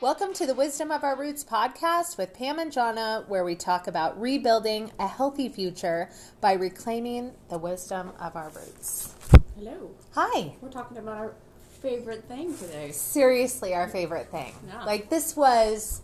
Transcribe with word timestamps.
Welcome 0.00 0.32
to 0.34 0.46
the 0.46 0.54
Wisdom 0.54 0.92
of 0.92 1.02
Our 1.02 1.16
Roots 1.18 1.42
podcast 1.42 2.18
with 2.18 2.32
Pam 2.32 2.58
and 2.60 2.70
Jonna, 2.70 3.26
where 3.28 3.42
we 3.44 3.56
talk 3.56 3.88
about 3.88 4.20
rebuilding 4.20 4.92
a 4.98 5.08
healthy 5.08 5.48
future 5.48 6.08
by 6.40 6.52
reclaiming 6.52 7.32
the 7.48 7.58
wisdom 7.58 8.12
of 8.20 8.36
our 8.36 8.50
roots. 8.50 9.12
Hello. 9.56 9.90
Hi. 10.14 10.54
We're 10.60 10.70
talking 10.70 10.98
about 10.98 11.16
our 11.16 11.34
favorite 11.82 12.24
thing 12.28 12.56
today. 12.56 12.92
Seriously, 12.92 13.74
our 13.74 13.88
favorite 13.88 14.30
thing. 14.30 14.54
Yeah. 14.68 14.84
Like, 14.84 15.10
this 15.10 15.36
was 15.36 16.02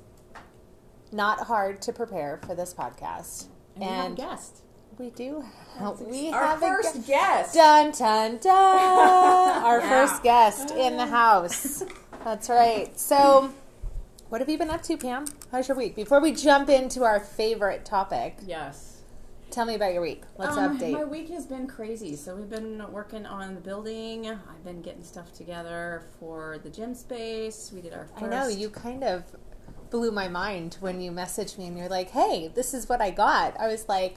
not 1.13 1.47
hard 1.47 1.81
to 1.83 1.93
prepare 1.93 2.41
for 2.45 2.57
this 2.57 2.75
podcast. 2.75 3.47
And, 3.77 3.85
we 3.85 3.87
have 3.87 4.13
a 4.13 4.17
guest. 4.17 4.63
we 4.99 5.11
do. 5.11 5.45
Have, 5.79 6.01
we 6.01 6.31
our 6.33 6.45
have 6.45 6.59
a 6.63 6.67
first 6.67 6.95
gu- 6.95 7.03
guest. 7.03 7.55
Dun 7.55 7.93
dun 7.93 8.39
dun! 8.39 8.53
Our 9.65 9.79
Yeah. 9.81 9.89
first 10.07 10.23
guest 10.25 10.71
in 10.73 10.97
the 10.97 11.05
uh. 11.05 11.07
house. 11.07 11.85
That's 12.25 12.49
right. 12.49 12.99
So, 12.99 13.53
what 14.29 14.41
have 14.41 14.49
you 14.49 14.59
been 14.59 14.71
up 14.71 14.83
to, 14.83 14.97
Pam? 14.97 15.27
How's 15.53 15.69
your 15.69 15.77
week? 15.77 15.95
Before 15.95 16.21
we 16.21 16.33
jump 16.33 16.69
into 16.69 17.05
our 17.05 17.21
favorite 17.21 17.85
topic, 17.85 18.39
Yes. 18.47 19.03
tell 19.51 19.65
me 19.65 19.75
about 19.75 19.93
your 19.93 20.03
week. 20.03 20.23
Let's 20.37 20.57
Um, 20.57 20.79
update. 20.79 20.93
My 20.93 21.05
week 21.05 21.29
has 21.31 21.47
been 21.47 21.67
crazy. 21.67 22.17
So 22.17 22.35
we've 22.35 22.51
been 22.51 22.91
working 22.93 23.27
on 23.27 23.55
the 23.55 23.61
building. 23.61 24.29
I've 24.29 24.65
been 24.65 24.83
getting 24.83 25.05
stuff 25.05 25.33
together 25.33 26.03
for 26.19 26.59
the 26.63 26.71
gym 26.71 26.95
space. 26.95 27.71
We 27.73 27.81
did 27.81 27.93
our 27.93 28.07
first. 28.07 28.23
I 28.25 28.29
know 28.29 28.49
you 28.49 28.71
kind 28.71 29.05
of 29.05 29.25
blew 29.91 30.11
my 30.11 30.27
mind 30.29 30.79
when 30.81 31.01
you 31.01 31.13
messaged 31.13 31.57
me 31.59 31.67
and 31.69 31.79
you're 31.79 31.89
like, 31.89 32.11
"Hey, 32.11 32.49
this 32.49 32.75
is 32.75 32.89
what 32.89 33.01
I 33.01 33.11
got." 33.11 33.59
I 33.61 33.69
was 33.69 33.89
like, 33.89 34.17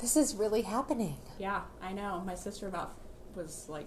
"This 0.00 0.16
is 0.16 0.34
really 0.34 0.62
happening." 0.62 1.16
Yeah, 1.38 1.62
I 1.80 1.92
know. 1.92 2.20
My 2.26 2.34
sister 2.34 2.66
about 2.68 2.92
was 3.34 3.66
like 3.68 3.86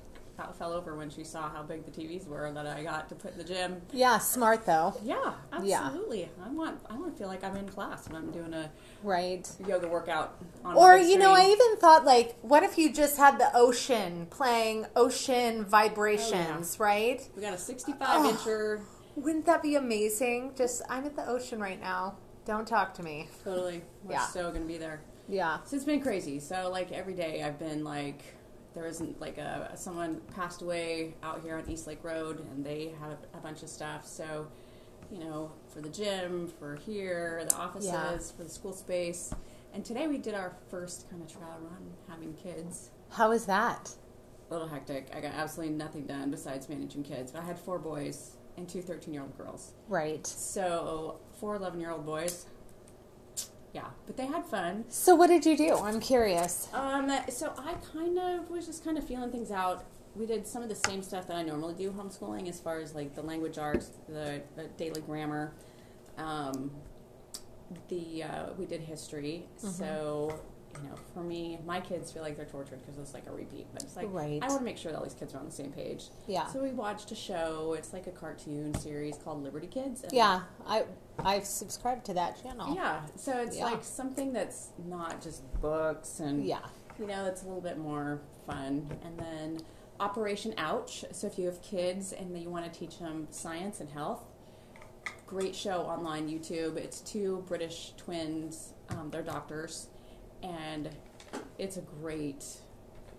fell 0.58 0.74
over 0.74 0.96
when 0.96 1.10
she 1.10 1.24
saw 1.24 1.50
how 1.50 1.62
big 1.64 1.86
the 1.86 1.92
TVs 1.92 2.28
were 2.28 2.52
that 2.54 2.66
I 2.66 2.84
got 2.84 3.10
to 3.10 3.16
put 3.16 3.34
in 3.34 3.38
the 3.38 3.44
gym. 3.44 3.82
Yeah, 3.94 4.18
smart 4.18 4.66
though, 4.66 4.96
Yeah, 5.04 5.34
Yeah. 5.64 5.84
absolutely. 5.86 6.30
I 6.44 6.50
want 6.50 6.80
I 6.90 6.96
want 6.96 7.12
to 7.14 7.18
feel 7.18 7.28
like 7.28 7.44
I'm 7.44 7.56
in 7.58 7.68
class 7.70 8.08
when 8.10 8.16
I'm 8.18 8.32
doing 8.32 8.54
a 8.54 8.72
right? 9.04 9.48
yoga 9.68 9.88
workout 9.88 10.36
on 10.66 10.76
Or 10.76 10.98
you 10.98 11.18
know, 11.18 11.34
I 11.34 11.46
even 11.46 11.78
thought 11.78 12.06
like, 12.06 12.36
what 12.42 12.64
if 12.64 12.78
you 12.78 12.92
just 12.92 13.18
had 13.18 13.38
the 13.40 13.50
ocean 13.56 14.28
playing 14.30 14.86
ocean 14.96 15.64
vibrations, 15.66 16.78
oh, 16.80 16.84
right? 16.84 17.28
we 17.36 17.42
got 17.42 17.54
a 17.54 17.58
65 17.58 18.00
Oh. 18.02 18.32
incher. 18.34 18.82
Wouldn't 19.16 19.46
that 19.46 19.62
be 19.62 19.76
amazing? 19.76 20.54
Just 20.56 20.82
I'm 20.90 21.06
at 21.06 21.16
the 21.16 21.28
ocean 21.28 21.60
right 21.60 21.80
now. 21.80 22.16
Don't 22.46 22.68
talk 22.68 22.94
to 22.96 23.04
me. 23.04 23.30
Totally. 23.44 23.84
We're 24.04 24.14
Yeah. 24.14 24.26
so 24.28 24.52
gonna 24.52 24.66
be 24.66 24.78
there. 24.78 25.02
Yeah. 25.28 25.60
So 25.66 25.76
it's 25.76 25.86
been 25.86 26.02
crazy. 26.02 26.40
So 26.40 26.70
like 26.72 26.92
every 26.92 27.14
day 27.14 27.44
I've 27.44 27.60
been 27.60 27.84
like 27.84 28.24
there 28.74 28.86
isn't 28.86 29.20
like 29.20 29.38
a 29.38 29.72
someone 29.76 30.22
passed 30.36 30.62
away 30.62 31.14
out 31.24 31.42
here 31.42 31.58
on 31.58 31.70
East 31.70 31.88
Lake 31.88 32.04
Road 32.04 32.40
and 32.52 32.66
they 32.66 32.94
had 33.00 33.12
a, 33.12 33.38
a 33.38 33.42
bunch 33.42 33.64
of 33.64 33.70
stuff. 33.70 34.08
So, 34.08 34.48
you 35.12 35.20
know, 35.20 35.52
for 35.74 35.82
the 35.82 35.90
gym, 35.90 36.48
for 36.60 36.76
here, 36.76 37.44
the 37.48 37.56
offices, 37.56 37.90
Yeah. 37.92 38.18
for 38.38 38.44
the 38.44 38.50
school 38.50 38.74
space. 38.74 39.34
And 39.74 39.84
today 39.86 40.08
we 40.08 40.18
did 40.18 40.34
our 40.34 40.56
first 40.70 41.10
kind 41.10 41.22
of 41.22 41.32
trial 41.32 41.58
run 41.62 41.92
having 42.10 42.34
kids. 42.34 42.92
How 43.10 43.30
was 43.30 43.46
that? 43.46 43.94
A 44.50 44.54
little 44.54 44.68
hectic. 44.68 45.08
I 45.16 45.22
got 45.22 45.34
absolutely 45.34 45.76
nothing 45.76 46.06
done 46.06 46.30
besides 46.32 46.68
managing 46.70 47.04
kids. 47.04 47.32
But 47.32 47.42
I 47.42 47.46
had 47.46 47.58
four 47.60 47.80
boys 47.80 48.32
and 48.58 48.68
two 48.68 48.82
13 48.82 49.14
year 49.14 49.24
old 49.24 49.38
girls. 49.38 49.74
Right. 49.88 50.26
So, 50.28 51.20
four 51.40 51.56
11 51.56 51.80
year 51.80 51.92
old 51.92 52.06
boys. 52.06 52.46
Yeah, 53.74 53.88
but 54.06 54.18
they 54.18 54.26
had 54.26 54.46
fun. 54.46 54.86
So 54.90 55.16
what 55.16 55.28
did 55.28 55.46
you 55.46 55.56
do? 55.56 55.76
I'm 55.78 56.00
curious. 56.00 56.68
Um, 56.74 57.10
so 57.30 57.54
I 57.58 57.76
kind 57.94 58.18
of 58.20 58.50
was 58.50 58.66
just 58.66 58.84
kind 58.84 58.98
of 58.98 59.08
feeling 59.08 59.32
things 59.32 59.52
out. 59.52 59.86
We 60.14 60.26
did 60.26 60.46
some 60.46 60.62
of 60.62 60.68
the 60.68 60.76
same 60.76 61.02
stuff 61.02 61.28
that 61.28 61.38
I 61.38 61.44
normally 61.44 61.76
do 61.76 61.90
homeschooling, 61.92 62.50
as 62.50 62.60
far 62.60 62.80
as 62.82 62.94
like 62.94 63.16
the 63.16 63.22
language 63.22 63.58
arts, 63.58 63.92
the, 64.10 64.42
the 64.58 64.64
daily 64.78 65.00
grammar. 65.02 65.54
Um, 66.18 66.72
the 67.88 68.24
uh, 68.24 68.46
we 68.58 68.66
did 68.66 68.82
history. 68.82 69.46
So 69.56 70.42
you 70.82 70.90
know, 70.90 70.96
for 71.14 71.22
me, 71.24 71.60
my 71.66 71.80
kids 71.80 72.12
feel 72.12 72.22
like 72.24 72.36
they're 72.38 72.46
tortured 72.46 72.80
because 72.82 72.98
it's 73.00 73.14
like 73.14 73.28
a 73.28 73.32
repeat. 73.32 73.68
But 73.74 73.84
it's 73.84 73.96
like 73.96 74.08
Right. 74.12 74.40
I 74.42 74.48
want 74.48 74.60
to 74.60 74.66
make 74.66 74.78
sure 74.78 74.92
that 74.92 74.98
all 74.98 75.04
these 75.04 75.14
kids 75.14 75.34
are 75.34 75.40
on 75.40 75.46
the 75.46 75.52
same 75.52 75.72
page. 75.72 76.06
Yeah. 76.28 76.48
So 76.48 76.62
we 76.62 76.72
watched 76.72 77.12
a 77.12 77.16
show. 77.16 77.74
It's 77.78 77.94
like 77.94 78.08
a 78.08 78.12
cartoon 78.12 78.74
series 78.76 79.18
called 79.18 79.44
Liberty 79.44 79.68
Kids. 79.68 80.04
and- 80.04 80.12
Yeah, 80.14 80.42
I 80.66 80.86
I've 81.20 81.46
subscribed 81.46 82.06
to 82.06 82.14
that 82.16 82.42
channel. 82.42 82.74
Yeah. 82.76 83.02
So 83.16 83.38
it's 83.42 83.58
Yeah. 83.58 83.66
like 83.66 83.84
something 83.84 84.34
that's 84.34 84.70
not 84.88 85.22
just 85.22 85.44
books 85.62 86.20
and 86.20 86.44
Yeah. 86.46 86.60
you 86.98 87.06
know, 87.08 87.26
it's 87.26 87.44
a 87.44 87.46
little 87.46 87.62
bit 87.62 87.78
more 87.78 88.22
fun. 88.48 88.90
And 89.04 89.18
then 89.20 89.62
Operation 90.00 90.54
Ouch. 90.58 91.06
So 91.12 91.28
if 91.28 91.38
you 91.38 91.46
have 91.46 91.62
kids 91.62 92.12
and 92.12 92.36
you 92.38 92.50
want 92.50 92.72
to 92.72 92.80
teach 92.80 92.98
them 92.98 93.28
science 93.30 93.80
and 93.82 93.90
health, 93.90 94.24
great 95.28 95.56
show 95.56 95.82
online 95.84 96.28
YouTube. 96.28 96.76
It's 96.78 97.02
two 97.02 97.44
British 97.48 97.94
twins. 97.98 98.74
Um, 98.90 99.10
they're 99.12 99.22
doctors, 99.22 99.88
and 100.44 100.90
it's 101.58 101.78
a 101.78 101.82
great. 101.82 102.46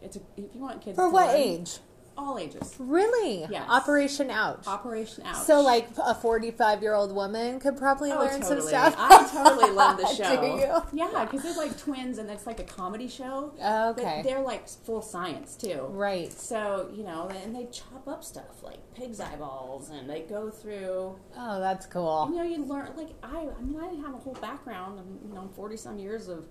It's 0.02 0.16
a 0.16 0.20
if 0.36 0.54
you 0.54 0.60
want 0.60 0.80
kids 0.82 0.96
For 0.96 1.06
to 1.06 1.10
what 1.10 1.28
learn- 1.28 1.36
age? 1.36 1.78
all 2.14 2.36
ages. 2.36 2.74
Really? 2.78 3.46
Yes. 3.50 3.64
Operation 3.70 4.28
Ouch. 4.30 4.66
Operation 4.66 5.24
Ouch. 5.26 5.46
So, 5.46 5.62
like 5.62 5.88
a 5.96 6.14
45 6.14 6.82
year 6.82 6.92
old 6.92 7.10
woman 7.14 7.58
could 7.58 7.78
probably 7.78 8.12
Oh, 8.12 8.18
learn 8.18 8.42
some 8.42 8.60
stuff. 8.60 8.94
I 8.98 9.26
totally 9.32 9.70
love 9.72 9.96
the 9.96 10.06
show. 10.14 10.38
Do 10.38 10.46
you? 10.46 10.82
Yeah, 11.10 11.24
because 11.24 11.42
they're 11.42 11.54
like 11.56 11.78
twins, 11.78 12.18
and 12.18 12.28
it's 12.28 12.46
like 12.46 12.60
a 12.60 12.64
comedy 12.64 13.08
show. 13.08 13.54
Okay. 13.58 14.20
But 14.22 14.28
they're 14.28 14.42
like 14.42 14.68
full 14.68 15.00
science 15.00 15.56
too. 15.56 15.86
Right. 15.88 16.30
So, 16.30 16.90
you 16.94 17.02
know, 17.02 17.30
and 17.42 17.56
they 17.56 17.64
chop 17.72 18.06
up 18.06 18.22
stuff 18.22 18.62
like 18.62 18.80
pig's 18.94 19.18
eyeballs 19.18 19.88
and 19.88 20.08
they 20.08 20.20
go 20.20 20.50
through, 20.50 21.16
Oh, 21.38 21.60
that's 21.60 21.86
cool. 21.86 22.28
you 22.30 22.36
know, 22.36 22.42
you 22.42 22.62
learn, 22.62 22.90
like, 22.94 23.08
I, 23.22 23.48
I 23.58 23.62
mean, 23.62 23.80
I 23.80 23.86
have 24.06 24.14
a 24.14 24.18
whole 24.18 24.34
background, 24.34 24.98
of, 24.98 25.06
you 25.26 25.34
know, 25.34 25.48
40 25.56 25.78
some 25.78 25.98
years 25.98 26.28
of, 26.28 26.44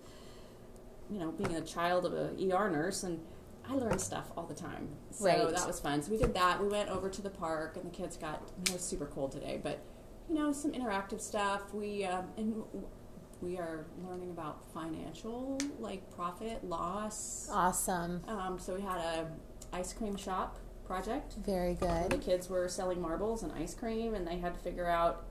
you 1.11 1.19
know, 1.19 1.31
being 1.31 1.55
a 1.55 1.61
child 1.61 2.05
of 2.05 2.13
a 2.13 2.29
ER 2.39 2.69
nurse 2.69 3.03
and 3.03 3.19
I 3.69 3.73
learned 3.75 4.01
stuff 4.01 4.31
all 4.35 4.45
the 4.45 4.55
time. 4.55 4.89
So 5.11 5.25
Right. 5.25 5.49
that 5.55 5.67
was 5.67 5.79
fun. 5.79 6.01
So 6.01 6.11
we 6.11 6.17
did 6.17 6.33
that. 6.33 6.61
We 6.61 6.67
went 6.67 6.89
over 6.89 7.09
to 7.09 7.21
the 7.21 7.29
park 7.29 7.75
and 7.77 7.85
the 7.85 7.89
kids 7.95 8.17
got, 8.17 8.41
it 8.65 8.71
was 8.73 8.81
super 8.81 9.05
cold 9.05 9.31
today, 9.31 9.59
but, 9.61 9.79
you 10.29 10.35
know, 10.35 10.51
some 10.51 10.71
interactive 10.71 11.21
stuff. 11.21 11.73
We, 11.73 12.05
um, 12.05 12.25
and 12.37 12.63
we 13.41 13.57
are 13.57 13.85
learning 14.07 14.31
about 14.31 14.63
financial, 14.73 15.57
like 15.79 16.09
profit, 16.15 16.63
loss. 16.63 17.49
Awesome. 17.51 18.21
Um, 18.27 18.57
so 18.57 18.75
we 18.75 18.81
had 18.81 18.97
a 18.97 19.27
ice 19.73 19.93
cream 19.93 20.15
shop 20.15 20.57
project. 20.85 21.35
Very 21.45 21.75
good. 21.75 22.09
The 22.09 22.17
kids 22.17 22.49
were 22.49 22.67
selling 22.67 23.01
marbles 23.01 23.43
and 23.43 23.51
ice 23.53 23.73
cream, 23.73 24.13
and 24.13 24.27
they 24.27 24.37
had 24.37 24.53
to 24.53 24.59
figure 24.59 24.87
out 24.87 25.25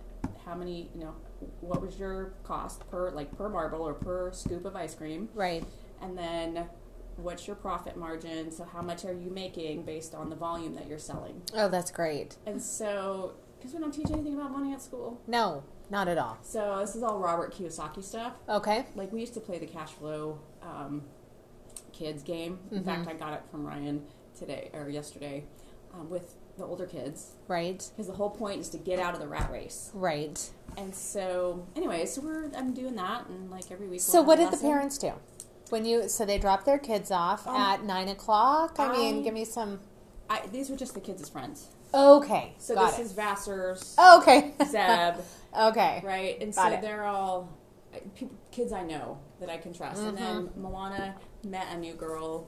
how 0.44 0.54
many, 0.54 0.88
you 0.94 1.00
know, 1.04 1.14
what 1.61 1.81
was 1.81 1.99
your 1.99 2.34
cost 2.45 2.89
per 2.91 3.11
like 3.11 3.37
per 3.37 3.49
marble 3.49 3.81
or 3.83 3.95
per 3.95 4.33
scoop 4.33 4.65
of 4.65 4.77
ice 4.77 4.95
cream, 4.95 5.28
Right. 5.34 5.65
and 6.03 6.17
then 6.17 6.69
what's 7.17 7.47
your 7.47 7.56
profit 7.56 7.97
margin? 7.97 8.51
So 8.51 8.65
how 8.65 8.83
much 8.83 9.05
are 9.05 9.12
you 9.12 9.31
making 9.31 9.84
based 9.84 10.15
on 10.15 10.31
the 10.31 10.37
volume 10.37 10.75
that 10.75 10.87
you're 10.87 10.99
selling? 10.99 11.43
Oh, 11.55 11.69
that's 11.69 11.91
great. 11.91 12.37
And 12.47 12.61
so 12.62 13.34
because 13.59 13.75
we 13.75 13.81
don't 13.81 13.93
teach 13.93 14.11
anything 14.11 14.34
about 14.34 14.53
money 14.53 14.73
at 14.73 14.81
school, 14.81 15.21
No, 15.27 15.62
not 15.91 16.09
at 16.09 16.17
all. 16.17 16.39
so 16.43 16.78
this 16.81 16.97
is 16.97 17.03
all 17.03 17.19
Robert 17.19 17.53
Kiyosaki 17.55 18.03
stuff. 18.03 18.34
Okay. 18.49 18.87
Like 18.95 19.12
we 19.12 19.21
used 19.21 19.34
to 19.34 19.41
play 19.41 19.59
the 19.59 19.67
cash 19.67 19.91
flow 19.93 20.39
um, 20.62 21.03
kids 21.93 22.22
game. 22.22 22.59
In 22.71 22.83
Mhm. 22.83 22.84
fact, 22.87 23.09
I 23.09 23.12
got 23.15 23.34
it 23.34 23.43
from 23.51 23.67
Ryan 23.67 24.07
today 24.39 24.71
or 24.72 24.89
yesterday 24.89 25.45
um, 25.93 26.09
with 26.09 26.37
the 26.60 26.66
older 26.66 26.87
kids 26.87 27.32
Right. 27.48 27.84
because 27.91 28.06
the 28.06 28.12
whole 28.15 28.31
point 28.31 28.60
is 28.60 28.69
to 28.71 28.78
get 28.78 28.98
out 29.00 29.15
of 29.15 29.21
the 29.21 29.26
rat 29.28 29.50
race. 29.50 29.91
Right. 29.94 30.38
And 30.76 30.94
so, 30.94 31.66
anyway, 31.75 32.06
so 32.06 32.21
we're 32.21 32.50
I'm 32.56 32.72
doing 32.72 32.94
that, 32.97 33.26
and 33.26 33.50
like 33.50 33.71
every 33.72 33.88
week. 33.88 34.00
So, 34.00 34.22
what 34.22 34.37
did 34.37 34.50
the 34.53 34.56
parents 34.56 34.98
do? 34.98 35.12
When 35.71 35.84
you 35.84 36.09
so 36.09 36.25
they 36.25 36.38
dropped 36.38 36.65
their 36.65 36.78
kids 36.78 37.10
off 37.10 37.47
Um, 37.47 37.56
at 37.56 37.84
nine 37.84 38.09
o'clock. 38.09 38.76
I 38.78 38.93
mean, 38.93 39.22
give 39.22 39.34
me 39.34 39.45
some. 39.45 39.80
I, 40.28 40.47
these 40.53 40.71
were 40.71 40.77
just 40.77 40.95
the 40.95 41.01
kids' 41.01 41.28
friends. 41.28 41.66
Okay, 41.92 42.54
So 42.59 42.77
this 42.77 43.01
it. 43.01 43.03
is 43.03 43.12
Vassar's, 43.12 43.97
okay. 43.98 44.53
Zeb, 44.65 45.16
okay. 45.60 46.01
right? 46.04 46.41
And 46.41 46.54
Got 46.54 46.68
so 46.71 46.78
it. 46.78 46.83
they're 46.83 47.03
all 47.04 47.48
people, 48.15 48.36
kids 48.53 48.72
I 48.72 48.84
know 48.84 49.18
that 49.41 49.51
I 49.51 49.57
can 49.57 49.74
trust. 49.74 50.01
And 50.01 50.16
then 50.16 50.47
Mm-hmm. 50.47 50.62
Moana 50.62 51.16
met 51.45 51.66
a 51.72 51.77
new 51.78 51.95
girl 51.95 52.47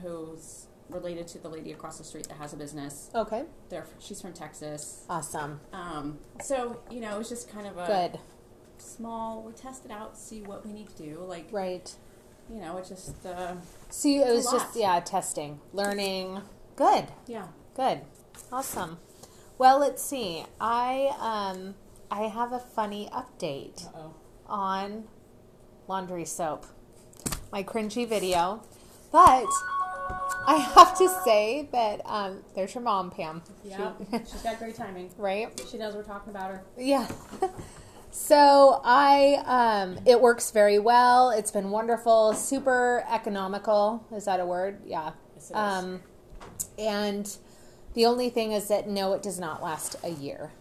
who's 0.00 0.67
related 0.88 1.28
to 1.28 1.38
the 1.38 1.48
lady 1.48 1.72
across 1.72 1.98
the 1.98 2.04
street 2.04 2.28
that 2.28 2.38
has 2.38 2.52
a 2.52 2.56
business. 2.56 3.10
Okay. 3.14 3.44
They're, 3.68 3.86
she's 3.98 4.20
from 4.20 4.32
Texas. 4.32 5.04
Awesome. 5.08 5.60
Um, 5.72 6.18
so 6.42 6.80
you 6.90 7.00
know, 7.00 7.14
it 7.14 7.18
was 7.18 7.28
just 7.28 7.50
kind 7.50 7.66
of 7.66 7.76
a 7.78 7.86
Good. 7.86 8.20
small. 8.78 9.42
We 9.42 9.52
test 9.52 9.84
it 9.84 9.90
out, 9.90 10.16
see 10.16 10.42
what 10.42 10.64
we 10.64 10.72
need 10.72 10.88
to 10.96 11.02
do. 11.02 11.18
Like 11.26 11.48
Right. 11.52 11.94
you 12.50 12.60
know, 12.60 12.78
it 12.78 12.86
just 12.88 13.24
uh, 13.26 13.54
you, 14.04 14.22
it 14.22 14.32
was 14.34 14.50
just 14.50 14.76
yeah, 14.76 15.00
testing, 15.00 15.60
learning. 15.72 16.40
Good. 16.76 17.06
yeah. 17.26 17.48
Good. 17.74 18.00
Awesome. 18.52 18.98
Well, 19.58 19.78
let's 19.80 20.02
see. 20.02 20.44
I 20.60 21.12
um 21.20 21.74
I 22.10 22.22
have 22.28 22.52
a 22.52 22.58
funny 22.60 23.08
update 23.12 23.86
Uh-oh. 23.88 24.14
on 24.46 25.04
laundry 25.88 26.24
soap. 26.24 26.66
My 27.52 27.62
cringy 27.62 28.08
video. 28.08 28.62
But 29.10 29.46
I 30.46 30.56
have 30.74 30.96
to 30.98 31.08
say 31.24 31.68
that 31.72 32.00
um, 32.06 32.42
there's 32.54 32.74
your 32.74 32.82
mom, 32.82 33.10
Pam. 33.10 33.42
Yeah, 33.64 33.92
She- 34.10 34.18
she's 34.18 34.42
got 34.42 34.58
great 34.58 34.74
timing. 34.74 35.10
right? 35.18 35.48
She 35.70 35.76
knows 35.78 35.94
we're 35.94 36.02
talking 36.02 36.30
about 36.30 36.50
her. 36.50 36.62
Yeah. 36.76 37.06
so 38.10 38.80
I, 38.84 39.42
um, 39.44 39.98
it 40.06 40.20
works 40.20 40.50
very 40.50 40.78
well. 40.78 41.30
It's 41.30 41.50
been 41.50 41.70
wonderful, 41.70 42.32
super 42.32 43.04
economical. 43.10 44.06
Is 44.14 44.24
that 44.24 44.40
a 44.40 44.46
word? 44.46 44.80
Yeah. 44.86 45.12
Yes. 45.36 45.52
Um, 45.54 46.00
and 46.78 47.36
the 47.94 48.06
only 48.06 48.30
thing 48.30 48.52
is 48.52 48.68
that 48.68 48.88
no, 48.88 49.12
it 49.12 49.22
does 49.22 49.38
not 49.38 49.62
last 49.62 49.96
a 50.02 50.10
year. 50.10 50.52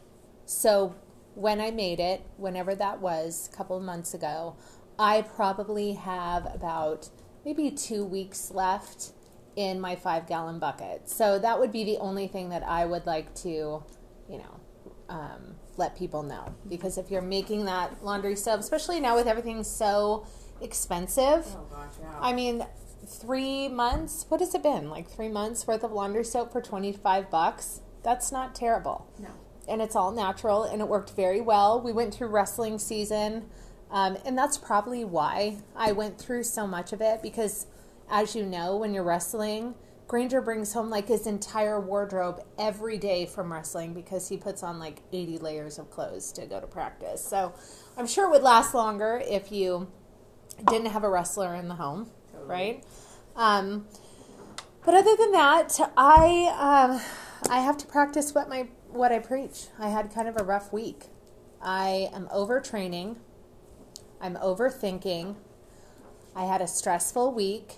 So 0.45 0.95
when 1.35 1.61
I 1.61 1.71
made 1.71 1.99
it, 1.99 2.25
whenever 2.37 2.75
that 2.75 2.99
was, 2.99 3.49
a 3.51 3.55
couple 3.55 3.77
of 3.77 3.83
months 3.83 4.13
ago, 4.13 4.55
I 4.99 5.21
probably 5.21 5.93
have 5.93 6.45
about 6.53 7.09
maybe 7.45 7.69
two 7.71 8.03
weeks 8.03 8.51
left 8.51 9.11
in 9.57 9.81
my 9.81 9.95
five 9.97 10.27
gallon 10.27 10.59
bucket. 10.59 11.09
So 11.09 11.37
that 11.39 11.59
would 11.59 11.73
be 11.73 11.83
the 11.83 11.97
only 11.97 12.27
thing 12.27 12.49
that 12.49 12.63
I 12.63 12.85
would 12.85 13.05
like 13.05 13.35
to, 13.41 13.49
you 14.29 14.37
know, 14.37 14.59
um, 15.09 15.55
let 15.77 15.97
people 15.97 16.21
know. 16.23 16.55
Because 16.69 16.97
if 16.97 17.09
you're 17.11 17.21
making 17.23 17.65
that 17.65 18.03
laundry 18.03 18.35
soap, 18.35 18.59
especially 18.61 18.99
now 18.99 19.15
with 19.15 19.27
everything 19.27 19.63
so 19.63 20.25
expensive, 20.61 21.45
Oh 21.55 21.65
gosh, 21.71 21.93
yeah. 21.99 22.13
I 22.21 22.33
mean, 22.33 22.65
three 23.07 23.67
months. 23.67 24.25
What 24.29 24.39
has 24.41 24.53
it 24.53 24.61
been? 24.61 24.89
Like 24.89 25.09
three 25.09 25.29
months 25.29 25.65
worth 25.65 25.83
of 25.83 25.91
laundry 25.91 26.23
soap 26.23 26.51
for 26.51 26.61
twenty 26.61 26.91
five 26.93 27.29
bucks. 27.31 27.81
That's 28.03 28.31
not 28.31 28.53
terrible, 28.55 29.11
no. 29.19 29.29
and 29.67 29.81
it's 29.81 29.95
all 29.95 30.11
natural, 30.11 30.63
and 30.63 30.81
it 30.81 30.87
worked 30.87 31.15
very 31.15 31.41
well. 31.41 31.81
We 31.81 31.91
went 31.93 32.13
through 32.13 32.27
wrestling 32.27 32.77
season, 32.79 33.49
um, 33.89 34.17
and 34.23 34.37
that's 34.37 34.57
probably 34.57 35.03
why 35.03 35.57
I 35.75 35.91
went 35.93 36.19
through 36.19 36.43
so 36.43 36.67
much 36.67 36.93
of 36.93 37.01
it. 37.01 37.21
Because, 37.23 37.65
as 38.09 38.35
you 38.35 38.45
know, 38.45 38.77
when 38.77 38.93
you're 38.93 39.03
wrestling, 39.03 39.75
Granger 40.07 40.39
brings 40.41 40.71
home 40.73 40.89
like 40.89 41.07
his 41.09 41.27
entire 41.27 41.79
wardrobe 41.79 42.41
every 42.57 42.97
day 42.97 43.25
from 43.25 43.51
wrestling 43.51 43.93
because 43.93 44.29
he 44.29 44.37
puts 44.37 44.63
on 44.63 44.79
like 44.79 45.01
eighty 45.11 45.37
layers 45.37 45.77
of 45.77 45.91
clothes 45.91 46.31
to 46.33 46.45
go 46.45 46.61
to 46.61 46.67
practice. 46.67 47.23
So, 47.23 47.53
I'm 47.97 48.07
sure 48.07 48.27
it 48.27 48.31
would 48.31 48.43
last 48.43 48.73
longer 48.73 49.21
if 49.25 49.51
you 49.51 49.87
didn't 50.69 50.87
have 50.87 51.03
a 51.03 51.09
wrestler 51.09 51.53
in 51.55 51.67
the 51.67 51.75
home, 51.75 52.09
Totally. 52.31 52.49
right? 52.49 52.83
Um, 53.35 53.85
but 54.85 54.93
other 54.93 55.15
than 55.17 55.33
that, 55.33 55.77
I 55.97 56.89
um, 56.89 57.01
I 57.51 57.59
have 57.59 57.77
to 57.77 57.85
practice 57.85 58.33
what 58.33 58.47
my 58.47 58.69
what 58.89 59.11
I 59.11 59.19
preach. 59.19 59.67
I 59.77 59.89
had 59.89 60.13
kind 60.13 60.29
of 60.29 60.37
a 60.39 60.43
rough 60.43 60.71
week. 60.71 61.07
I 61.61 62.09
am 62.13 62.27
overtraining. 62.27 63.17
I'm 64.21 64.35
overthinking. 64.35 65.35
I 66.35 66.45
had 66.45 66.61
a 66.61 66.67
stressful 66.67 67.33
week, 67.33 67.75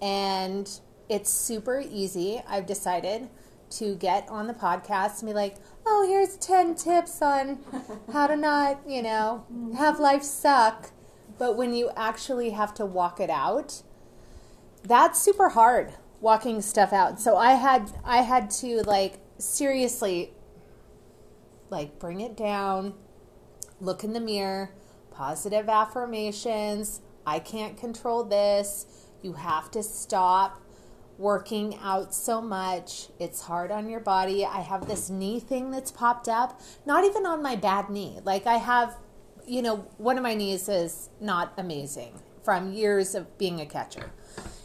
and 0.00 0.68
it's 1.08 1.30
super 1.30 1.80
easy. 1.80 2.42
I've 2.48 2.66
decided 2.66 3.28
to 3.68 3.96
get 3.96 4.28
on 4.28 4.46
the 4.46 4.54
podcast 4.54 5.20
and 5.20 5.28
be 5.28 5.34
like, 5.34 5.56
"Oh, 5.84 6.06
here's 6.08 6.36
ten 6.36 6.74
tips 6.74 7.20
on 7.22 7.58
how 8.12 8.26
to 8.26 8.36
not, 8.36 8.80
you 8.86 9.02
know, 9.02 9.44
have 9.76 10.00
life 10.00 10.22
suck." 10.22 10.90
But 11.38 11.56
when 11.56 11.74
you 11.74 11.90
actually 11.96 12.50
have 12.50 12.72
to 12.74 12.86
walk 12.86 13.20
it 13.20 13.30
out, 13.30 13.82
that's 14.82 15.20
super 15.20 15.50
hard 15.50 15.92
walking 16.20 16.62
stuff 16.62 16.92
out. 16.92 17.20
So 17.20 17.36
I 17.36 17.52
had 17.52 17.92
I 18.04 18.22
had 18.22 18.50
to 18.62 18.82
like 18.82 19.18
seriously 19.38 20.32
like 21.70 21.98
bring 21.98 22.20
it 22.20 22.36
down, 22.36 22.94
look 23.80 24.04
in 24.04 24.12
the 24.12 24.20
mirror, 24.20 24.70
positive 25.10 25.68
affirmations. 25.68 27.00
I 27.26 27.40
can't 27.40 27.76
control 27.76 28.24
this. 28.24 28.86
You 29.22 29.34
have 29.34 29.70
to 29.72 29.82
stop 29.82 30.62
working 31.18 31.78
out 31.82 32.14
so 32.14 32.40
much. 32.40 33.08
It's 33.18 33.42
hard 33.42 33.70
on 33.70 33.88
your 33.88 34.00
body. 34.00 34.44
I 34.44 34.60
have 34.60 34.86
this 34.86 35.08
knee 35.08 35.40
thing 35.40 35.70
that's 35.70 35.90
popped 35.90 36.28
up, 36.28 36.60
not 36.84 37.04
even 37.04 37.26
on 37.26 37.42
my 37.42 37.56
bad 37.56 37.90
knee. 37.90 38.18
Like 38.24 38.46
I 38.46 38.56
have, 38.56 38.96
you 39.46 39.62
know, 39.62 39.86
one 39.96 40.16
of 40.16 40.22
my 40.22 40.34
knees 40.34 40.68
is 40.68 41.08
not 41.20 41.52
amazing 41.56 42.20
from 42.44 42.72
years 42.72 43.14
of 43.14 43.38
being 43.38 43.60
a 43.60 43.66
catcher 43.66 44.10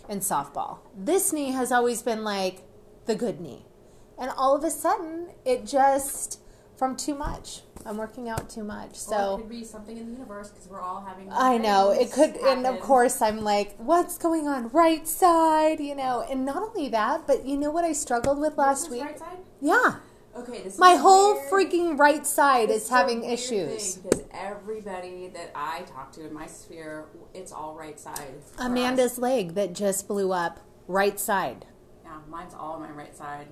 in 0.09 0.19
softball. 0.19 0.79
This 0.95 1.31
knee 1.31 1.51
has 1.51 1.71
always 1.71 2.01
been 2.01 2.23
like 2.23 2.63
the 3.05 3.15
good 3.15 3.39
knee. 3.39 3.65
And 4.17 4.29
all 4.37 4.55
of 4.55 4.63
a 4.63 4.69
sudden, 4.69 5.29
it 5.45 5.65
just 5.65 6.39
from 6.81 6.95
too 6.95 7.13
much. 7.13 7.61
I'm 7.85 7.95
working 7.97 8.27
out 8.27 8.49
too 8.49 8.63
much. 8.63 8.89
or 8.93 8.95
So 8.95 9.35
it 9.35 9.37
could 9.41 9.49
be 9.49 9.63
something 9.63 9.95
in 9.95 10.07
the 10.07 10.13
universe 10.13 10.49
because 10.49 10.67
we're 10.67 10.81
all 10.81 11.05
having. 11.07 11.29
I 11.31 11.59
know 11.59 11.91
it 11.91 12.11
could, 12.11 12.35
and 12.37 12.65
of 12.65 12.79
course, 12.79 13.21
I'm 13.21 13.41
like, 13.41 13.75
what's 13.77 14.17
going 14.17 14.47
on 14.47 14.69
right 14.69 15.07
side, 15.07 15.79
you 15.79 15.93
know? 15.93 16.25
And 16.27 16.43
not 16.43 16.63
only 16.63 16.89
that, 16.89 17.27
but 17.27 17.45
you 17.45 17.55
know 17.55 17.69
what 17.69 17.85
I 17.85 17.93
struggled 17.93 18.39
with 18.39 18.57
last 18.57 18.89
week? 18.89 19.03
Right 19.03 19.19
side? 19.19 19.37
Yeah, 19.61 19.97
Okay, 20.35 20.63
this 20.63 20.79
my 20.79 20.95
whole 20.95 21.35
weird- 21.35 21.51
freaking 21.51 21.99
right 21.99 22.25
side 22.25 22.71
is 22.71 22.89
having 22.89 23.19
weird 23.21 23.33
issues. 23.33 23.95
thing 23.97 24.09
because 24.09 24.25
everybody 24.33 25.27
that 25.35 25.51
I 25.53 25.81
talk 25.83 26.11
to 26.13 26.25
in 26.25 26.33
my 26.33 26.47
sphere, 26.47 27.05
it's 27.35 27.51
all 27.51 27.75
right 27.75 27.99
side. 27.99 28.33
for 28.41 28.59
us. 28.61 28.65
Amanda's 28.65 29.19
leg 29.19 29.53
that 29.53 29.73
just 29.73 30.07
blew 30.07 30.31
up, 30.33 30.59
right 30.87 31.19
side. 31.19 31.67
Yeah, 32.03 32.17
mine's 32.27 32.55
all 32.55 32.73
on 32.73 32.81
my 32.81 32.89
right 32.91 33.15
side. 33.15 33.49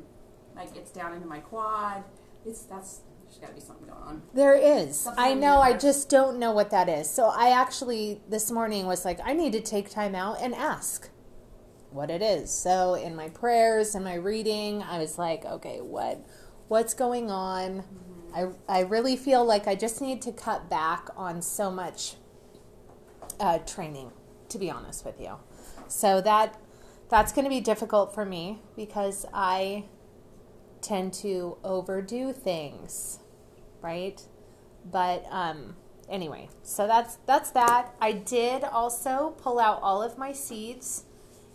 Like 0.55 0.75
it's 0.75 0.89
down 0.89 1.13
into 1.13 1.27
my 1.27 1.41
quad. 1.41 2.03
It's 2.45 2.61
that's 2.63 3.01
there's 3.29 3.39
got 3.39 3.47
to 3.49 3.53
be 3.53 3.61
something 3.61 3.87
going 3.87 4.01
on. 4.01 4.21
There 4.33 4.55
is. 4.55 5.01
Something 5.01 5.23
I 5.23 5.33
know. 5.35 5.59
I 5.59 5.77
just 5.77 6.09
don't 6.09 6.39
know 6.39 6.51
what 6.51 6.71
that 6.71 6.89
is. 6.89 7.09
So 7.09 7.27
I 7.27 7.51
actually 7.51 8.21
this 8.27 8.49
morning 8.49 8.87
was 8.87 9.05
like, 9.05 9.19
I 9.23 9.33
need 9.33 9.53
to 9.53 9.61
take 9.61 9.89
time 9.89 10.15
out 10.15 10.41
and 10.41 10.55
ask 10.55 11.09
what 11.91 12.09
it 12.09 12.21
is. 12.21 12.51
So 12.51 12.95
in 12.95 13.15
my 13.15 13.29
prayers 13.29 13.93
and 13.93 14.03
my 14.03 14.15
reading, 14.15 14.81
I 14.81 14.97
was 14.97 15.17
like, 15.17 15.45
okay, 15.45 15.79
what 15.79 16.25
what's 16.69 16.95
going 16.95 17.29
on? 17.29 17.83
I 18.33 18.47
I 18.67 18.79
really 18.81 19.15
feel 19.15 19.45
like 19.45 19.67
I 19.67 19.75
just 19.75 20.01
need 20.01 20.21
to 20.23 20.31
cut 20.31 20.69
back 20.69 21.09
on 21.15 21.41
so 21.43 21.69
much 21.69 22.15
uh, 23.39 23.59
training, 23.59 24.11
to 24.49 24.57
be 24.57 24.71
honest 24.71 25.05
with 25.05 25.19
you. 25.21 25.35
So 25.87 26.19
that 26.21 26.59
that's 27.09 27.31
going 27.31 27.45
to 27.45 27.49
be 27.49 27.61
difficult 27.61 28.13
for 28.13 28.25
me 28.25 28.61
because 28.75 29.25
I 29.33 29.85
tend 30.81 31.13
to 31.13 31.57
overdo 31.63 32.33
things, 32.33 33.19
right? 33.81 34.21
But 34.91 35.25
um, 35.29 35.75
anyway, 36.09 36.49
so 36.63 36.87
that's 36.87 37.17
that's 37.25 37.51
that. 37.51 37.93
I 38.01 38.11
did 38.13 38.63
also 38.63 39.35
pull 39.37 39.59
out 39.59 39.81
all 39.81 40.01
of 40.01 40.17
my 40.17 40.31
seeds 40.31 41.03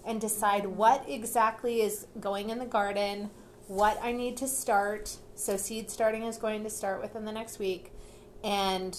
and 0.07 0.21
decide 0.21 0.67
what 0.67 1.05
exactly 1.09 1.81
is 1.81 2.07
going 2.21 2.51
in 2.51 2.59
the 2.59 2.67
garden, 2.67 3.31
what 3.67 3.99
I 4.03 4.13
need 4.13 4.37
to 4.39 4.47
start. 4.47 5.17
So 5.35 5.57
seed 5.57 5.91
starting 5.91 6.25
is 6.25 6.37
going 6.37 6.63
to 6.65 6.71
start 6.71 7.01
within 7.01 7.25
the 7.25 7.33
next 7.33 7.59
week, 7.59 7.93
and 8.43 8.97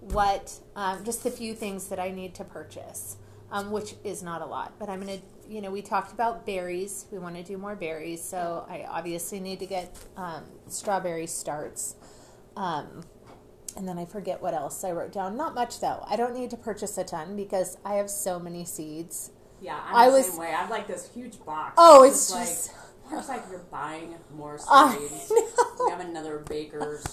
what 0.00 0.58
um, 0.76 1.04
just 1.04 1.24
the 1.24 1.30
few 1.30 1.54
things 1.54 1.88
that 1.88 1.98
I 1.98 2.10
need 2.10 2.34
to 2.36 2.44
purchase, 2.44 3.16
um, 3.50 3.70
which 3.70 3.94
is 4.04 4.22
not 4.22 4.42
a 4.42 4.46
lot. 4.46 4.72
But 4.78 4.88
I'm 4.88 5.00
gonna, 5.00 5.18
you 5.48 5.60
know, 5.60 5.70
we 5.70 5.82
talked 5.82 6.12
about 6.12 6.44
berries. 6.46 7.06
We 7.10 7.18
want 7.18 7.36
to 7.36 7.42
do 7.42 7.56
more 7.58 7.74
berries, 7.76 8.22
so 8.22 8.66
I 8.68 8.84
obviously 8.88 9.40
need 9.40 9.58
to 9.60 9.66
get 9.66 9.96
um, 10.16 10.44
strawberry 10.68 11.26
starts. 11.26 11.96
Um, 12.56 13.02
and 13.76 13.86
then 13.86 13.98
I 13.98 14.04
forget 14.06 14.42
what 14.42 14.54
else 14.54 14.82
I 14.82 14.90
wrote 14.92 15.12
down. 15.12 15.36
Not 15.36 15.54
much 15.54 15.80
though. 15.80 16.04
I 16.08 16.16
don't 16.16 16.34
need 16.34 16.50
to 16.50 16.56
purchase 16.56 16.98
a 16.98 17.04
ton 17.04 17.36
because 17.36 17.76
I 17.84 17.94
have 17.94 18.10
so 18.10 18.38
many 18.40 18.64
seeds. 18.64 19.30
Yeah, 19.60 19.78
I'm 19.86 19.94
I 19.96 20.06
the 20.10 20.16
was- 20.16 20.26
same 20.30 20.38
way. 20.38 20.48
I 20.48 20.50
have 20.62 20.70
like 20.70 20.86
this 20.86 21.08
huge 21.14 21.44
box. 21.44 21.74
Oh, 21.78 22.02
it's 22.04 22.30
like 22.32 22.46
just- 22.46 22.72
looks 23.10 23.28
like 23.28 23.42
you're 23.50 23.60
buying 23.70 24.14
more 24.36 24.58
I 24.70 24.96
seeds. 24.98 25.32
We 25.84 25.90
have 25.90 26.00
another 26.00 26.38
baker's 26.48 27.04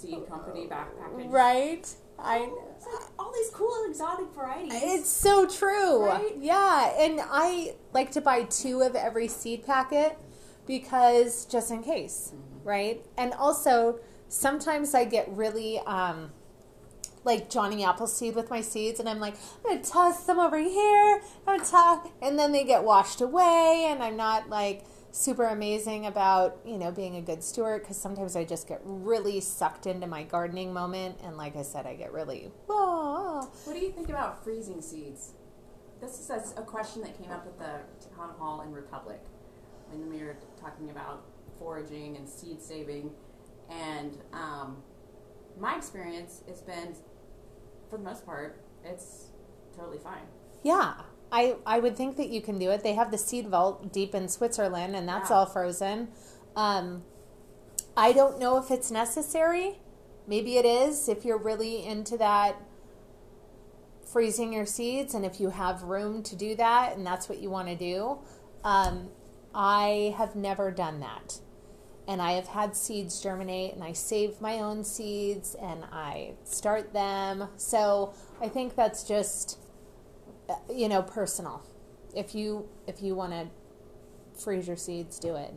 seed 0.00 0.26
company 0.28 0.66
back 0.66 0.88
package. 0.98 1.26
Right? 1.26 1.92
I 2.18 2.50
It's 2.76 2.86
like 2.86 3.10
all 3.18 3.32
these 3.32 3.50
cool 3.50 3.86
exotic 3.88 4.26
varieties. 4.34 4.72
It's 4.74 5.08
so 5.08 5.46
true. 5.46 6.06
Right? 6.06 6.36
Yeah, 6.38 6.92
and 6.98 7.20
I 7.22 7.74
like 7.92 8.10
to 8.12 8.20
buy 8.20 8.44
two 8.44 8.82
of 8.82 8.94
every 8.94 9.28
seed 9.28 9.64
packet 9.64 10.18
because 10.66 11.44
just 11.46 11.70
in 11.70 11.82
case, 11.82 12.32
right? 12.64 13.04
And 13.16 13.32
also 13.34 14.00
sometimes 14.28 14.94
I 14.94 15.04
get 15.04 15.28
really 15.30 15.78
um 15.80 16.32
like 17.24 17.50
Johnny 17.50 17.84
Appleseed 17.84 18.34
with 18.34 18.48
my 18.48 18.60
seeds, 18.60 19.00
and 19.00 19.08
I'm 19.08 19.20
like, 19.20 19.34
I'm 19.64 19.72
gonna 19.72 19.84
toss 19.84 20.24
some 20.24 20.38
over 20.38 20.58
here, 20.58 21.22
I'm 21.46 21.58
gonna 21.58 21.68
toss, 21.68 22.08
and 22.22 22.38
then 22.38 22.52
they 22.52 22.64
get 22.64 22.84
washed 22.84 23.20
away, 23.20 23.86
and 23.88 24.02
I'm 24.02 24.16
not 24.16 24.48
like 24.48 24.84
super 25.10 25.44
amazing 25.46 26.06
about 26.06 26.58
you 26.64 26.78
know 26.78 26.90
being 26.90 27.16
a 27.16 27.22
good 27.22 27.42
steward 27.42 27.82
because 27.82 27.96
sometimes 27.96 28.36
I 28.36 28.44
just 28.44 28.68
get 28.68 28.80
really 28.84 29.40
sucked 29.40 29.86
into 29.86 30.06
my 30.06 30.22
gardening 30.22 30.72
moment, 30.72 31.18
and 31.22 31.36
like 31.36 31.56
I 31.56 31.62
said, 31.62 31.86
I 31.86 31.94
get 31.94 32.12
really 32.12 32.50
oh, 32.68 33.50
What 33.64 33.74
do 33.74 33.80
you 33.80 33.92
think 33.92 34.08
about 34.08 34.44
freezing 34.44 34.80
seeds? 34.80 35.32
This 36.00 36.20
is 36.20 36.30
a, 36.30 36.60
a 36.60 36.64
question 36.64 37.02
that 37.02 37.20
came 37.20 37.30
up 37.30 37.44
at 37.46 37.58
the 37.58 38.14
town 38.14 38.34
hall 38.38 38.60
in 38.60 38.72
Republic 38.72 39.20
when 39.90 40.08
we 40.08 40.24
were 40.24 40.36
talking 40.60 40.90
about 40.90 41.24
foraging 41.58 42.16
and 42.16 42.28
seed 42.28 42.62
saving. 42.62 43.10
And 43.68 44.16
um, 44.32 44.78
my 45.58 45.76
experience 45.76 46.42
has 46.48 46.60
been, 46.60 46.94
for 47.90 47.98
the 47.98 48.04
most 48.04 48.24
part, 48.24 48.62
it's 48.84 49.26
totally 49.76 49.98
fine. 49.98 50.22
Yeah. 50.62 50.94
I 51.30 51.56
I 51.66 51.78
would 51.80 51.96
think 51.96 52.16
that 52.16 52.28
you 52.28 52.40
can 52.40 52.58
do 52.58 52.70
it. 52.70 52.82
They 52.82 52.94
have 52.94 53.10
the 53.10 53.18
seed 53.18 53.48
vault 53.48 53.92
deep 53.92 54.14
in 54.14 54.28
Switzerland, 54.28 54.96
and 54.96 55.08
that's 55.08 55.30
Yeah. 55.30 55.36
all 55.36 55.46
frozen. 55.46 56.08
Um, 56.56 57.04
I 57.96 58.12
don't 58.12 58.38
know 58.38 58.56
if 58.56 58.70
it's 58.70 58.90
necessary. 58.90 59.80
Maybe 60.26 60.56
it 60.56 60.64
is 60.64 61.08
if 61.08 61.24
you're 61.24 61.38
really 61.38 61.84
into 61.84 62.16
that 62.18 62.56
freezing 64.04 64.52
your 64.52 64.66
seeds, 64.66 65.14
and 65.14 65.24
if 65.24 65.38
you 65.40 65.50
have 65.50 65.82
room 65.82 66.22
to 66.22 66.34
do 66.36 66.54
that, 66.56 66.96
and 66.96 67.06
that's 67.06 67.28
what 67.28 67.38
you 67.38 67.50
want 67.50 67.68
to 67.68 67.76
do. 67.76 68.18
Um, 68.64 69.10
I 69.54 70.14
have 70.16 70.34
never 70.34 70.70
done 70.70 71.00
that. 71.00 71.40
And 72.06 72.22
I 72.22 72.32
have 72.32 72.48
had 72.48 72.74
seeds 72.74 73.20
germinate, 73.20 73.74
and 73.74 73.84
I 73.84 73.92
save 73.92 74.40
my 74.40 74.60
own 74.60 74.82
seeds, 74.82 75.54
and 75.54 75.84
I 75.92 76.36
start 76.44 76.94
them. 76.94 77.48
So 77.58 78.14
I 78.40 78.48
think 78.48 78.74
that's 78.76 79.04
just 79.04 79.58
you 80.72 80.88
know 80.88 81.02
personal 81.02 81.62
if 82.14 82.34
you 82.34 82.68
if 82.86 83.02
you 83.02 83.14
want 83.14 83.32
to 83.32 83.46
freeze 84.42 84.66
your 84.66 84.76
seeds 84.76 85.18
do 85.18 85.34
it 85.36 85.52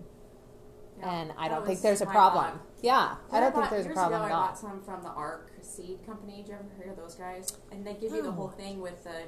Yeah, 1.00 1.10
and 1.22 1.34
i 1.38 1.48
don't 1.48 1.66
think 1.66 1.82
there's 1.82 2.02
a 2.02 2.06
problem 2.06 2.46
thought. 2.46 2.62
yeah 2.82 3.16
i 3.32 3.38
I 3.38 3.40
don't 3.40 3.52
think 3.52 3.64
bought- 3.64 3.72
there's 3.72 3.86
a 3.86 3.90
problem 3.90 4.22
ago, 4.22 4.26
at 4.26 4.32
I 4.32 4.46
bought 4.48 4.58
some 4.58 4.82
from 4.82 5.04
the 5.04 5.10
Arc 5.10 5.52
Seed 5.62 6.00
Company. 6.06 6.38
Did 6.38 6.48
you 6.50 6.54
ever 6.56 6.66
hear 6.84 6.92
of 6.92 6.98
those 6.98 7.14
guys? 7.16 7.48
And 7.72 7.86
they 7.86 7.94
give 7.94 8.12
you 8.12 8.24
the 8.24 8.30
Oh. 8.30 8.32
whole 8.32 8.48
thing 8.50 8.82
with 8.82 9.04
the 9.04 9.24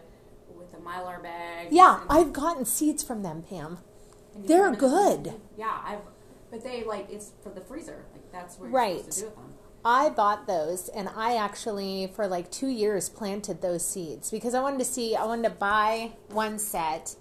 with 0.57 0.71
the 0.71 0.77
mylar 0.79 1.21
bag. 1.21 1.67
yeah 1.71 2.01
i've 2.09 2.33
gotten 2.33 2.65
seeds 2.65 3.03
from 3.03 3.23
them 3.23 3.43
pam 3.43 3.77
they're 4.35 4.71
good. 4.75 5.33
Yeah, 5.55 5.79
I've. 5.85 5.99
But 6.49 6.63
they 6.63 6.83
like 6.83 7.07
it's 7.11 7.31
for 7.43 7.49
the 7.51 7.61
freezer. 7.61 8.05
Like 8.13 8.31
that's 8.31 8.57
what 8.57 8.65
you're 8.65 8.73
Right. 8.73 8.97
supposed 8.99 9.13
to 9.19 9.21
do 9.21 9.27
with 9.27 9.35
them. 9.35 9.52
I 9.85 10.09
bought 10.09 10.47
those 10.47 10.89
and 10.89 11.09
i 11.15 11.35
actually 11.35 12.07
for 12.15 12.27
like 12.27 12.49
two 12.51 12.67
years 12.69 13.09
planted 13.09 13.61
those 13.61 13.85
seeds 13.85 14.31
because 14.31 14.53
i 14.53 14.61
wanted 14.61 14.79
to 14.79 14.85
see 14.85 15.15
i 15.15 15.25
wanted 15.25 15.43
to 15.49 15.55
buy 15.55 16.11
one 16.29 16.57
set 16.57 17.15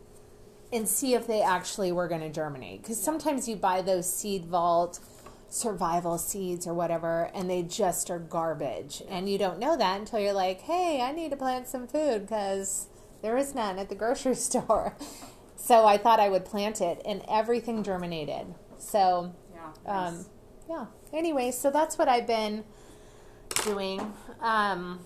and 0.72 0.88
see 0.88 1.14
if 1.14 1.26
they 1.26 1.42
actually 1.42 1.92
were 1.92 2.08
going 2.08 2.20
to 2.20 2.30
germinate 2.30 2.80
because 2.82 3.02
sometimes 3.02 3.46
you 3.48 3.56
buy 3.56 3.82
those 3.82 4.10
seed 4.10 4.46
vault 4.46 5.00
survival 5.48 6.16
seeds 6.16 6.66
or 6.66 6.72
whatever 6.72 7.30
and 7.34 7.50
they 7.50 7.62
just 7.62 8.10
are 8.10 8.18
garbage. 8.18 9.02
And 9.06 9.28
you 9.28 9.36
don't 9.36 9.58
know 9.58 9.76
that 9.76 10.00
until 10.00 10.18
you're 10.18 10.32
like 10.32 10.62
hey 10.62 11.02
i 11.02 11.12
need 11.12 11.30
to 11.30 11.36
plant 11.36 11.68
some 11.68 11.86
food 11.86 12.22
because 12.22 12.86
there 13.20 13.36
is 13.36 13.54
none 13.54 13.78
at 13.78 13.90
the 13.90 13.94
grocery 13.94 14.34
store. 14.48 14.96
So 15.56 15.84
i 15.84 15.98
thought 15.98 16.20
i 16.20 16.30
would 16.30 16.46
plant 16.46 16.80
it 16.80 17.02
and 17.04 17.22
everything 17.28 17.82
germinated. 17.82 18.54
So 18.78 19.34
Yeah. 19.52 20.06
um, 20.06 20.24
yeah. 20.70 20.86
Anyway, 21.12 21.50
so 21.50 21.70
that's 21.70 21.98
what 21.98 22.08
I've 22.08 22.26
been 22.26 22.64
doing 23.64 24.12
um, 24.40 25.00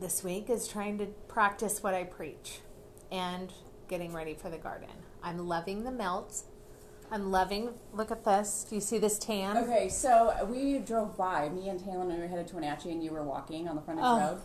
this 0.00 0.24
week 0.24 0.50
is 0.50 0.66
trying 0.66 0.98
to 0.98 1.06
practice 1.28 1.82
what 1.82 1.94
I 1.94 2.04
preach 2.04 2.60
and 3.12 3.52
getting 3.88 4.12
ready 4.12 4.34
for 4.34 4.50
the 4.50 4.58
garden. 4.58 4.88
I'm 5.22 5.38
loving 5.46 5.84
the 5.84 5.90
melt. 5.92 6.42
I'm 7.12 7.30
loving. 7.30 7.70
Look 7.92 8.10
at 8.10 8.24
this. 8.24 8.66
Do 8.68 8.74
you 8.76 8.80
see 8.80 8.98
this 8.98 9.18
tan? 9.18 9.56
Okay, 9.58 9.88
so 9.88 10.46
we 10.50 10.78
drove 10.78 11.16
by. 11.16 11.48
Me 11.48 11.68
and 11.68 11.82
Talon, 11.82 12.08
we 12.08 12.18
were 12.18 12.28
headed 12.28 12.46
to 12.48 12.54
Wenatchee, 12.56 12.90
and 12.92 13.02
you 13.02 13.10
were 13.10 13.22
walking 13.24 13.68
on 13.68 13.74
the 13.76 13.82
front 13.82 14.00
of 14.00 14.04
the 14.20 14.26
Oh. 14.26 14.30
road. 14.30 14.40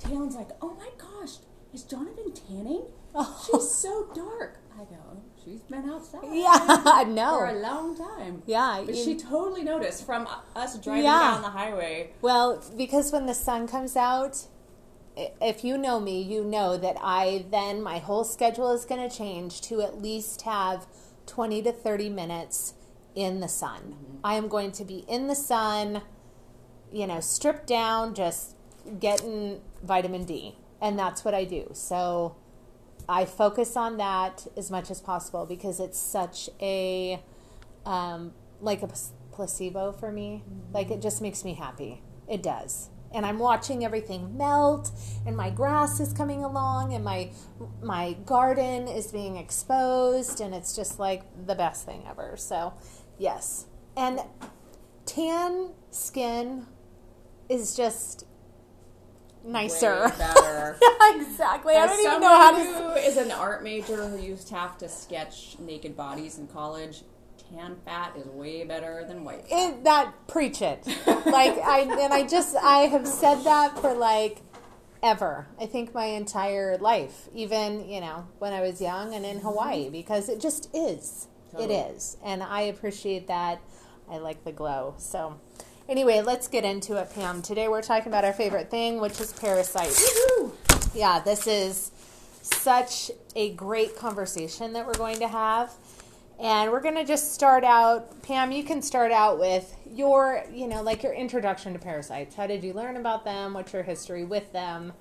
Talon's 0.00 0.34
like, 0.34 0.50
"Oh 0.60 0.74
my 0.74 0.88
gosh, 0.98 1.36
is 1.72 1.82
Jonathan 1.84 2.32
tanning? 2.32 2.82
Oh. 3.14 3.46
She's 3.52 3.70
so 3.70 4.08
dark." 4.14 4.58
I 4.74 4.84
go, 4.84 4.96
"She's 5.44 5.60
been 5.62 5.88
outside 5.90 6.22
Yeah, 6.32 6.48
I 6.52 7.04
for 7.04 7.46
a 7.46 7.60
long 7.60 7.96
time." 7.96 8.42
Yeah, 8.46 8.82
But 8.84 8.94
you- 8.94 9.04
she 9.04 9.14
totally 9.16 9.62
noticed 9.62 10.04
from 10.06 10.28
us 10.56 10.78
driving 10.78 11.04
Yeah. 11.04 11.32
down 11.32 11.42
the 11.42 11.48
highway. 11.48 12.12
Well, 12.22 12.62
because 12.76 13.12
when 13.12 13.26
the 13.26 13.34
sun 13.34 13.66
comes 13.66 13.96
out, 13.96 14.46
if 15.16 15.62
you 15.64 15.76
know 15.76 16.00
me, 16.00 16.20
you 16.22 16.44
know 16.44 16.76
that 16.76 16.96
I 17.02 17.44
then 17.50 17.82
my 17.82 17.98
whole 17.98 18.24
schedule 18.24 18.72
is 18.72 18.84
going 18.84 19.06
to 19.08 19.14
change 19.14 19.60
to 19.62 19.80
at 19.82 20.00
least 20.00 20.42
have 20.42 20.86
20 21.26 21.62
to 21.62 21.72
30 21.72 22.08
minutes 22.08 22.74
in 23.14 23.40
the 23.40 23.48
sun. 23.48 23.80
Mm-hmm. 23.96 24.16
I 24.24 24.34
am 24.34 24.48
going 24.48 24.72
to 24.72 24.84
be 24.84 25.04
in 25.08 25.26
the 25.28 25.34
sun, 25.34 26.02
you 26.90 27.06
know, 27.06 27.20
stripped 27.20 27.66
down, 27.66 28.14
just 28.14 28.56
getting 28.98 29.60
vitamin 29.82 30.24
D. 30.24 30.56
And 30.80 30.98
that's 30.98 31.24
what 31.24 31.34
I 31.34 31.44
do. 31.44 31.70
So 31.74 32.34
I 33.08 33.24
focus 33.24 33.76
on 33.76 33.96
that 33.98 34.46
as 34.56 34.70
much 34.70 34.90
as 34.90 35.00
possible 35.00 35.46
because 35.46 35.80
it's 35.80 35.98
such 35.98 36.48
a 36.60 37.22
um, 37.84 38.32
like 38.60 38.82
a 38.82 38.88
placebo 39.32 39.92
for 39.92 40.12
me. 40.12 40.44
Like 40.72 40.90
it 40.90 41.02
just 41.02 41.20
makes 41.20 41.44
me 41.44 41.54
happy. 41.54 42.02
It 42.28 42.42
does. 42.42 42.90
And 43.14 43.26
I'm 43.26 43.38
watching 43.38 43.84
everything 43.84 44.38
melt, 44.38 44.90
and 45.26 45.36
my 45.36 45.50
grass 45.50 46.00
is 46.00 46.14
coming 46.14 46.44
along, 46.44 46.94
and 46.94 47.04
my 47.04 47.30
my 47.82 48.14
garden 48.24 48.88
is 48.88 49.12
being 49.12 49.36
exposed, 49.36 50.40
and 50.40 50.54
it's 50.54 50.74
just 50.74 50.98
like 50.98 51.22
the 51.46 51.54
best 51.54 51.84
thing 51.84 52.04
ever. 52.08 52.36
So, 52.38 52.72
yes, 53.18 53.66
and 53.98 54.20
tan 55.04 55.72
skin 55.90 56.66
is 57.50 57.76
just 57.76 58.24
nicer. 59.44 60.12
Better. 60.18 60.76
yeah, 60.80 61.16
exactly. 61.16 61.74
I 61.74 61.84
As 61.84 61.90
don't 61.90 62.00
even 62.06 62.20
know 62.20 62.28
how 62.36 62.50
to. 62.56 62.64
who 62.64 62.90
is 63.00 63.16
an 63.16 63.30
art 63.30 63.62
major 63.62 64.08
who 64.08 64.18
used 64.18 64.48
to 64.48 64.54
have 64.54 64.78
to 64.78 64.88
sketch 64.88 65.56
naked 65.58 65.96
bodies 65.96 66.38
in 66.38 66.46
college, 66.46 67.02
tan 67.50 67.76
fat 67.84 68.14
is 68.16 68.26
way 68.26 68.64
better 68.64 69.04
than 69.06 69.24
white. 69.24 69.44
it, 69.50 69.84
that 69.84 70.12
preach 70.26 70.62
it 70.62 70.86
like 71.26 71.58
i 71.58 71.80
and 72.00 72.12
i 72.14 72.26
just 72.26 72.56
i 72.56 72.80
have 72.86 73.06
said 73.06 73.42
that 73.44 73.78
for 73.78 73.92
like 73.94 74.38
ever 75.02 75.46
i 75.60 75.66
think 75.66 75.92
my 75.92 76.06
entire 76.06 76.78
life 76.78 77.28
even 77.34 77.86
you 77.88 78.00
know 78.00 78.26
when 78.38 78.52
i 78.54 78.60
was 78.62 78.80
young 78.80 79.12
and 79.14 79.26
in 79.26 79.38
hawaii 79.40 79.90
because 79.90 80.28
it 80.30 80.40
just 80.40 80.68
is 80.74 81.26
Totally. 81.50 81.74
it 81.74 81.92
is 81.92 82.16
and 82.24 82.42
i 82.42 82.62
appreciate 82.62 83.26
that 83.26 83.60
i 84.10 84.16
like 84.18 84.44
the 84.44 84.52
glow 84.52 84.94
so 84.96 85.38
anyway 85.92 86.22
let's 86.22 86.48
get 86.48 86.64
into 86.64 86.96
it 86.96 87.12
pam. 87.14 87.42
Today 87.42 87.68
we're 87.68 87.82
talking 87.82 88.08
about 88.08 88.24
our 88.24 88.32
favorite 88.32 88.70
thing 88.70 88.98
which 88.98 89.20
is 89.20 89.30
parasites. 89.34 90.10
Yeah 90.94 91.20
this 91.20 91.46
is 91.46 91.90
such 92.40 93.10
a 93.36 93.52
great 93.52 93.94
conversation 93.98 94.72
that 94.72 94.86
we're 94.86 94.94
going 94.94 95.18
to 95.18 95.28
have. 95.28 95.70
And 96.40 96.72
we're 96.72 96.80
going 96.80 96.94
to 96.94 97.04
just 97.04 97.34
start 97.34 97.62
out 97.62 98.22
pam 98.22 98.52
you 98.52 98.64
can 98.64 98.80
start 98.80 99.12
out 99.12 99.38
with 99.38 99.76
your 99.86 100.42
you 100.50 100.66
know 100.66 100.80
like 100.80 101.02
your 101.02 101.12
introduction 101.12 101.74
to 101.74 101.78
parasites. 101.78 102.34
How 102.36 102.46
did 102.46 102.64
you 102.64 102.72
learn 102.72 102.96
about 102.96 103.26
them? 103.26 103.52
What's 103.52 103.74
your 103.74 103.82
history 103.82 104.24
with 104.24 104.50
them? 104.54 104.94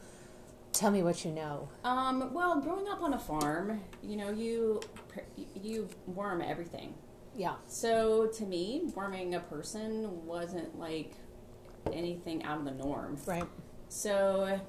Tell 0.74 0.92
me 0.92 1.04
what 1.04 1.24
you 1.24 1.32
know. 1.32 1.70
Um, 1.86 2.34
well, 2.34 2.60
growing 2.60 2.90
up 2.90 3.02
on 3.02 3.14
a 3.14 3.20
farm, 3.20 3.80
you 4.04 4.18
know, 4.18 4.30
you 4.30 4.82
you 5.56 5.88
worm 6.06 6.42
everything. 6.42 6.96
Yeah 7.42 7.56
So 7.68 8.28
to 8.38 8.44
me, 8.46 8.64
warming 8.96 9.36
a 9.36 9.40
person 9.40 10.26
wasn't 10.26 10.78
like 10.80 11.14
anything 11.92 12.44
out 12.44 12.58
of 12.60 12.66
the 12.66 12.72
norm. 12.86 13.18
right 13.26 13.48
So 13.90 14.60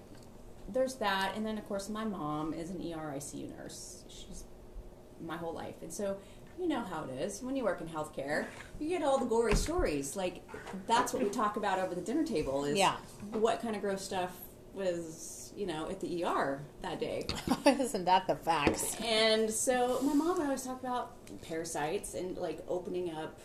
there's 0.73 0.95
that, 0.97 1.33
and 1.37 1.45
then 1.47 1.59
of 1.59 1.67
course 1.69 1.89
my 1.89 2.05
mom 2.05 2.55
is 2.55 2.71
an 2.71 2.81
E 2.81 2.95
ERICU 2.97 3.57
nurse. 3.57 4.05
She's 4.09 4.45
my 5.21 5.37
whole 5.37 5.53
life, 5.55 5.75
and 5.83 5.93
so 5.93 6.17
you 6.59 6.67
know 6.69 6.81
how 6.83 7.05
it 7.05 7.11
is 7.21 7.43
when 7.43 7.57
you 7.57 7.65
work 7.65 7.81
in 7.81 7.89
healthcare. 7.89 8.47
You 8.81 8.89
get 8.89 9.03
all 9.03 9.19
the 9.19 9.27
gory 9.27 9.55
stories. 9.55 10.17
Like 10.17 10.43
that's 10.87 11.13
what 11.13 11.23
we 11.23 11.29
talk 11.31 11.57
about 11.57 11.79
over 11.79 11.95
the 11.95 12.01
dinner 12.01 12.25
table. 12.25 12.65
Is 12.65 12.77
Yeah. 12.79 12.97
what 13.33 13.61
kind 13.61 13.75
of 13.77 13.83
gross 13.83 14.03
stuff 14.03 14.33
was 14.75 15.42
you 15.57 15.67
know 15.67 15.89
at 15.89 16.01
the 16.01 16.25
ER 16.25 16.63
that 16.83 17.01
day. 17.01 17.27
isn't 17.67 18.05
that 18.05 18.27
the 18.27 18.37
facts 18.37 18.97
And 19.01 19.51
so 19.51 20.01
my 20.03 20.15
mom 20.15 20.39
would 20.39 20.45
always 20.45 20.63
talk 20.63 20.81
about 20.81 21.13
parasites 21.43 22.15
and 22.15 22.37
like 22.37 22.63
opening 22.69 23.11
up, 23.11 23.39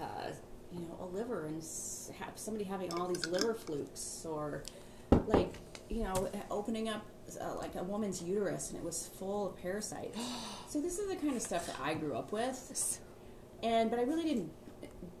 uh, 0.00 0.30
you 0.72 0.80
know, 0.80 0.98
a 1.00 1.06
liver 1.06 1.46
and 1.46 1.62
have 2.18 2.32
somebody 2.36 2.64
having 2.64 2.92
all 2.94 3.08
these 3.08 3.26
liver 3.26 3.54
flukes, 3.54 4.24
or 4.24 4.62
like 5.26 5.54
you 5.88 6.04
know, 6.04 6.30
opening 6.50 6.88
up 6.88 7.04
uh, 7.40 7.54
like 7.56 7.74
a 7.74 7.82
woman's 7.82 8.22
uterus 8.22 8.70
and 8.70 8.78
it 8.78 8.84
was 8.84 9.10
full 9.18 9.48
of 9.48 9.56
parasites. 9.56 10.18
so 10.68 10.80
this 10.80 10.98
is 10.98 11.08
the 11.08 11.16
kind 11.16 11.36
of 11.36 11.42
stuff 11.42 11.66
that 11.66 11.76
I 11.82 11.94
grew 11.94 12.14
up 12.14 12.32
with, 12.32 13.00
and 13.62 13.90
but 13.90 13.98
I 13.98 14.02
really 14.02 14.24
didn't 14.24 14.50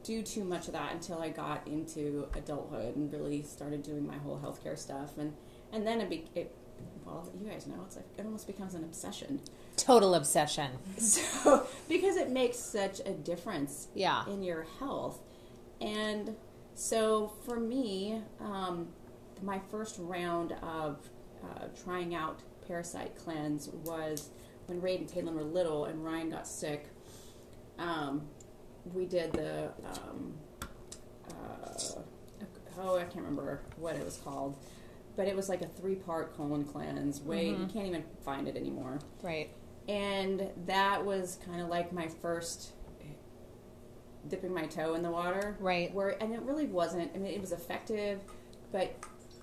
do 0.02 0.22
too 0.22 0.44
much 0.44 0.68
of 0.68 0.72
that 0.72 0.92
until 0.92 1.20
I 1.20 1.28
got 1.28 1.66
into 1.66 2.28
adulthood 2.34 2.96
and 2.96 3.12
really 3.12 3.42
started 3.42 3.82
doing 3.82 4.06
my 4.06 4.16
whole 4.16 4.38
healthcare 4.38 4.78
stuff, 4.78 5.18
and 5.18 5.34
and 5.72 5.86
then 5.86 6.00
it, 6.00 6.10
be, 6.10 6.24
it 6.34 6.54
well, 7.04 7.30
you 7.40 7.48
guys 7.50 7.66
know 7.66 7.76
it's 7.86 7.96
like 7.96 8.06
it 8.16 8.24
almost 8.24 8.46
becomes 8.46 8.74
an 8.74 8.84
obsession. 8.84 9.40
total 9.76 10.14
obsession 10.14 10.70
So, 10.98 11.66
because 11.88 12.16
it 12.16 12.30
makes 12.30 12.58
such 12.58 13.00
a 13.00 13.12
difference 13.12 13.88
yeah 13.94 14.26
in 14.26 14.42
your 14.42 14.66
health. 14.78 15.20
And 15.80 16.34
so 16.74 17.32
for 17.44 17.58
me, 17.58 18.20
um, 18.40 18.88
my 19.42 19.60
first 19.70 19.96
round 19.98 20.52
of 20.62 21.08
uh, 21.44 21.66
trying 21.84 22.14
out 22.14 22.40
Parasite 22.66 23.16
Cleanse 23.16 23.68
was 23.84 24.30
when 24.66 24.80
Raid 24.80 25.00
and 25.00 25.08
Taylor 25.08 25.32
were 25.32 25.42
little 25.42 25.86
and 25.86 26.04
Ryan 26.04 26.30
got 26.30 26.46
sick. 26.46 26.86
Um, 27.78 28.22
we 28.92 29.06
did 29.06 29.32
the, 29.32 29.70
um, 29.92 30.34
uh, 31.30 32.00
oh, 32.80 32.96
I 32.96 33.04
can't 33.04 33.16
remember 33.16 33.62
what 33.76 33.96
it 33.96 34.04
was 34.04 34.16
called. 34.16 34.56
But 35.18 35.26
it 35.26 35.34
was 35.34 35.48
like 35.48 35.62
a 35.62 35.66
three 35.66 35.96
part 35.96 36.34
colon 36.36 36.64
cleanse. 36.64 37.20
Way 37.20 37.48
you 37.48 37.54
mm-hmm. 37.56 37.66
can't 37.66 37.86
even 37.88 38.04
find 38.24 38.46
it 38.46 38.56
anymore. 38.56 39.00
Right. 39.20 39.50
And 39.88 40.48
that 40.66 41.04
was 41.04 41.40
kind 41.44 41.60
of 41.60 41.68
like 41.68 41.92
my 41.92 42.06
first 42.06 42.72
dipping 44.28 44.54
my 44.54 44.66
toe 44.66 44.94
in 44.94 45.02
the 45.02 45.10
water. 45.10 45.56
Right. 45.58 45.92
Where 45.92 46.10
and 46.22 46.32
it 46.32 46.40
really 46.42 46.66
wasn't. 46.66 47.10
I 47.16 47.18
mean, 47.18 47.32
it 47.32 47.40
was 47.40 47.50
effective, 47.50 48.20
but 48.70 48.94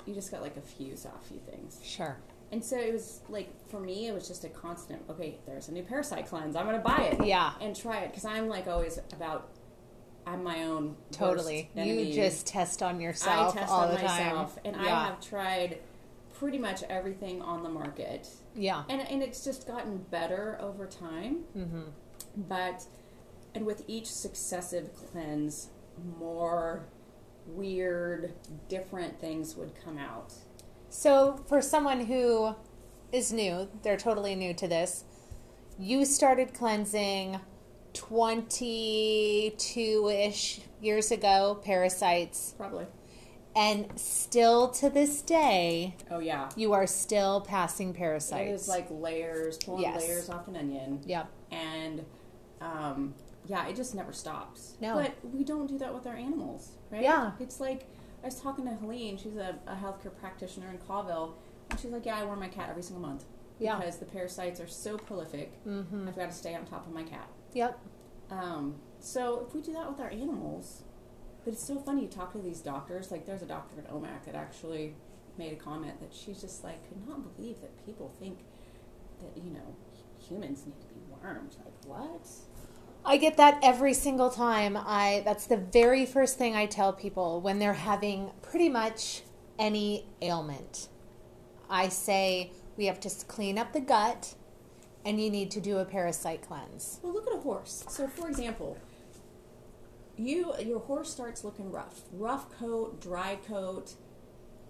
you 0.05 0.13
just 0.13 0.32
got 0.32 0.41
like 0.41 0.55
a 0.55 0.62
few 0.62 0.94
a 0.94 1.27
few 1.27 1.41
things. 1.51 1.82
Sure. 1.84 2.17
And 2.53 2.63
so 2.63 2.79
it 2.79 2.94
was 2.94 3.20
like 3.27 3.50
for 3.70 3.82
me, 3.82 4.08
it 4.08 4.13
was 4.13 4.29
just 4.29 4.46
a 4.46 4.50
constant. 4.50 5.01
Okay, 5.10 5.39
there's 5.46 5.67
a 5.67 5.74
new 5.74 5.84
parasite 5.84 6.25
cleanse. 6.27 6.55
I'm 6.55 6.67
gonna 6.67 6.79
buy 6.79 7.10
it. 7.12 7.25
Yeah. 7.25 7.51
And 7.60 7.75
try 7.75 8.00
it 8.00 8.12
because 8.12 8.24
I'm 8.24 8.48
like 8.48 8.67
always 8.67 8.98
about. 9.12 9.50
I'm 10.25 10.44
my 10.44 10.63
own 10.63 10.96
Totally. 11.12 11.70
You 11.75 12.13
just 12.13 12.48
test 12.48 12.82
on 12.82 13.00
yourself 13.00 13.55
I 13.55 13.60
test 13.60 13.72
all 13.72 13.82
on 13.82 13.91
the 13.91 13.98
time. 13.98 14.05
myself, 14.05 14.58
and 14.65 14.75
I 14.75 14.86
have 14.86 15.22
tried 15.22 15.79
pretty 16.34 16.58
much 16.58 16.84
everything 16.89 17.41
on 17.41 17.63
the 17.63 17.70
market, 17.70 18.27
yeah. 18.55 18.84
and 18.89 19.01
and 19.01 19.22
it's 19.22 19.44
just 19.44 19.67
gotten 19.67 19.98
better 20.10 20.58
over 20.60 20.88
time. 20.88 21.44
Mm-hmm. 21.55 21.82
But 22.38 22.86
and 23.53 23.65
with 23.65 23.84
each 23.88 24.08
successive 24.08 24.89
cleanse, 24.94 25.70
more 26.20 26.86
weird, 27.48 28.34
different 28.67 29.20
things 29.20 29.55
would 29.55 29.74
come 29.84 29.98
out. 29.98 30.34
So, 30.89 31.44
for 31.48 31.62
someone 31.62 32.05
who 32.05 32.55
is 33.12 33.32
new, 33.32 33.70
they're 33.84 33.98
totally 33.98 34.36
new 34.36 34.53
to 34.55 34.67
this, 34.67 35.03
you 35.77 36.05
started 36.05 36.53
cleansing 36.53 37.39
22 37.95 40.09
ish 40.09 40.61
years 40.81 41.11
ago, 41.11 41.59
parasites, 41.63 42.53
Probably. 42.57 42.85
and 43.55 43.87
still 43.99 44.67
to 44.69 44.89
this 44.89 45.21
day, 45.21 45.95
Oh 46.11 46.19
yeah. 46.19 46.49
you 46.55 46.73
are 46.73 46.87
still 46.87 47.41
passing 47.41 47.93
parasites. 47.93 48.49
It 48.49 48.53
is 48.53 48.67
like 48.67 48.87
layers, 48.89 49.57
pulling 49.57 49.83
Yes. 49.83 50.01
layers 50.07 50.29
off 50.29 50.47
an 50.47 50.55
onion, 50.55 51.01
Yep. 51.05 51.27
and 51.51 52.05
um, 52.61 53.13
yeah, 53.47 53.67
it 53.67 53.75
just 53.75 53.93
never 53.95 54.13
stops. 54.13 54.75
No. 54.81 54.95
but 54.95 55.13
we 55.33 55.43
don't 55.43 55.67
do 55.67 55.77
that 55.79 55.93
with 55.93 56.07
our 56.07 56.15
animals, 56.15 56.71
right? 56.91 57.01
Yeah. 57.03 57.31
it's 57.39 57.59
like 57.59 57.87
I 58.23 58.27
was 58.27 58.39
talking 58.41 58.65
to 58.65 58.71
Helene. 58.71 59.17
She's 59.17 59.35
a, 59.35 59.55
a 59.67 59.75
healthcare 59.75 60.15
practitioner 60.19 60.69
in 60.71 60.79
Colville, 60.79 61.35
and 61.69 61.79
she's 61.79 61.91
like, 61.91 62.07
"Yeah, 62.07 62.17
I 62.17 62.23
wear 62.23 62.35
my 62.35 62.47
cat 62.47 62.69
every 62.71 62.81
single 62.81 63.07
month 63.07 63.23
Yeah. 63.59 63.75
because 63.77 63.97
the 63.97 64.05
parasites 64.05 64.59
are 64.59 64.65
so 64.67 64.97
prolific. 64.97 65.63
Mm-hmm. 65.63 66.07
I've 66.07 66.15
got 66.15 66.31
to 66.31 66.35
stay 66.35 66.55
on 66.55 66.65
top 66.65 66.87
of 66.87 66.93
my 66.93 67.03
cat." 67.03 67.27
Yep. 67.55 67.79
Um, 68.29 68.75
so 69.00 69.45
if 69.47 69.55
we 69.55 69.62
do 69.62 69.74
that 69.74 69.89
with 69.89 70.00
our 70.00 70.09
animals, 70.09 70.83
but 71.43 71.53
it's 71.53 71.65
so 71.65 71.79
funny 71.79 72.03
you 72.03 72.07
talk 72.07 72.33
to 72.33 72.39
these 72.39 72.59
doctors. 72.59 73.12
Like 73.12 73.25
there's 73.25 73.41
a 73.41 73.47
doctor 73.47 73.79
at 73.79 73.89
Omak 73.89 74.25
that 74.25 74.35
actually 74.35 74.93
made 75.38 75.53
a 75.53 75.55
comment 75.55 76.00
that 76.01 76.13
she's 76.13 76.41
just 76.41 76.63
like 76.63 76.88
could 76.88 77.07
not 77.07 77.35
believe 77.35 77.62
that 77.62 77.85
people 77.85 78.13
think 78.19 78.39
that 79.21 79.41
you 79.41 79.51
know 79.51 79.75
humans 80.19 80.65
need 80.65 80.79
to 80.81 80.88
be 80.88 81.00
wormed. 81.09 81.55
Like 81.63 81.85
what? 81.85 82.27
I 83.05 83.17
get 83.17 83.38
that 83.38 83.59
every 83.63 83.93
single 83.93 84.29
time. 84.29 84.75
I 84.75 85.21
that's 85.24 85.47
the 85.47 85.57
very 85.57 86.05
first 86.05 86.38
thing 86.38 86.55
I 86.55 86.65
tell 86.65 86.91
people 86.91 87.39
when 87.39 87.59
they're 87.59 87.74
having 87.74 88.31
pretty 88.41 88.67
much 88.67 89.21
any 89.57 90.07
ailment. 90.21 90.89
I 91.69 91.88
say 91.88 92.51
we 92.75 92.88
have 92.88 93.00
to 93.00 93.25
clean 93.27 93.57
up 93.57 93.71
the 93.71 93.79
gut 93.79 94.35
and 95.05 95.21
you 95.21 95.29
need 95.29 95.51
to 95.51 95.62
do 95.62 95.77
a 95.77 95.85
parasite 95.85 96.41
cleanse. 96.41 97.00
Well, 97.03 97.13
look 97.13 97.27
at 97.27 97.33
a 97.35 97.39
horse. 97.39 97.85
So 97.88 98.07
for 98.07 98.27
example, 98.27 98.77
you 100.17 100.53
your 100.63 100.79
horse 100.79 101.09
starts 101.12 101.43
looking 101.43 101.71
rough, 101.71 102.01
rough 102.13 102.50
coat, 102.57 103.00
dry 103.01 103.38
coat. 103.47 103.93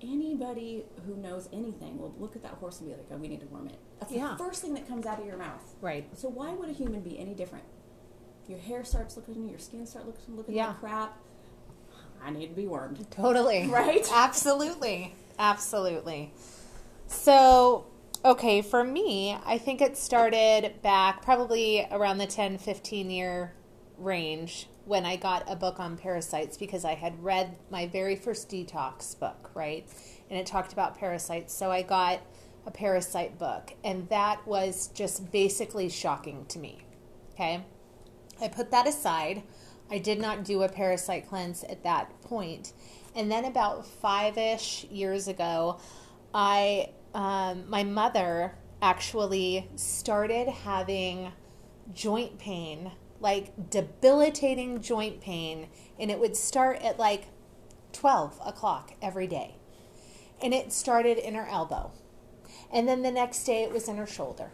Anybody 0.01 0.83
who 1.07 1.15
knows 1.15 1.47
anything 1.53 1.97
will 1.97 2.13
look 2.19 2.35
at 2.35 2.43
that 2.43 2.51
horse 2.55 2.79
and 2.79 2.89
be 2.89 2.95
like, 2.95 3.05
"Oh, 3.11 3.17
we 3.17 3.27
need 3.27 3.39
to 3.39 3.47
worm 3.47 3.67
it." 3.67 3.79
That's 3.99 4.11
Yeah. 4.11 4.31
the 4.37 4.43
first 4.43 4.61
thing 4.61 4.73
that 4.73 4.87
comes 4.87 5.05
out 5.05 5.19
of 5.19 5.25
your 5.25 5.37
mouth. 5.37 5.73
Right. 5.81 6.05
So 6.17 6.27
why 6.29 6.53
would 6.53 6.69
a 6.69 6.73
human 6.73 7.01
be 7.01 7.17
any 7.17 7.33
different? 7.33 7.63
Your 8.47 8.59
hair 8.59 8.83
starts 8.83 9.15
looking, 9.15 9.47
your 9.49 9.57
skin 9.57 9.87
starts 9.87 10.05
looking, 10.07 10.35
looking 10.35 10.55
Yeah. 10.55 10.67
like 10.67 10.79
crap. 10.79 11.17
I 12.21 12.29
need 12.31 12.47
to 12.47 12.53
be 12.55 12.67
wormed. 12.67 13.09
Totally. 13.09 13.67
Right? 13.71 14.07
Absolutely. 14.11 15.15
Absolutely. 15.39 16.33
So, 17.07 17.85
okay, 18.25 18.63
for 18.63 18.83
me, 18.83 19.37
I 19.45 19.59
think 19.59 19.81
it 19.81 19.95
started 19.95 20.81
back 20.81 21.21
probably 21.21 21.87
around 21.91 22.17
the 22.17 22.25
10, 22.25 22.57
15 22.57 23.11
year 23.11 23.53
range 23.97 24.67
when 24.85 25.05
I 25.05 25.15
got 25.15 25.49
a 25.49 25.55
book 25.55 25.79
on 25.79 25.95
parasites 25.95 26.57
because 26.57 26.83
I 26.83 26.95
had 26.95 27.23
read 27.23 27.55
my 27.69 27.85
very 27.87 28.15
first 28.15 28.49
detox 28.49 29.17
book, 29.17 29.51
right? 29.53 29.87
And 30.29 30.39
it 30.39 30.47
talked 30.47 30.73
about 30.73 30.97
parasites. 30.97 31.53
So 31.53 31.69
I 31.69 31.83
got 31.83 32.21
a 32.65 32.71
parasite 32.71 33.37
book, 33.37 33.73
and 33.83 34.09
that 34.09 34.45
was 34.47 34.87
just 34.87 35.31
basically 35.31 35.87
shocking 35.87 36.45
to 36.47 36.57
me. 36.57 36.81
Okay? 37.33 37.63
I 38.41 38.47
put 38.47 38.71
that 38.71 38.87
aside. 38.87 39.43
I 39.91 39.99
did 39.99 40.19
not 40.19 40.43
do 40.43 40.63
a 40.63 40.69
parasite 40.69 41.29
cleanse 41.29 41.63
at 41.63 41.83
that 41.83 42.21
point. 42.21 42.73
And 43.15 43.31
then 43.31 43.45
about 43.45 43.85
five 43.85 44.35
ish 44.35 44.85
years 44.85 45.27
ago, 45.27 45.79
I 46.33 46.89
um, 47.15 47.67
my 47.69 47.83
mother 47.83 48.55
actually 48.81 49.69
started 49.75 50.47
having 50.47 51.31
joint 51.93 52.37
pain, 52.37 52.91
like 53.19 53.69
debilitating 53.69 54.81
joint 54.81 55.21
pain, 55.21 55.69
and 55.99 56.11
it 56.11 56.19
would 56.19 56.35
start 56.35 56.81
at 56.83 56.99
like 56.99 57.27
twelve 57.93 58.39
o'clock 58.45 58.91
every 59.01 59.27
day, 59.27 59.55
and 60.43 60.53
it 60.53 60.73
started 60.73 61.17
in 61.17 61.33
her 61.33 61.47
elbow, 61.47 61.91
and 62.71 62.87
then 62.87 63.01
the 63.01 63.11
next 63.11 63.45
day 63.45 63.63
it 63.63 63.71
was 63.71 63.87
in 63.87 63.97
her 63.97 64.05
shoulder, 64.05 64.51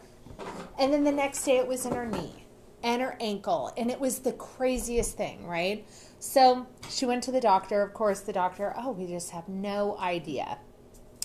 and 0.77 0.93
then 0.93 1.03
the 1.03 1.11
next 1.11 1.43
day 1.43 1.57
it 1.57 1.67
was 1.67 1.85
in 1.85 1.93
her 1.93 2.05
knee 2.05 2.45
and 2.83 3.01
her 3.01 3.15
ankle. 3.19 3.71
And 3.77 3.91
it 3.91 3.99
was 3.99 4.19
the 4.19 4.33
craziest 4.33 5.15
thing, 5.15 5.45
right? 5.45 5.85
So 6.19 6.67
she 6.89 7.05
went 7.05 7.23
to 7.23 7.31
the 7.31 7.39
doctor. 7.39 7.81
Of 7.83 7.93
course, 7.93 8.21
the 8.21 8.33
doctor, 8.33 8.73
oh, 8.77 8.91
we 8.91 9.05
just 9.05 9.31
have 9.31 9.47
no 9.47 9.97
idea. 9.99 10.57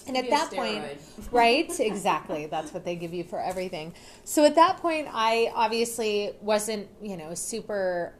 And 0.07 0.17
at 0.17 0.31
that 0.31 0.51
point, 0.53 0.85
right? 1.33 1.81
Exactly. 1.81 2.47
That's 2.47 2.73
what 2.73 2.85
they 2.85 2.97
give 2.97 3.13
you 3.13 3.25
for 3.25 3.41
everything. 3.41 3.95
So 4.25 4.45
at 4.45 4.55
that 4.55 4.79
point, 4.79 5.09
I 5.13 5.51
obviously 5.55 6.33
wasn't, 6.41 6.89
you 7.03 7.17
know, 7.17 7.35
super 7.35 8.15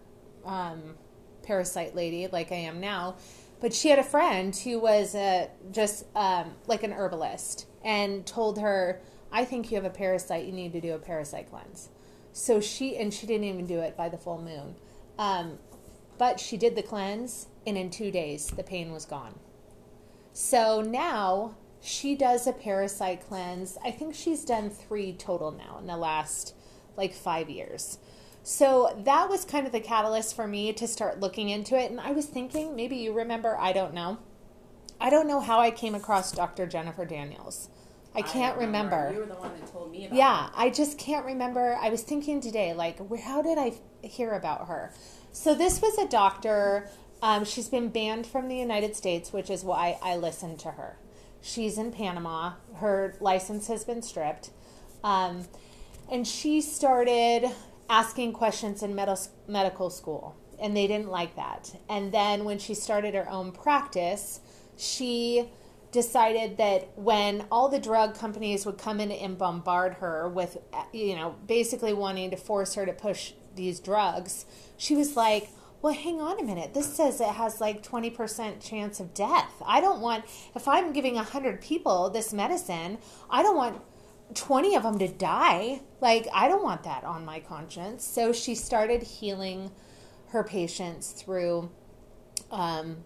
um, 0.45 0.95
parasite 1.43 1.95
lady 1.95 2.27
like 2.27 2.53
I 2.53 2.57
am 2.57 2.81
now. 2.81 3.17
But 3.61 3.73
she 3.73 3.89
had 3.89 3.99
a 3.99 4.05
friend 4.05 4.55
who 4.55 4.79
was 4.79 5.15
uh, 5.15 5.49
just 5.73 6.05
um, 6.15 6.55
like 6.67 6.83
an 6.83 6.93
herbalist 6.93 7.67
and 7.85 8.27
told 8.27 8.59
her, 8.59 9.01
I 9.33 9.45
think 9.45 9.71
you 9.71 9.77
have 9.77 9.85
a 9.85 9.91
parasite. 9.91 10.45
You 10.45 10.53
need 10.53 10.73
to 10.73 10.81
do 10.81 10.93
a 10.93 10.99
parasite 10.99 11.49
cleanse. 11.49 11.89
So 12.33 12.61
she, 12.61 12.97
and 12.97 13.15
she 13.15 13.27
didn't 13.27 13.45
even 13.45 13.67
do 13.67 13.81
it 13.81 13.97
by 13.97 14.09
the 14.09 14.19
full 14.19 14.41
moon. 14.43 14.75
Um, 15.19 15.59
but 16.19 16.39
she 16.41 16.57
did 16.57 16.77
the 16.77 16.83
cleanse, 16.83 17.47
and 17.67 17.77
in 17.77 17.91
two 17.91 18.11
days, 18.11 18.47
the 18.49 18.63
pain 18.63 18.93
was 18.93 19.05
gone. 19.05 19.39
So 20.33 20.83
now 20.83 21.55
she 21.87 22.15
does 22.17 22.47
a 22.47 22.53
parasite 22.53 23.27
cleanse. 23.29 23.79
I 23.85 23.91
think 23.91 24.15
she's 24.15 24.45
done 24.45 24.71
three 24.71 25.13
total 25.13 25.53
now 25.53 25.79
in 25.79 25.87
the 25.87 25.97
last 25.97 26.55
like 26.97 27.15
five 27.15 27.49
years. 27.49 27.99
So 28.43 28.97
that 29.05 29.29
was 29.29 29.45
kind 29.45 29.67
of 29.67 29.73
the 29.73 29.81
catalyst 29.81 30.35
for 30.35 30.47
me 30.47 30.73
to 30.73 30.87
start 30.87 31.21
looking 31.21 31.49
into 31.49 31.77
it. 31.77 31.91
And 31.91 32.01
I 32.01 32.13
was 32.13 32.27
thinking, 32.27 32.77
maybe 32.77 32.97
you 32.97 33.13
remember, 33.13 33.57
I 33.59 33.73
don't 33.73 33.95
know. 33.95 34.19
I 35.01 35.11
don't 35.11 35.29
know 35.29 35.41
how 35.41 35.61
I 35.61 35.71
came 35.71 35.95
across 35.95 36.33
Dr. 36.33 36.67
Jennifer 36.67 37.05
Daniels. 37.05 37.69
I 38.15 38.23
can't 38.23 38.57
don't 38.57 38.67
remember. 38.67 39.11
You 39.13 39.21
were 39.21 39.27
the 39.27 39.35
one 39.35 39.53
that 39.61 39.71
told 39.71 39.91
me 39.91 40.07
about 40.07 40.17
Yeah, 40.17 40.49
I 40.55 40.71
just 40.71 40.99
can't 40.99 41.27
remember. 41.27 41.77
I 41.81 41.91
was 41.91 42.03
thinking 42.03 42.41
today, 42.41 42.73
like, 42.73 42.99
where, 42.99 43.21
how 43.21 43.43
did 43.43 43.59
I 43.59 43.75
hear 44.07 44.33
about 44.33 44.69
her? 44.69 44.93
So 45.33 45.55
this 45.55 45.83
was 45.83 45.99
a 45.99 46.09
doctor. 46.09 46.89
Um, 47.23 47.45
she's 47.45 47.69
been 47.69 47.91
banned 47.91 48.27
from 48.27 48.49
the 48.49 48.57
United 48.57 48.97
States, 48.97 49.33
which 49.33 49.51
is 49.51 49.65
why 49.65 49.99
I 50.03 50.17
listened 50.17 50.61
to 50.61 50.71
her. 50.73 50.97
She's 51.47 51.79
in 51.79 51.93
Panama. 51.93 52.55
Her 52.75 53.15
license 53.21 53.69
has 53.69 53.85
been 53.85 54.03
stripped, 54.03 54.51
um, 55.05 55.47
and 56.11 56.27
she 56.27 56.61
started 56.61 57.49
asking 57.89 58.33
questions 58.33 58.83
in 58.83 58.97
med- 58.97 59.17
medical 59.47 59.89
school, 59.89 60.35
and 60.61 60.77
they 60.77 60.89
didn't 60.89 61.09
like 61.09 61.37
that. 61.37 61.73
And 61.89 62.11
then 62.11 62.45
when 62.45 62.59
she 62.59 62.75
started 62.75 63.15
her 63.15 63.31
own 63.31 63.53
practice, 63.53 64.41
she 64.77 65.49
decided 65.93 66.57
that 66.57 66.91
when 66.97 67.47
all 67.53 67.69
the 67.69 67.79
drug 67.79 68.19
companies 68.19 68.67
would 68.67 68.77
come 68.77 68.99
in 68.99 69.13
and 69.13 69.39
bombard 69.39 69.95
her 69.95 70.29
with, 70.29 70.59
you 70.93 71.15
know, 71.15 71.37
basically 71.47 71.93
wanting 71.93 72.33
to 72.33 72.37
force 72.37 72.75
her 72.75 72.85
to 72.85 72.93
push 72.93 73.35
these 73.55 73.79
drugs, 73.79 74.47
she 74.77 74.97
was 74.97 75.15
like, 75.15 75.49
well, 75.83 75.93
hang 75.95 76.21
on 76.21 76.41
a 76.41 76.43
minute. 76.43 76.75
This 76.75 76.95
says 76.95 77.21
it 77.21 77.29
has 77.29 77.61
like 77.61 77.83
20% 77.83 78.61
chance 78.67 79.01
of 79.01 79.15
death. 79.15 79.53
I 79.65 79.81
don't 79.81 80.01
want, 80.01 80.25
if 80.55 80.67
I'm 80.67 80.93
giving 80.93 81.15
100 81.15 81.61
people 81.61 82.11
this 82.11 82.33
medicine, 82.33 82.99
I 83.31 83.43
don't 83.43 83.57
want 83.57 83.83
20 84.35 84.75
of 84.75 84.83
them 84.83 84.99
to 84.99 85.09
die. 85.09 85.81
Like, 86.01 86.27
I 86.35 86.49
don't 86.49 86.65
want 86.65 86.83
that 86.85 87.05
on 87.05 87.25
my 87.25 87.41
conscience. 87.41 88.05
So 88.05 88.33
she 88.33 88.55
started 88.55 89.03
healing 89.03 89.71
her 90.29 90.43
patients 90.43 91.13
through 91.13 91.71
um, 92.51 92.99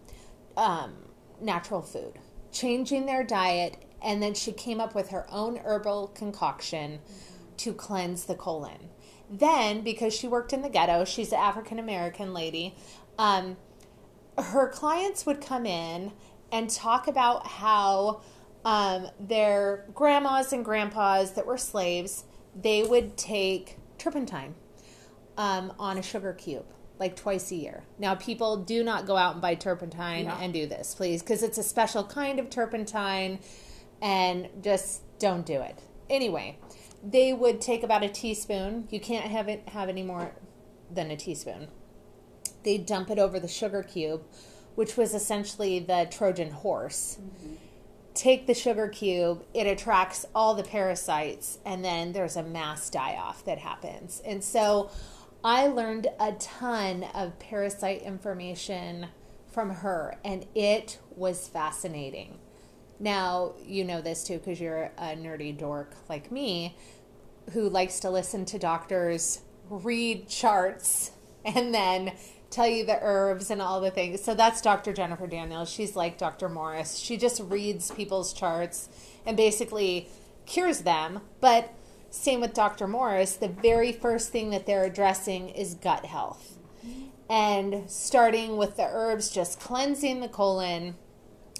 um, 0.57 0.93
natural 1.39 1.81
food, 1.81 2.13
changing 2.51 3.05
their 3.05 3.23
diet 3.23 3.77
And 4.03 4.21
then 4.21 4.33
she 4.33 4.51
came 4.51 4.81
up 4.81 4.95
with 4.95 5.09
her 5.09 5.27
own 5.31 5.57
herbal 5.57 6.07
concoction 6.15 6.99
to 7.57 7.73
cleanse 7.73 8.25
the 8.25 8.35
colon. 8.35 8.89
Then, 9.31 9.81
because 9.81 10.13
she 10.13 10.27
worked 10.27 10.51
in 10.51 10.61
the 10.61 10.69
ghetto, 10.69 11.05
she's 11.05 11.31
an 11.31 11.39
African 11.39 11.79
American 11.79 12.33
lady, 12.33 12.75
um, 13.17 13.55
her 14.37 14.67
clients 14.67 15.25
would 15.25 15.41
come 15.41 15.65
in 15.65 16.11
and 16.51 16.69
talk 16.69 17.07
about 17.07 17.47
how 17.47 18.21
um, 18.65 19.07
their 19.19 19.85
grandmas 19.93 20.51
and 20.51 20.65
grandpas 20.65 21.31
that 21.33 21.45
were 21.45 21.57
slaves, 21.57 22.25
they 22.59 22.83
would 22.83 23.15
take 23.17 23.77
turpentine 23.97 24.55
um, 25.37 25.73
on 25.79 25.97
a 25.97 26.03
sugar 26.03 26.33
cube 26.33 26.65
like 26.99 27.15
twice 27.15 27.51
a 27.51 27.55
year. 27.55 27.83
Now, 27.97 28.13
people 28.13 28.57
do 28.57 28.83
not 28.83 29.07
go 29.07 29.17
out 29.17 29.33
and 29.33 29.41
buy 29.41 29.55
turpentine 29.55 30.25
Yeah. 30.25 30.37
and 30.39 30.53
do 30.53 30.67
this, 30.67 30.93
please, 30.93 31.23
because 31.23 31.41
it's 31.41 31.57
a 31.57 31.63
special 31.63 32.03
kind 32.03 32.37
of 32.37 32.49
turpentine 32.51 33.39
and 34.03 34.49
just 34.61 35.01
don't 35.17 35.43
do 35.45 35.61
it. 35.61 35.79
Anyway, 36.11 36.57
they 37.03 37.33
would 37.33 37.61
take 37.61 37.83
about 37.83 38.03
a 38.03 38.09
teaspoon. 38.09 38.87
You 38.89 38.99
can't 38.99 39.25
have 39.25 39.47
it 39.47 39.69
have 39.69 39.89
any 39.89 40.03
more 40.03 40.31
than 40.89 41.11
a 41.11 41.17
teaspoon. 41.17 41.67
They 42.63 42.77
dump 42.77 43.09
it 43.09 43.17
over 43.17 43.39
the 43.39 43.47
sugar 43.47 43.83
cube, 43.83 44.23
which 44.75 44.97
was 44.97 45.13
essentially 45.13 45.79
the 45.79 46.07
Trojan 46.11 46.51
horse. 46.51 47.17
Mm-hmm. 47.19 47.55
Take 48.13 48.45
the 48.45 48.53
sugar 48.53 48.89
cube, 48.89 49.45
it 49.53 49.67
attracts 49.67 50.25
all 50.35 50.53
the 50.53 50.63
parasites, 50.63 51.59
and 51.65 51.83
then 51.83 52.11
there's 52.11 52.35
a 52.35 52.43
mass 52.43 52.89
die 52.89 53.15
off 53.15 53.45
that 53.45 53.57
happens. 53.57 54.21
And 54.25 54.43
so 54.43 54.91
I 55.45 55.67
learned 55.67 56.07
a 56.19 56.33
ton 56.33 57.05
of 57.15 57.39
parasite 57.39 58.01
information 58.01 59.07
from 59.49 59.69
her, 59.69 60.17
and 60.25 60.45
it 60.53 60.99
was 61.15 61.47
fascinating. 61.47 62.37
Now, 63.01 63.53
you 63.65 63.83
know 63.83 63.99
this 63.99 64.23
too 64.23 64.37
because 64.37 64.61
you're 64.61 64.91
a 64.95 65.15
nerdy 65.15 65.57
dork 65.57 65.95
like 66.07 66.31
me 66.31 66.77
who 67.51 67.67
likes 67.67 67.99
to 68.01 68.11
listen 68.11 68.45
to 68.45 68.59
doctors 68.59 69.41
read 69.71 70.29
charts 70.29 71.09
and 71.43 71.73
then 71.73 72.13
tell 72.51 72.67
you 72.67 72.85
the 72.85 72.99
herbs 73.01 73.49
and 73.49 73.59
all 73.59 73.81
the 73.81 73.89
things. 73.89 74.23
So 74.23 74.35
that's 74.35 74.61
Dr. 74.61 74.93
Jennifer 74.93 75.25
Daniels. 75.25 75.67
She's 75.67 75.95
like 75.95 76.19
Dr. 76.19 76.47
Morris. 76.47 76.97
She 76.97 77.17
just 77.17 77.41
reads 77.41 77.89
people's 77.89 78.33
charts 78.33 78.87
and 79.25 79.35
basically 79.35 80.07
cures 80.45 80.81
them. 80.81 81.21
But 81.39 81.73
same 82.11 82.39
with 82.39 82.53
Dr. 82.53 82.87
Morris, 82.87 83.35
the 83.35 83.47
very 83.47 83.91
first 83.91 84.29
thing 84.29 84.51
that 84.51 84.67
they're 84.67 84.83
addressing 84.83 85.49
is 85.49 85.73
gut 85.73 86.05
health. 86.05 86.59
And 87.27 87.89
starting 87.89 88.57
with 88.57 88.77
the 88.77 88.85
herbs, 88.85 89.31
just 89.31 89.59
cleansing 89.59 90.19
the 90.19 90.27
colon 90.27 90.95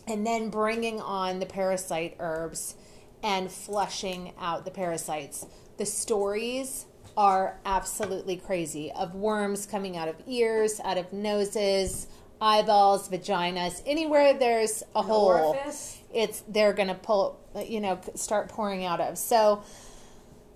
and 0.08 0.26
then 0.26 0.50
bringing 0.50 1.00
on 1.00 1.40
the 1.40 1.46
parasite 1.46 2.16
herbs 2.20 2.76
and 3.24 3.52
flushing 3.52 4.34
out 4.40 4.66
the 4.66 4.72
parasites. 4.72 5.46
The 5.78 5.86
stories 5.86 6.86
are 7.18 7.60
absolutely 7.66 8.38
crazy 8.38 8.92
of 8.94 9.14
worms 9.16 9.66
coming 9.66 9.98
out 9.98 10.08
of 10.08 10.16
ears, 10.28 10.80
out 10.84 10.98
of 10.98 11.12
noses, 11.12 12.08
eyeballs, 12.40 13.10
vaginas, 13.10 13.82
anywhere 13.86 14.34
there's 14.34 14.84
a 14.96 15.02
hole, 15.02 15.28
orifice? 15.28 16.00
it's 16.14 16.44
they're 16.48 16.74
going 16.74 16.88
to 16.88 16.96
pull, 16.96 17.40
you 17.68 17.80
know, 17.80 18.00
start 18.16 18.50
pouring 18.50 18.86
out 18.86 19.00
of. 19.00 19.18
So 19.18 19.64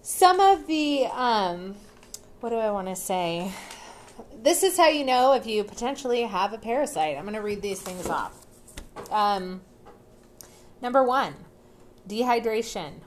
some 0.02 0.40
of 0.40 0.68
the 0.68 1.06
um 1.12 1.76
what 2.40 2.50
do 2.50 2.58
I 2.58 2.72
want 2.72 2.88
to 2.88 2.96
say? 2.96 3.52
This 4.42 4.64
is 4.64 4.78
how 4.78 4.88
you 4.88 5.04
know 5.04 5.34
if 5.34 5.48
you 5.48 5.64
potentially 5.64 6.22
have 6.22 6.54
a 6.54 6.58
parasite. 6.58 7.18
I'm 7.18 7.24
going 7.24 7.36
to 7.36 7.42
read 7.42 7.62
these 7.62 7.82
things 7.82 8.08
off. 8.08 8.45
Um, 9.12 9.62
number 10.82 11.04
one, 11.04 11.36
dehydration, 12.08 13.02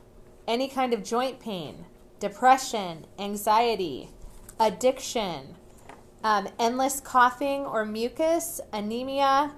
any 0.46 0.68
kind 0.68 0.92
of 0.92 1.04
joint 1.04 1.40
pain, 1.40 1.84
depression, 2.20 3.06
anxiety, 3.18 4.10
addiction, 4.58 5.56
um, 6.24 6.48
endless 6.58 7.00
coughing 7.00 7.64
or 7.64 7.84
mucus, 7.84 8.60
anemia, 8.72 9.52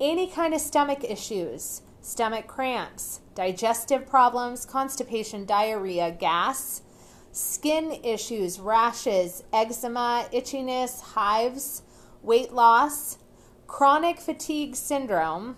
any 0.00 0.26
kind 0.26 0.54
of 0.54 0.60
stomach 0.60 1.04
issues, 1.04 1.82
stomach 2.00 2.46
cramps, 2.46 3.20
digestive 3.34 4.06
problems, 4.06 4.64
constipation, 4.64 5.44
diarrhea, 5.44 6.10
gas, 6.10 6.82
skin 7.32 7.92
issues, 8.02 8.58
rashes, 8.58 9.44
eczema, 9.52 10.26
itchiness, 10.32 11.00
hives, 11.00 11.82
weight 12.22 12.52
loss, 12.52 13.18
chronic 13.66 14.18
fatigue 14.18 14.74
syndrome, 14.74 15.56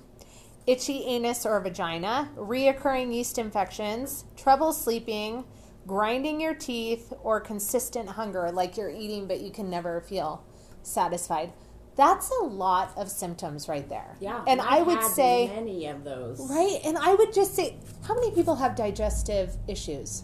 itchy 0.67 1.05
anus 1.05 1.45
or 1.45 1.61
vagina, 1.61 2.31
reoccurring 2.37 3.15
yeast 3.15 3.39
infections, 3.39 4.25
trouble 4.37 4.73
sleeping, 4.73 5.45
grinding 5.87 6.41
your 6.41 6.55
teeth, 6.55 7.13
or 7.23 7.41
consistent 7.41 8.09
hunger, 8.11 8.51
like 8.53 8.77
you're 8.77 8.91
eating 8.91 9.27
but 9.27 9.41
you 9.41 9.51
can 9.51 9.69
never 9.69 10.01
feel 10.03 10.45
satisfied. 10.83 11.53
That's 11.95 12.31
a 12.41 12.45
lot 12.45 12.93
of 12.97 13.11
symptoms 13.11 13.69
right 13.69 13.87
there. 13.89 14.17
Yeah. 14.19 14.43
And 14.47 14.61
I 14.61 14.83
would 14.83 15.03
say, 15.03 15.49
many 15.49 15.87
of 15.89 16.05
those. 16.05 16.41
right? 16.51 16.79
And 16.85 16.97
I 16.97 17.15
would 17.15 17.35
just 17.35 17.55
say, 17.55 17.77
how 18.07 18.15
many 18.15 18.31
people 18.31 18.57
have 18.57 18.75
digestive 18.75 19.57
issues? 19.69 20.23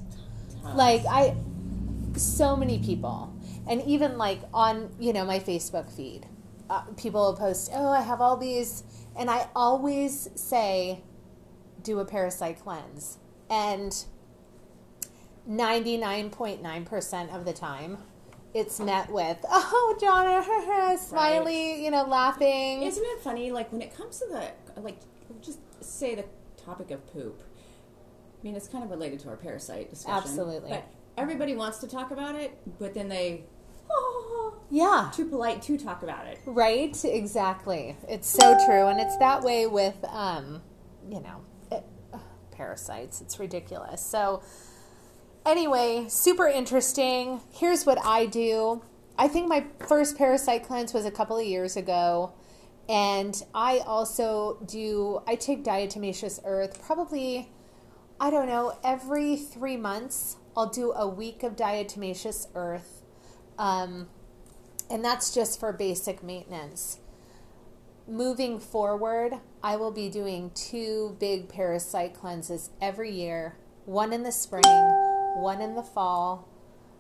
Tons. 0.63 0.77
Like, 0.77 1.03
I, 1.07 1.37
so 2.17 2.57
many 2.57 2.79
people. 2.79 3.35
And 3.67 3.83
even 3.83 4.17
like 4.17 4.41
on, 4.55 4.91
you 4.99 5.13
know, 5.13 5.27
my 5.27 5.41
Facebook 5.41 5.91
feed, 5.91 6.27
uh, 6.71 6.83
people 6.97 7.21
will 7.21 7.37
post, 7.37 7.71
oh, 7.75 7.91
I 7.91 8.01
have 8.01 8.21
all 8.23 8.37
these. 8.37 8.83
And 9.19 9.29
I 9.31 9.49
always 9.55 10.31
say, 10.37 11.03
do 11.83 11.99
a 11.99 12.05
parasite 12.05 12.61
cleanse. 12.63 13.19
And 13.51 13.93
99.9% 15.49 17.35
of 17.35 17.45
the 17.45 17.53
time, 17.53 17.99
it's 18.55 18.81
met 18.81 19.11
with, 19.11 19.39
oh, 19.49 19.97
John, 20.01 20.99
smiley, 20.99 21.85
you 21.85 21.91
know, 21.91 22.05
laughing. 22.05 22.83
Isn't 22.83 23.05
it 23.05 23.21
funny? 23.21 23.51
Like 23.51 23.73
when 23.73 23.83
it 23.83 23.95
comes 23.97 24.21
to 24.21 24.27
the 24.27 24.81
like, 24.81 24.99
just 25.41 25.59
say 25.83 26.15
the 26.15 26.25
topic 26.57 26.91
of 26.91 27.07
poop. 27.13 27.43
I 28.41 28.45
mean, 28.45 28.55
it's 28.55 28.69
kind 28.69 28.85
of 28.85 28.91
related 28.91 29.21
to 29.21 29.29
our 29.31 29.37
parasite 29.37 29.91
discussion. 29.91 30.17
Absolutely. 30.17 30.71
But 30.71 30.87
everybody 31.17 31.57
wants 31.57 31.79
to 31.79 31.89
talk 31.89 32.11
about 32.11 32.37
it, 32.37 32.57
but 32.79 32.95
then 32.95 33.09
they, 33.09 33.45
yeah. 34.71 35.11
too 35.15 35.27
polite 35.27 35.63
to 35.63 35.79
talk 35.79 36.03
about 36.03 36.27
it. 36.27 36.39
Right, 36.47 36.97
exactly. 37.05 37.97
It's 38.09 38.29
so 38.29 38.57
true, 38.67 38.87
and 38.87 39.01
it's 39.01 39.17
that 39.19 39.43
way 39.43 39.67
with, 39.67 39.97
um, 40.05 40.63
you 41.09 41.21
know, 41.21 41.41
it, 41.71 41.85
uh, 42.13 42.19
parasites. 42.51 43.21
It's 43.21 43.39
ridiculous. 43.39 44.03
So, 44.03 44.43
anyway, 45.47 46.07
super 46.09 46.47
interesting. 46.47 47.41
Here's 47.51 47.87
what 47.87 47.99
I 48.05 48.27
do. 48.27 48.83
I 49.19 49.27
think 49.27 49.49
my 49.49 49.65
first 49.89 50.17
parasite 50.17 50.65
cleanse 50.65 50.95
was 50.95 51.05
a 51.05 51.11
couple 51.11 51.37
of 51.37 51.45
years 51.45 51.77
ago, 51.77 52.33
and 52.89 53.43
I 53.55 53.79
also 53.79 54.59
do. 54.67 55.23
I 55.27 55.35
take 55.35 55.65
diatomaceous 55.65 56.41
earth 56.45 56.83
probably. 56.85 57.51
I 58.21 58.31
don't 58.31 58.49
know. 58.49 58.77
Every 58.83 59.37
three 59.37 59.77
months, 59.77 60.37
I'll 60.57 60.69
do 60.69 60.93
a 60.93 61.07
week 61.09 61.43
of 61.43 61.55
diatomaceous 61.55 62.49
earth. 62.55 63.03
Um, 63.59 64.09
and 64.91 65.05
that's 65.05 65.35
just 65.35 65.61
for 65.61 65.73
basic 65.73 66.23
maintenance. 66.23 66.99
Moving 68.07 68.59
forward, 68.59 69.35
I 69.63 69.77
will 69.77 69.91
be 69.91 70.09
doing 70.09 70.51
two 70.55 71.17
big 71.21 71.49
parasite 71.49 72.15
cleanses 72.15 72.71
every 72.81 73.11
year 73.11 73.57
one 73.85 74.13
in 74.13 74.23
the 74.23 74.33
spring, 74.33 74.63
one 75.37 75.63
in 75.63 75.75
the 75.75 75.83
fall. 75.83 76.47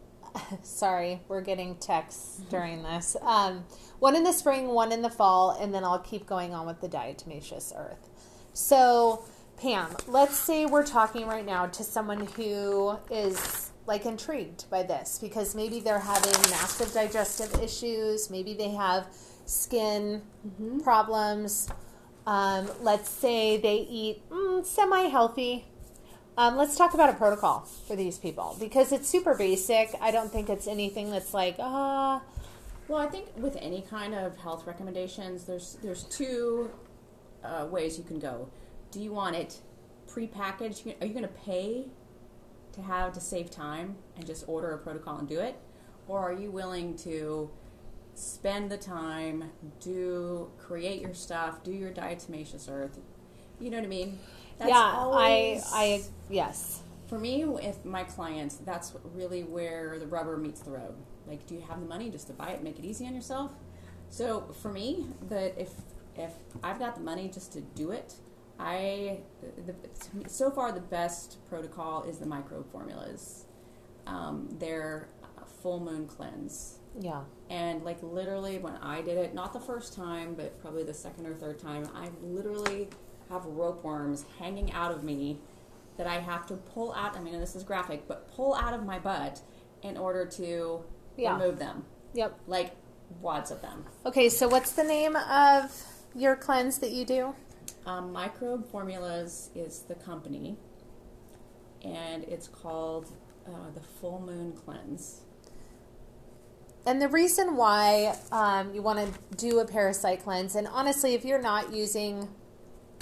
Sorry, 0.62 1.20
we're 1.28 1.42
getting 1.42 1.76
texts 1.76 2.40
during 2.50 2.82
this. 2.82 3.16
Um, 3.22 3.64
one 3.98 4.14
in 4.16 4.22
the 4.22 4.32
spring, 4.32 4.68
one 4.68 4.92
in 4.92 5.02
the 5.02 5.10
fall, 5.10 5.50
and 5.50 5.74
then 5.74 5.84
I'll 5.84 5.98
keep 5.98 6.24
going 6.24 6.54
on 6.54 6.66
with 6.66 6.80
the 6.80 6.88
diatomaceous 6.88 7.76
earth. 7.76 8.08
So, 8.52 9.24
Pam, 9.60 9.88
let's 10.06 10.36
say 10.36 10.66
we're 10.66 10.86
talking 10.86 11.26
right 11.26 11.44
now 11.44 11.66
to 11.66 11.82
someone 11.82 12.26
who 12.26 12.96
is 13.10 13.67
like 13.88 14.04
intrigued 14.04 14.68
by 14.70 14.82
this 14.82 15.18
because 15.18 15.54
maybe 15.54 15.80
they're 15.80 15.98
having 15.98 16.38
massive 16.50 16.92
digestive 16.92 17.60
issues, 17.60 18.30
maybe 18.30 18.54
they 18.54 18.68
have 18.68 19.06
skin 19.46 20.22
problems. 20.84 21.68
Um, 22.26 22.70
let's 22.82 23.08
say 23.08 23.56
they 23.56 23.86
eat 23.90 24.28
mm, 24.28 24.64
semi 24.64 25.08
healthy. 25.08 25.64
Um, 26.36 26.56
let's 26.56 26.76
talk 26.76 26.94
about 26.94 27.08
a 27.08 27.14
protocol 27.14 27.60
for 27.88 27.96
these 27.96 28.18
people 28.18 28.54
because 28.60 28.92
it's 28.92 29.08
super 29.08 29.34
basic. 29.34 29.90
I 30.00 30.10
don't 30.10 30.30
think 30.30 30.50
it's 30.50 30.68
anything 30.68 31.10
that's 31.10 31.32
like, 31.32 31.56
ah, 31.58 32.22
Well, 32.86 32.98
I 32.98 33.06
think 33.06 33.28
with 33.38 33.56
any 33.56 33.80
kind 33.80 34.14
of 34.14 34.36
health 34.36 34.66
recommendations, 34.66 35.44
there's 35.44 35.78
there's 35.82 36.04
two 36.04 36.70
uh, 37.42 37.66
ways 37.70 37.96
you 37.96 38.04
can 38.04 38.18
go. 38.18 38.50
Do 38.90 39.00
you 39.00 39.12
want 39.12 39.34
it 39.34 39.60
prepackaged? 40.06 40.94
Are 41.00 41.06
you 41.06 41.14
going 41.14 41.22
to 41.22 41.40
pay 41.44 41.86
to 42.78 42.84
have 42.84 43.12
to 43.12 43.20
save 43.20 43.50
time 43.50 43.96
and 44.16 44.26
just 44.26 44.44
order 44.48 44.72
a 44.72 44.78
protocol 44.78 45.18
and 45.18 45.28
do 45.28 45.40
it, 45.40 45.56
or 46.06 46.18
are 46.20 46.32
you 46.32 46.50
willing 46.50 46.96
to 46.98 47.50
spend 48.14 48.70
the 48.70 48.76
time, 48.78 49.44
do 49.80 50.50
create 50.58 51.00
your 51.00 51.14
stuff, 51.14 51.62
do 51.62 51.70
your 51.72 51.90
diatomaceous 51.92 52.68
earth, 52.70 52.98
You 53.60 53.70
know 53.70 53.78
what 53.78 53.84
I 53.84 53.88
mean? 53.88 54.18
yeah, 54.64 54.92
always- 54.96 55.64
I, 55.72 55.82
I, 55.82 56.02
yes. 56.30 56.82
For 57.08 57.18
me, 57.18 57.44
with 57.46 57.84
my 57.84 58.04
clients, 58.04 58.56
that's 58.56 58.92
really 59.14 59.42
where 59.42 59.98
the 59.98 60.06
rubber 60.06 60.36
meets 60.36 60.60
the 60.60 60.70
road. 60.70 60.94
Like, 61.26 61.46
do 61.46 61.54
you 61.54 61.62
have 61.62 61.80
the 61.80 61.86
money 61.86 62.10
just 62.10 62.26
to 62.26 62.32
buy 62.34 62.50
it 62.50 62.54
and 62.56 62.64
make 62.64 62.78
it 62.78 62.84
easy 62.84 63.06
on 63.06 63.14
yourself? 63.14 63.50
So 64.10 64.42
for 64.62 64.70
me, 64.70 65.06
that 65.28 65.54
if 65.58 65.70
if 66.16 66.32
I've 66.62 66.78
got 66.78 66.96
the 66.96 67.00
money 67.00 67.28
just 67.32 67.52
to 67.54 67.60
do 67.60 67.92
it, 67.92 68.14
I 68.58 69.20
the, 69.66 69.74
so 70.28 70.50
far 70.50 70.72
the 70.72 70.80
best 70.80 71.38
protocol 71.48 72.02
is 72.04 72.18
the 72.18 72.26
microbe 72.26 72.70
formulas. 72.72 73.46
Um, 74.06 74.48
they're 74.58 75.08
full 75.62 75.80
moon 75.80 76.06
cleanse. 76.06 76.78
Yeah. 76.98 77.22
And 77.50 77.84
like 77.84 77.98
literally, 78.02 78.58
when 78.58 78.74
I 78.76 79.02
did 79.02 79.18
it, 79.18 79.34
not 79.34 79.52
the 79.52 79.60
first 79.60 79.94
time, 79.94 80.34
but 80.34 80.60
probably 80.60 80.82
the 80.84 80.94
second 80.94 81.26
or 81.26 81.34
third 81.34 81.58
time, 81.58 81.88
I 81.94 82.08
literally 82.22 82.88
have 83.28 83.44
rope 83.44 83.84
worms 83.84 84.24
hanging 84.38 84.72
out 84.72 84.90
of 84.92 85.04
me 85.04 85.38
that 85.96 86.06
I 86.06 86.14
have 86.20 86.46
to 86.46 86.54
pull 86.54 86.92
out. 86.94 87.16
I 87.16 87.20
mean, 87.20 87.38
this 87.38 87.54
is 87.56 87.62
graphic, 87.62 88.06
but 88.08 88.28
pull 88.34 88.54
out 88.54 88.72
of 88.74 88.84
my 88.84 88.98
butt 88.98 89.40
in 89.82 89.96
order 89.96 90.24
to 90.26 90.80
Yeah. 91.16 91.34
remove 91.38 91.58
them, 91.58 91.84
Yep. 92.14 92.38
like 92.46 92.72
wads 93.20 93.50
of 93.50 93.60
them. 93.62 93.84
Okay, 94.06 94.28
so 94.28 94.48
what's 94.48 94.72
the 94.72 94.84
name 94.84 95.16
of 95.16 95.84
your 96.14 96.36
cleanse 96.36 96.78
that 96.78 96.90
you 96.92 97.04
do? 97.04 97.34
Um, 97.88 98.12
Microbe 98.12 98.70
Formulas 98.70 99.48
is 99.54 99.78
the 99.88 99.94
company, 99.94 100.58
and 101.82 102.22
it's 102.24 102.46
called 102.46 103.10
uh, 103.46 103.70
the 103.74 103.80
Full 103.80 104.20
Moon 104.20 104.52
Cleanse. 104.52 105.22
And 106.84 107.00
the 107.00 107.08
reason 107.08 107.56
why 107.56 108.14
um, 108.30 108.74
you 108.74 108.82
want 108.82 108.98
to 108.98 109.36
do 109.36 109.60
a 109.60 109.64
parasite 109.64 110.22
cleanse, 110.22 110.54
and 110.54 110.68
honestly, 110.68 111.14
if 111.14 111.24
you're 111.24 111.40
not 111.40 111.72
using 111.72 112.28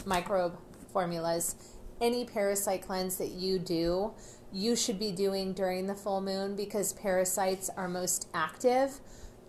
microbe 0.05 0.57
formulas, 0.93 1.57
any 2.01 2.25
parasite 2.25 2.83
cleanse 2.83 3.17
that 3.17 3.33
you 3.33 3.59
do, 3.59 4.13
you 4.53 4.77
should 4.77 5.01
be 5.01 5.11
doing 5.11 5.53
during 5.53 5.89
the 5.89 5.97
full 5.97 6.21
moon 6.21 6.55
because 6.55 6.93
parasites 6.93 7.71
are 7.77 7.89
most 7.89 8.29
active 8.33 9.01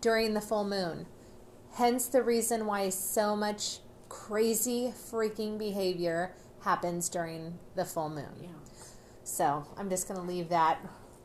during 0.01 0.33
the 0.33 0.41
full 0.41 0.63
moon. 0.63 1.05
Hence, 1.75 2.07
the 2.07 2.23
reason 2.23 2.65
why 2.65 2.89
so 2.89 3.35
much 3.35 3.81
crazy 4.09 4.93
freaking 5.11 5.57
behavior 5.57 6.33
happens 6.61 7.09
during 7.09 7.59
the 7.75 7.85
full 7.85 8.09
moon. 8.09 8.33
Yeah. 8.41 8.49
So, 9.23 9.65
I'm 9.77 9.89
just 9.89 10.07
going 10.07 10.19
to 10.19 10.25
leave 10.25 10.49
that 10.49 10.79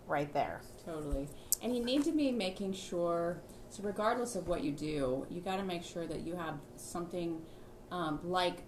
right 0.07 0.33
there. 0.33 0.61
Totally. 0.85 1.29
And 1.62 1.77
you 1.77 1.85
need 1.85 2.05
to 2.05 2.12
be 2.12 2.33
making 2.33 2.73
sure, 2.73 3.40
so 3.71 3.83
regardless 3.83 4.35
of 4.35 4.49
what 4.49 4.64
you 4.64 4.73
do, 4.73 5.27
you 5.31 5.40
got 5.40 5.57
to 5.57 5.64
make 5.64 5.85
sure 5.85 6.07
that 6.07 6.21
you 6.21 6.35
have 6.35 6.55
something 6.77 7.40
um, 7.90 8.18
like 8.25 8.64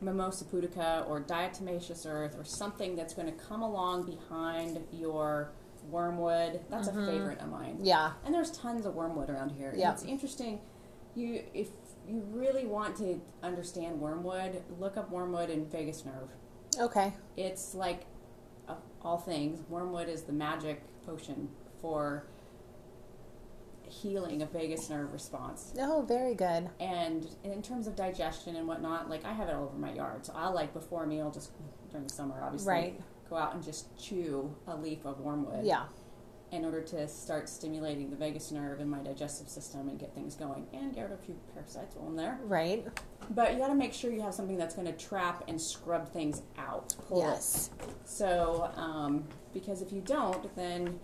Mimosa 0.00 0.44
pudica 0.44 1.08
or 1.08 1.20
diatomaceous 1.20 2.06
earth 2.06 2.36
or 2.38 2.44
something 2.44 2.96
that's 2.96 3.14
going 3.14 3.26
to 3.26 3.38
come 3.44 3.62
along 3.62 4.04
behind 4.04 4.78
your 4.92 5.52
wormwood. 5.88 6.60
That's 6.70 6.88
a 6.88 6.92
favorite 6.92 7.40
of 7.40 7.48
mine. 7.48 7.78
Yeah. 7.82 8.12
And 8.24 8.34
there's 8.34 8.50
tons 8.52 8.86
of 8.86 8.94
wormwood 8.94 9.30
around 9.30 9.50
here. 9.50 9.72
Yeah. 9.76 9.92
It's 9.92 10.04
interesting. 10.04 10.60
You 11.14 11.42
if 11.52 11.68
you 12.10 12.22
really 12.32 12.66
want 12.66 12.96
to 12.96 13.20
understand 13.42 14.00
wormwood, 14.00 14.62
look 14.78 14.96
up 14.96 15.10
wormwood 15.10 15.48
and 15.50 15.70
vagus 15.70 16.04
nerve. 16.04 16.28
Okay. 16.78 17.12
It's 17.36 17.74
like 17.74 18.02
of 18.68 18.78
all 19.02 19.18
things, 19.18 19.60
wormwood 19.68 20.08
is 20.08 20.22
the 20.22 20.32
magic 20.32 20.82
potion 21.06 21.48
for 21.80 22.24
healing 23.88 24.40
a 24.42 24.46
vagus 24.46 24.88
nerve 24.88 25.12
response. 25.12 25.72
Oh, 25.78 26.04
very 26.06 26.34
good. 26.34 26.68
And 26.78 27.26
in 27.42 27.60
terms 27.62 27.86
of 27.86 27.96
digestion 27.96 28.56
and 28.56 28.68
whatnot, 28.68 29.10
like 29.10 29.24
I 29.24 29.32
have 29.32 29.48
it 29.48 29.54
all 29.54 29.64
over 29.64 29.76
my 29.76 29.92
yard. 29.92 30.24
So 30.26 30.32
I'll 30.36 30.54
like 30.54 30.72
before 30.72 31.04
a 31.04 31.06
meal, 31.06 31.30
just 31.30 31.50
during 31.90 32.06
the 32.06 32.12
summer, 32.12 32.40
obviously, 32.42 32.68
Right. 32.72 33.00
go 33.28 33.36
out 33.36 33.54
and 33.54 33.62
just 33.64 33.96
chew 33.98 34.54
a 34.68 34.76
leaf 34.76 35.04
of 35.04 35.20
wormwood 35.20 35.64
Yeah. 35.64 35.84
In 36.52 36.64
order 36.64 36.80
to 36.80 37.06
start 37.06 37.48
stimulating 37.48 38.10
the 38.10 38.16
vagus 38.16 38.50
nerve 38.50 38.80
in 38.80 38.88
my 38.88 38.98
digestive 38.98 39.48
system 39.48 39.88
and 39.88 39.98
get 40.00 40.12
things 40.14 40.34
going 40.34 40.66
and 40.72 40.92
get 40.94 41.02
rid 41.02 41.12
of 41.12 41.20
a 41.20 41.22
few 41.22 41.36
parasites 41.54 41.94
while 41.96 42.08
I'm 42.08 42.16
there. 42.16 42.38
Right. 42.44 42.84
But 43.30 43.52
you 43.52 43.58
got 43.60 43.68
to 43.68 43.74
make 43.74 43.92
sure 43.92 44.10
you 44.10 44.20
have 44.22 44.34
something 44.34 44.56
that's 44.56 44.74
going 44.74 44.86
to 44.88 44.92
trap 44.92 45.44
and 45.46 45.60
scrub 45.60 46.12
things 46.12 46.42
out. 46.58 46.94
pull 47.08 47.22
it. 47.22 47.26
Yes. 47.26 47.70
So, 48.04 48.70
um, 48.74 49.24
because 49.52 49.80
if 49.80 49.92
you 49.92 50.00
don't, 50.00 50.54
then 50.56 50.98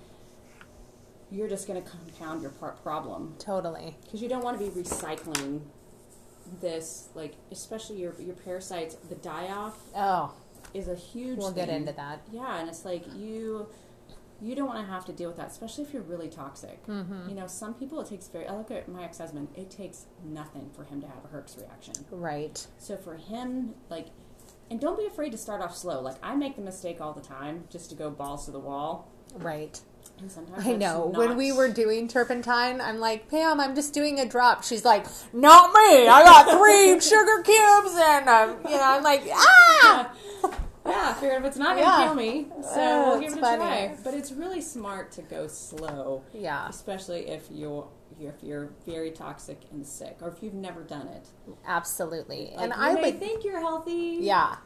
you're 1.31 1.49
just 1.49 1.67
going 1.69 1.81
to 1.83 1.89
compound 1.89 2.43
your 2.43 2.51
part 2.53 2.83
problem 2.83 3.35
Totally. 3.39 3.97
because 4.05 4.23
you 4.23 4.29
don't 4.29 4.43
want 4.45 4.59
to 4.59 4.65
be 4.65 4.71
recycling 4.71 5.61
this, 6.61 7.09
like 7.15 7.35
especially 7.51 7.97
your 8.01 8.15
your 8.21 8.35
parasites. 8.37 8.95
The 9.09 9.17
die 9.17 9.49
off 9.49 9.77
Oh, 9.95 10.33
is 10.75 10.89
a 10.89 10.95
huge. 10.95 11.39
we'll 11.39 11.53
get 11.53 11.69
into 11.69 11.93
that. 11.93 12.21
Yeah, 12.33 12.59
and 12.61 12.69
it's 12.69 12.85
like 12.85 13.05
you 13.17 13.67
you 14.41 14.55
don't 14.55 14.67
want 14.69 14.85
to 14.87 14.93
have 14.93 15.05
to 15.07 15.13
deal 15.13 15.29
with 15.29 15.39
that, 15.39 15.49
especially 15.49 15.85
if 15.85 15.93
you're 15.93 16.03
really 16.03 16.29
toxic. 16.29 16.87
Mm-hmm. 16.87 17.29
You 17.29 17.35
know, 17.35 17.47
some 17.47 17.75
people 17.75 18.01
it 18.01 18.09
takes 18.09 18.29
very. 18.29 18.47
I 18.47 18.55
look 18.57 18.71
at 18.71 18.89
my 18.89 19.05
ex 19.05 19.19
husband. 19.19 19.49
It 19.57 19.71
takes 19.71 20.07
nothing 20.25 20.71
for 20.75 20.85
him 20.85 21.01
to 21.01 21.07
have 21.07 21.25
a 21.25 21.29
Herx 21.29 21.59
reaction. 21.61 21.95
Right. 22.11 22.67
So 22.79 22.97
for 22.97 23.17
him, 23.17 23.75
like, 23.89 24.09
and 24.71 24.81
don't 24.81 24.99
be 24.99 25.07
afraid 25.07 25.33
to 25.33 25.39
start 25.39 25.63
off 25.63 25.77
slow. 25.77 26.01
Like 26.01 26.17
I 26.23 26.35
make 26.37 26.57
the 26.57 26.63
mistake 26.63 27.01
all 27.01 27.13
the 27.13 27.21
time, 27.23 27.65
just 27.71 27.89
to 27.91 27.97
go 27.97 28.11
balls 28.11 28.45
to 28.47 28.51
the 28.51 28.61
wall. 28.61 29.11
Right. 29.35 29.81
And 30.19 30.31
sometimes 30.33 30.67
I 30.67 30.73
know. 30.73 31.11
not- 31.13 31.19
When 31.19 31.37
we 31.37 31.53
were 31.53 31.69
doing 31.69 32.09
turpentine, 32.09 32.81
I'm 32.81 32.99
like, 32.99 33.29
Pam, 33.31 33.61
I'm 33.61 33.75
just 33.75 33.93
doing 33.93 34.19
a 34.19 34.27
drop. 34.27 34.65
She's 34.65 34.85
like, 34.85 35.05
not 35.35 35.73
me. 35.75 36.09
I 36.09 36.23
got 36.25 36.59
three 36.59 36.99
sugar 37.11 37.43
cubes, 37.43 37.95
and 37.99 38.29
um, 38.29 38.57
you 38.65 38.77
know, 38.77 38.83
I'm 38.83 39.03
like, 39.03 39.23
ah. 39.31 40.11
yeah, 40.15 40.15
I 40.89 41.13
figured 41.15 41.41
if 41.43 41.49
it's 41.49 41.57
not 41.57 41.77
gonna 41.77 41.81
Yeah. 41.81 42.05
kill 42.07 42.15
me, 42.15 42.47
so 42.63 42.69
Oh, 42.81 43.11
we'll 43.11 43.21
give 43.21 43.33
it 43.33 43.39
a 43.39 43.41
funny. 43.41 43.57
try. 43.63 43.97
But 44.05 44.15
it's 44.15 44.33
really 44.33 44.61
smart 44.61 45.13
to 45.13 45.23
go 45.23 45.47
slow, 45.47 46.23
Yeah, 46.33 46.69
especially 46.69 47.29
if 47.29 47.49
you're 47.51 47.89
if 48.19 48.43
you're 48.43 48.71
very 48.87 49.11
toxic 49.11 49.61
and 49.73 49.87
sick, 49.87 50.17
or 50.23 50.29
if 50.29 50.43
you've 50.43 50.55
never 50.55 50.83
done 50.83 51.07
it. 51.09 51.27
absolutely. 51.67 52.53
Like, 52.55 52.65
and 52.65 52.73
I 52.73 52.95
would, 52.95 53.19
think 53.19 53.45
you're 53.45 53.61
healthy. 53.61 54.19
yeah, 54.21 54.57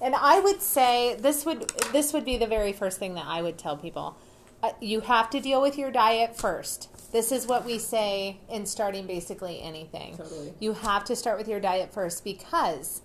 and 0.00 0.14
I 0.14 0.38
would 0.40 0.60
say 0.62 1.16
this 1.18 1.44
would 1.44 1.68
this 1.92 2.12
would 2.12 2.24
be 2.24 2.36
the 2.36 2.46
very 2.46 2.72
first 2.72 2.98
thing 2.98 3.14
that 3.14 3.24
I 3.26 3.42
would 3.42 3.58
tell 3.58 3.76
people. 3.76 4.16
Uh, 4.62 4.72
you 4.80 5.00
have 5.00 5.28
to 5.30 5.40
deal 5.40 5.60
with 5.60 5.76
your 5.76 5.90
diet 5.90 6.36
first. 6.36 6.88
This 7.12 7.30
is 7.30 7.46
what 7.46 7.64
we 7.64 7.78
say 7.78 8.38
in 8.48 8.66
starting 8.66 9.06
basically 9.06 9.60
anything. 9.62 10.16
Totally. 10.16 10.54
You 10.60 10.72
have 10.74 11.04
to 11.04 11.16
start 11.16 11.38
with 11.38 11.46
your 11.48 11.60
diet 11.60 11.92
first 11.92 12.24
because 12.24 13.02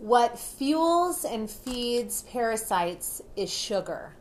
what 0.00 0.38
fuels 0.38 1.24
and 1.24 1.50
feeds 1.50 2.22
parasites 2.22 3.20
is 3.36 3.52
sugar. 3.52 4.16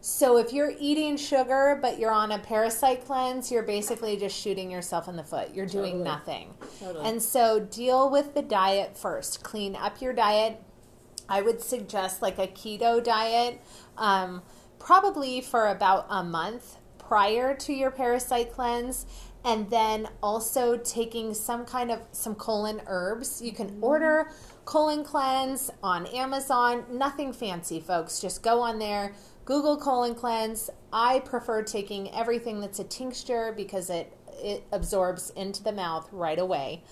So 0.00 0.36
if 0.36 0.52
you're 0.52 0.74
eating 0.78 1.16
sugar 1.16 1.78
but 1.80 1.98
you're 1.98 2.12
on 2.12 2.30
a 2.30 2.38
parasite 2.38 3.04
cleanse, 3.04 3.50
you're 3.50 3.62
basically 3.62 4.16
just 4.16 4.38
shooting 4.38 4.70
yourself 4.70 5.08
in 5.08 5.16
the 5.16 5.24
foot. 5.24 5.54
You're 5.54 5.66
doing 5.66 6.04
Totally. 6.04 6.04
nothing. 6.04 6.54
Totally. 6.78 7.08
And 7.08 7.22
so 7.22 7.60
deal 7.60 8.10
with 8.10 8.34
the 8.34 8.42
diet 8.42 8.96
first. 8.96 9.42
Clean 9.42 9.74
up 9.74 10.00
your 10.00 10.12
diet. 10.12 10.62
I 11.28 11.42
would 11.42 11.62
suggest 11.62 12.20
like 12.22 12.38
a 12.38 12.46
keto 12.46 13.02
diet, 13.02 13.60
um, 13.96 14.42
probably 14.78 15.40
for 15.40 15.68
about 15.68 16.06
a 16.10 16.22
month 16.22 16.76
prior 16.98 17.54
to 17.54 17.72
your 17.72 17.90
parasite 17.90 18.52
cleanse, 18.52 19.06
and 19.42 19.68
then 19.70 20.08
also 20.22 20.76
taking 20.76 21.34
some 21.34 21.64
kind 21.64 21.90
of 21.90 22.00
some 22.12 22.34
colon 22.34 22.82
herbs. 22.86 23.40
You 23.42 23.52
can 23.52 23.78
order 23.80 24.30
colon 24.64 25.04
cleanse 25.04 25.70
on 25.82 26.06
Amazon. 26.06 26.84
Nothing 26.90 27.32
fancy, 27.32 27.80
folks. 27.80 28.20
Just 28.20 28.42
go 28.42 28.60
on 28.60 28.78
there, 28.78 29.14
Google 29.44 29.76
colon 29.76 30.14
cleanse. 30.14 30.70
I 30.92 31.20
prefer 31.20 31.62
taking 31.62 32.12
everything 32.14 32.60
that's 32.60 32.78
a 32.78 32.84
tincture 32.84 33.52
because 33.56 33.90
it 33.90 34.16
it 34.42 34.64
absorbs 34.72 35.30
into 35.30 35.62
the 35.62 35.72
mouth 35.72 36.08
right 36.12 36.38
away 36.38 36.82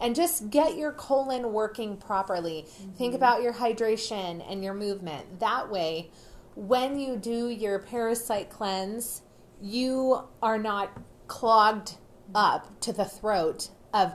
and 0.00 0.14
just 0.14 0.50
get 0.50 0.76
your 0.76 0.92
colon 0.92 1.52
working 1.52 1.96
properly. 1.96 2.66
Think 2.96 3.10
mm-hmm. 3.10 3.16
about 3.16 3.42
your 3.42 3.52
hydration 3.52 4.44
and 4.50 4.64
your 4.64 4.74
movement. 4.74 5.40
That 5.40 5.70
way, 5.70 6.10
when 6.54 6.98
you 6.98 7.16
do 7.16 7.48
your 7.48 7.78
parasite 7.78 8.50
cleanse, 8.50 9.22
you 9.60 10.22
are 10.42 10.58
not 10.58 10.90
clogged 11.26 11.96
up 12.34 12.80
to 12.80 12.92
the 12.92 13.04
throat 13.04 13.68
of 13.92 14.14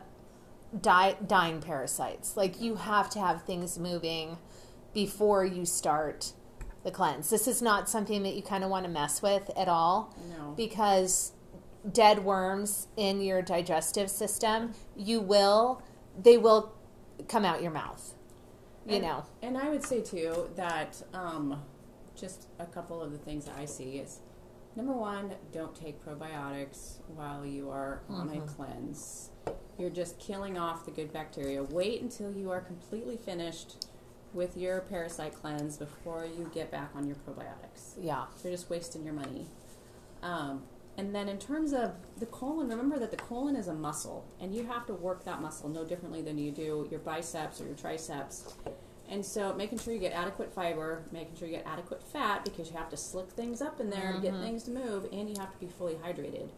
die, 0.81 1.15
dying 1.25 1.61
parasites. 1.61 2.35
Like, 2.37 2.61
you 2.61 2.75
have 2.75 3.09
to 3.11 3.19
have 3.19 3.43
things 3.43 3.77
moving 3.79 4.37
before 4.93 5.43
you 5.45 5.65
start 5.65 6.33
the 6.83 6.91
cleanse. 6.91 7.29
This 7.29 7.47
is 7.47 7.61
not 7.61 7.89
something 7.89 8.23
that 8.23 8.35
you 8.35 8.41
kind 8.41 8.63
of 8.63 8.69
want 8.69 8.85
to 8.85 8.91
mess 8.91 9.21
with 9.21 9.49
at 9.57 9.67
all 9.67 10.15
No. 10.37 10.53
because 10.55 11.31
dead 11.91 12.23
worms 12.23 12.87
in 12.95 13.21
your 13.21 13.41
digestive 13.41 14.09
system, 14.09 14.73
you 14.95 15.19
will 15.21 15.81
they 16.17 16.37
will 16.37 16.73
come 17.27 17.43
out 17.43 17.61
your 17.61 17.71
mouth. 17.71 18.13
You 18.85 18.95
and, 18.95 19.03
know. 19.03 19.25
And 19.41 19.57
I 19.57 19.69
would 19.69 19.83
say 19.83 20.01
too 20.01 20.49
that 20.55 21.01
um, 21.13 21.61
just 22.15 22.47
a 22.59 22.65
couple 22.65 23.01
of 23.01 23.11
the 23.11 23.17
things 23.17 23.45
that 23.45 23.55
I 23.57 23.65
see 23.65 23.97
is 23.97 24.19
number 24.75 24.93
one, 24.93 25.33
don't 25.51 25.75
take 25.75 26.03
probiotics 26.05 26.99
while 27.07 27.45
you 27.45 27.69
are 27.69 28.01
on 28.09 28.29
Mm-hmm. 28.29 28.41
a 28.43 28.47
cleanse. 28.47 29.29
You're 29.77 29.89
just 29.89 30.19
killing 30.19 30.57
off 30.57 30.85
the 30.85 30.91
good 30.91 31.11
bacteria. 31.11 31.63
Wait 31.63 32.01
until 32.01 32.31
you 32.31 32.51
are 32.51 32.61
completely 32.61 33.17
finished 33.17 33.87
with 34.33 34.57
your 34.57 34.81
parasite 34.81 35.33
cleanse 35.33 35.77
before 35.77 36.25
you 36.25 36.49
get 36.53 36.71
back 36.71 36.91
on 36.95 37.07
your 37.07 37.15
probiotics. 37.15 37.93
Yeah. 37.99 38.25
You're 38.43 38.53
just 38.53 38.69
wasting 38.69 39.03
your 39.03 39.13
money. 39.13 39.47
Um, 40.21 40.63
and 40.97 41.13
then 41.13 41.27
in 41.27 41.37
terms 41.37 41.73
of 41.73 41.91
the 42.17 42.25
colon, 42.25 42.69
remember 42.69 42.97
that 42.99 43.11
the 43.11 43.17
colon 43.17 43.55
is 43.55 43.67
a 43.67 43.73
muscle, 43.73 44.25
and 44.39 44.55
you 44.55 44.65
have 44.65 44.85
to 44.87 44.93
work 44.93 45.25
that 45.25 45.41
muscle 45.41 45.67
no 45.67 45.83
differently 45.83 46.21
than 46.21 46.37
you 46.37 46.51
do 46.51 46.87
your 46.89 47.01
biceps 47.01 47.59
or 47.59 47.65
your 47.65 47.75
triceps. 47.75 48.55
And 49.09 49.23
so, 49.23 49.53
making 49.53 49.79
sure 49.79 49.93
you 49.93 49.99
get 49.99 50.13
adequate 50.13 50.53
fiber, 50.53 51.03
making 51.11 51.35
sure 51.35 51.47
you 51.47 51.55
get 51.55 51.67
adequate 51.67 52.01
fat 52.01 52.43
because 52.43 52.71
you 52.71 52.77
have 52.77 52.89
to 52.89 52.97
slick 52.97 53.29
things 53.29 53.61
up 53.61 53.79
in 53.79 53.89
there 53.89 54.11
and 54.11 54.21
get 54.21 54.33
things 54.39 54.63
to 54.63 54.71
move, 54.71 55.07
and 55.11 55.29
you 55.29 55.35
have 55.37 55.51
to 55.51 55.59
be 55.59 55.67
fully 55.67 55.95
hydrated. 55.95 56.49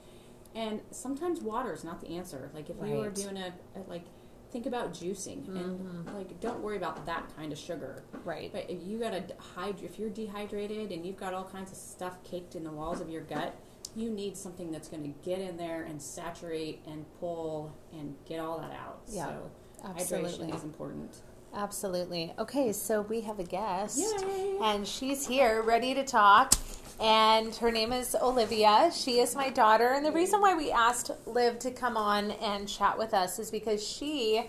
And 0.55 0.81
sometimes 0.91 1.41
water 1.41 1.73
is 1.73 1.83
not 1.83 2.01
the 2.01 2.09
answer. 2.17 2.49
Like 2.53 2.69
if 2.69 2.75
you 2.83 2.95
were 2.95 3.09
doing 3.09 3.37
a, 3.37 3.53
a 3.75 3.79
like, 3.87 4.05
think 4.51 4.65
about 4.65 4.93
juicing 4.93 5.45
and 5.49 5.79
mm-hmm. 5.79 6.15
like 6.15 6.39
don't 6.39 6.61
worry 6.61 6.77
about 6.77 7.05
that 7.05 7.31
kind 7.35 7.51
of 7.51 7.57
sugar. 7.57 8.03
Right. 8.23 8.51
But 8.51 8.69
if 8.69 8.79
you 8.83 8.99
got 8.99 9.11
to 9.11 9.21
hyd- 9.55 9.83
if 9.83 9.99
you're 9.99 10.09
dehydrated 10.09 10.91
and 10.91 11.05
you've 11.05 11.17
got 11.17 11.33
all 11.33 11.43
kinds 11.43 11.71
of 11.71 11.77
stuff 11.77 12.23
caked 12.23 12.55
in 12.55 12.63
the 12.63 12.71
walls 12.71 13.01
of 13.01 13.09
your 13.09 13.21
gut, 13.21 13.55
you 13.95 14.09
need 14.09 14.37
something 14.37 14.71
that's 14.71 14.87
going 14.87 15.03
to 15.03 15.19
get 15.27 15.39
in 15.39 15.57
there 15.57 15.83
and 15.83 16.01
saturate 16.01 16.81
and 16.87 17.05
pull 17.19 17.75
and 17.91 18.15
get 18.25 18.39
all 18.39 18.59
that 18.59 18.71
out. 18.71 19.01
Yeah, 19.07 19.25
so 19.25 19.51
absolutely. 19.85 20.47
hydration 20.47 20.55
is 20.55 20.63
important. 20.63 21.21
Absolutely. 21.53 22.33
Okay, 22.37 22.71
so 22.71 23.01
we 23.01 23.21
have 23.21 23.39
a 23.39 23.43
guest, 23.43 23.97
Yay. 23.97 24.57
and 24.61 24.87
she's 24.87 25.25
here, 25.25 25.61
ready 25.61 25.93
to 25.93 26.03
talk. 26.03 26.53
And 26.99 27.55
her 27.57 27.71
name 27.71 27.93
is 27.93 28.15
Olivia. 28.19 28.91
She 28.93 29.19
is 29.19 29.35
my 29.35 29.49
daughter. 29.49 29.89
And 29.89 30.05
the 30.05 30.11
reason 30.11 30.41
why 30.41 30.55
we 30.55 30.71
asked 30.71 31.11
Liv 31.25 31.59
to 31.59 31.71
come 31.71 31.95
on 31.95 32.31
and 32.31 32.67
chat 32.67 32.97
with 32.97 33.13
us 33.13 33.37
is 33.37 33.51
because 33.51 33.85
she 33.85 34.45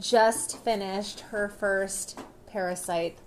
just 0.00 0.58
finished 0.64 1.20
her 1.20 1.48
first 1.48 2.18
parasite 2.48 3.18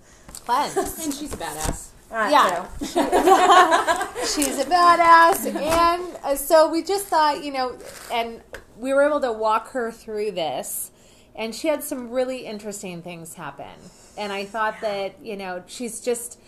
cleanse. 0.45 1.05
And 1.05 1.13
she's 1.13 1.33
a 1.33 1.37
badass. 1.37 1.89
yeah. 2.11 2.67
She's 4.25 4.59
a 4.59 4.65
badass. 4.65 5.45
And 5.55 6.17
uh, 6.23 6.35
so 6.35 6.69
we 6.69 6.83
just 6.83 7.05
thought, 7.05 7.43
you 7.43 7.53
know, 7.53 7.77
and 8.11 8.41
we 8.77 8.93
were 8.93 9.03
able 9.03 9.21
to 9.21 9.31
walk 9.31 9.69
her 9.71 9.91
through 9.91 10.31
this. 10.31 10.91
And 11.35 11.53
she 11.53 11.67
had 11.67 11.83
some 11.83 12.09
really 12.09 12.45
interesting 12.45 13.01
things 13.01 13.35
happen. 13.35 13.71
And 14.17 14.33
I 14.33 14.43
thought 14.45 14.81
that, 14.81 15.23
you 15.23 15.37
know, 15.37 15.63
she's 15.67 16.01
just 16.01 16.38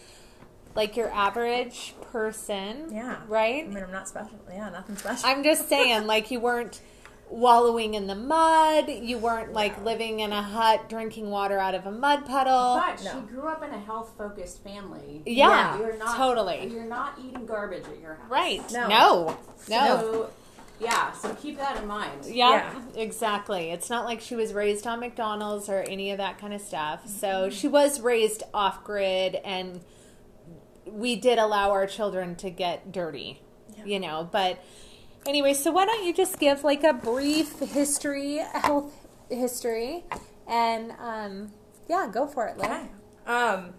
like 0.75 0.95
your 0.97 1.11
average 1.11 1.93
person. 2.11 2.87
Yeah. 2.91 3.17
Right? 3.27 3.65
I 3.65 3.67
mean, 3.67 3.83
I'm 3.83 3.91
not 3.91 4.07
special. 4.07 4.39
Yeah, 4.49 4.69
nothing 4.69 4.95
special. 4.97 5.27
I'm 5.27 5.43
just 5.43 5.69
saying, 5.69 6.07
like, 6.07 6.31
you 6.31 6.39
weren't 6.39 6.81
wallowing 7.29 7.93
in 7.93 8.07
the 8.07 8.15
mud. 8.15 8.89
You 8.89 9.17
weren't, 9.17 9.53
like, 9.53 9.83
living 9.83 10.19
in 10.19 10.31
a 10.33 10.41
hut 10.41 10.89
drinking 10.89 11.29
water 11.29 11.57
out 11.57 11.75
of 11.75 11.85
a 11.85 11.91
mud 11.91 12.25
puddle. 12.25 12.81
But 12.85 13.03
No. 13.03 13.11
she 13.11 13.33
grew 13.33 13.47
up 13.47 13.63
in 13.63 13.69
a 13.69 13.79
health 13.79 14.13
focused 14.17 14.63
family. 14.63 15.21
Yeah, 15.25 15.79
you're 15.79 15.97
not 15.97 16.17
totally. 16.17 16.67
You're 16.67 16.83
not 16.85 17.17
eating 17.23 17.45
garbage 17.45 17.85
at 17.85 17.99
your 17.99 18.15
house. 18.15 18.29
Right. 18.29 18.71
No. 18.71 18.87
No. 18.87 19.37
No. 19.69 19.97
So, 19.99 20.29
yeah. 20.79 21.11
So 21.13 21.33
keep 21.35 21.57
that 21.57 21.77
in 21.81 21.87
mind. 21.87 22.25
Yeah, 22.25 22.49
Yeah. 22.49 23.01
exactly. 23.01 23.71
It's 23.71 23.89
not 23.89 24.03
like 24.05 24.19
she 24.19 24.35
was 24.35 24.51
raised 24.51 24.85
on 24.87 24.99
McDonald's 24.99 25.69
or 25.69 25.81
any 25.81 26.11
of 26.11 26.17
that 26.17 26.37
kind 26.39 26.53
of 26.53 26.61
stuff. 26.61 27.07
So 27.07 27.27
mm-hmm. 27.27 27.55
she 27.55 27.67
was 27.67 28.01
raised 28.01 28.43
off 28.53 28.83
grid, 28.83 29.35
and 29.35 29.79
we 30.91 31.15
did 31.15 31.39
allow 31.39 31.71
our 31.71 31.87
children 31.87 32.35
to 32.35 32.49
get 32.49 32.91
dirty, 32.91 33.41
you 33.85 33.99
know. 33.99 34.27
But 34.31 34.63
anyway, 35.25 35.53
so 35.53 35.71
why 35.71 35.85
don't 35.85 36.05
you 36.05 36.13
just 36.13 36.39
give 36.39 36.63
like 36.63 36.83
a 36.83 36.93
brief 36.93 37.59
history, 37.59 38.37
health 38.53 38.93
history, 39.29 40.03
and 40.47 40.91
um, 40.99 41.51
yeah, 41.87 42.07
go 42.11 42.27
for 42.27 42.47
it. 42.47 42.57
Okay. 42.57 42.87
Um, 43.25 43.73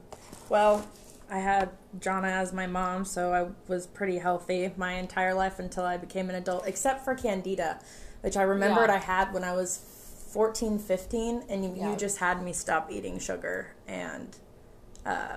well, 0.49 0.87
I 1.31 1.39
had 1.39 1.71
Jonna 1.99 2.31
as 2.31 2.53
my 2.53 2.67
mom, 2.67 3.05
so 3.05 3.33
I 3.33 3.49
was 3.71 3.87
pretty 3.87 4.19
healthy 4.19 4.71
my 4.77 4.93
entire 4.95 5.35
life 5.35 5.59
until 5.59 5.85
I 5.85 5.97
became 5.97 6.29
an 6.31 6.37
adult, 6.37 6.67
except 6.67 7.05
for 7.05 7.15
Candida, 7.15 7.81
which 8.23 8.37
I 8.37 8.43
remembered 8.43 8.89
Yeah. 8.89 8.97
I 8.97 8.99
had 8.99 9.33
when 9.33 9.45
I 9.45 9.53
was 9.53 9.79
14, 10.33 10.79
15, 10.79 11.45
and 11.49 11.65
you, 11.65 11.75
Yeah. 11.77 11.91
you 11.91 11.97
just 11.97 12.19
had 12.19 12.43
me 12.43 12.53
stop 12.53 12.91
eating 12.91 13.19
sugar 13.19 13.75
and 13.87 14.35
uh, 15.05 15.37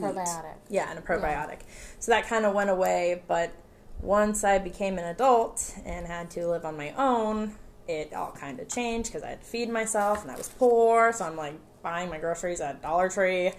wheat. 0.00 0.14
Probiotic. 0.14 0.54
Yeah, 0.68 0.88
and 0.90 0.98
a 0.98 1.02
probiotic. 1.02 1.60
So 1.98 2.12
that 2.12 2.26
kind 2.26 2.44
of 2.44 2.54
went 2.54 2.70
away, 2.70 3.22
but 3.28 3.52
once 4.00 4.44
I 4.44 4.58
became 4.58 4.98
an 4.98 5.04
adult 5.04 5.74
and 5.84 6.06
had 6.06 6.30
to 6.32 6.46
live 6.48 6.64
on 6.64 6.76
my 6.76 6.92
own, 6.98 7.54
it 7.88 8.12
all 8.14 8.32
kind 8.32 8.60
of 8.60 8.68
changed 8.68 9.10
because 9.10 9.22
I 9.22 9.30
had 9.30 9.40
to 9.40 9.46
feed 9.46 9.68
myself 9.70 10.22
and 10.22 10.30
I 10.30 10.36
was 10.36 10.48
poor, 10.48 11.12
so 11.12 11.24
I'm 11.24 11.36
like 11.36 11.54
buying 11.82 12.08
my 12.10 12.18
groceries 12.18 12.60
at 12.60 12.80
Dollar 12.82 13.08
Tree 13.08 13.52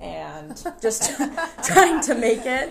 and 0.00 0.56
just 0.82 1.12
trying 1.64 2.00
to 2.02 2.14
make 2.14 2.44
it. 2.46 2.70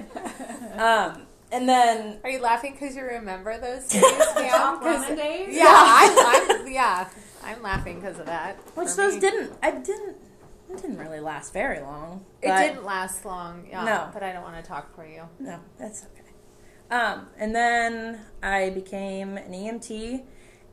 Um, 0.78 1.24
and 1.52 1.68
then 1.68 2.20
Are 2.24 2.30
you 2.30 2.40
laughing 2.40 2.74
because 2.74 2.96
you 2.96 3.04
remember 3.04 3.58
those 3.60 3.88
days, 3.90 4.02
Pam? 4.04 4.80
'Cause- 4.80 5.06
Ramen 5.06 5.16
days? 5.18 5.56
Yeah, 5.56 5.66
I'm, 5.68 6.62
I'm, 6.62 6.72
yeah, 6.72 7.10
I'm 7.44 7.62
laughing 7.62 8.00
because 8.00 8.20
of 8.20 8.26
that. 8.28 8.56
which 8.76 8.96
those 8.96 9.16
me. 9.16 9.20
didn't 9.20 9.52
I 9.62 9.72
didn't 9.72 10.16
it 10.74 10.82
didn't 10.82 10.98
really 10.98 11.20
last 11.20 11.54
very 11.54 11.80
long. 11.80 12.26
It 12.42 12.48
didn't 12.56 12.86
last 12.86 13.26
long. 13.26 13.66
Yeah, 13.70 13.84
No. 13.84 14.10
but 14.14 14.24
I 14.24 14.32
don't 14.34 14.44
want 14.44 14.56
to 14.64 14.68
talk 14.68 14.94
for 14.96 15.06
you. 15.06 15.24
No, 15.40 15.60
that's 15.78 16.04
okay. 16.06 16.22
Um, 16.90 17.28
and 17.38 17.56
then 17.56 18.20
I 18.44 18.70
became 18.70 19.38
an 19.38 19.54
EMT, 19.54 20.24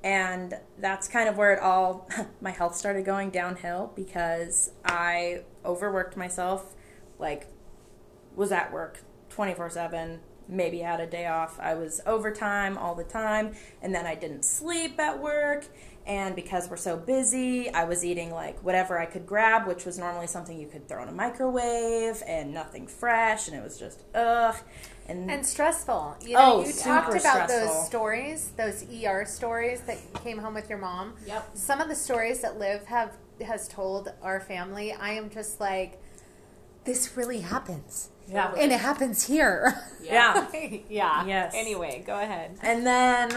and 0.03 0.55
that's 0.79 1.07
kind 1.09 1.29
of 1.29 1.37
where 1.37 1.53
it 1.53 1.61
all 1.61 2.09
my 2.41 2.51
health 2.51 2.75
started 2.77 3.05
going 3.05 3.31
downhill 3.31 3.93
because 3.95 4.71
I 4.85 5.43
overworked 5.65 6.17
myself, 6.17 6.75
like 7.19 7.47
was 8.35 8.51
at 8.53 8.73
work 8.73 9.03
twenty 9.31 9.55
four 9.55 9.71
seven. 9.71 10.21
Maybe 10.51 10.79
had 10.79 10.99
a 10.99 11.07
day 11.07 11.27
off. 11.27 11.61
I 11.61 11.75
was 11.75 12.01
overtime 12.07 12.79
all 12.79 12.95
the 12.95 13.05
time, 13.05 13.55
and 13.83 13.95
then 13.95 14.07
I 14.07 14.15
didn't 14.15 14.45
sleep 14.47 14.99
at 14.99 15.21
work. 15.21 15.67
And 16.09 16.35
because 16.35 16.71
we're 16.71 16.79
so 16.79 16.97
busy, 16.97 17.69
I 17.69 17.85
was 17.85 18.03
eating 18.03 18.31
like 18.33 18.59
whatever 18.65 18.99
I 18.99 19.05
could 19.05 19.27
grab, 19.27 19.67
which 19.69 19.85
was 19.85 19.99
normally 19.99 20.27
something 20.27 20.59
you 20.59 20.67
could 20.67 20.89
throw 20.89 21.03
in 21.03 21.09
a 21.11 21.13
microwave 21.13 22.23
and 22.27 22.53
nothing 22.55 22.87
fresh, 22.87 23.47
and 23.47 23.55
it 23.55 23.63
was 23.63 23.79
just 23.79 24.03
ugh. 24.15 24.57
And, 25.07 25.31
And 25.31 25.45
stressful. 25.45 26.17
You 26.23 26.35
know, 26.35 26.41
Oh, 26.63 26.65
you 26.67 26.73
talked 26.73 27.11
about 27.11 27.21
stressful. 27.51 27.59
those 27.59 27.87
stories, 27.87 28.53
those 28.57 28.85
ER 29.05 29.25
stories 29.27 29.83
that 29.83 29.99
came 30.25 30.39
home 30.39 30.55
with 30.55 30.69
your 30.71 30.79
mom. 30.79 31.15
Yep. 31.27 31.51
Some 31.55 31.81
of 31.81 31.89
the 31.89 31.95
stories 31.95 32.41
that 32.41 32.59
Liv 32.59 32.85
have 32.87 33.13
has 33.47 33.69
told 33.69 34.13
our 34.23 34.41
family, 34.41 34.93
I 34.93 35.13
am 35.13 35.31
just 35.31 35.61
like, 35.61 36.01
this 36.85 37.17
really 37.17 37.41
happens, 37.41 38.09
yeah, 38.27 38.53
and 38.59 38.73
it 38.73 38.81
happens 38.81 39.27
here. 39.27 39.75
yeah. 40.03 40.47
yeah. 40.89 41.25
Yes. 41.27 41.53
Anyway, 41.55 42.03
go 42.07 42.19
ahead. 42.19 42.57
And 42.63 42.87
then 42.87 43.31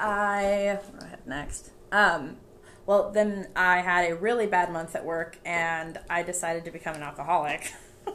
I 0.00 0.78
what 0.90 1.00
do 1.00 1.06
I 1.06 1.08
have 1.10 1.26
next. 1.26 1.70
Um, 1.92 2.38
well, 2.86 3.12
then 3.12 3.48
I 3.54 3.78
had 3.78 4.10
a 4.10 4.16
really 4.16 4.46
bad 4.46 4.72
month 4.72 4.96
at 4.96 5.04
work, 5.04 5.38
and 5.44 5.98
I 6.10 6.22
decided 6.22 6.64
to 6.64 6.72
become 6.72 6.96
an 6.96 7.02
alcoholic 7.02 7.72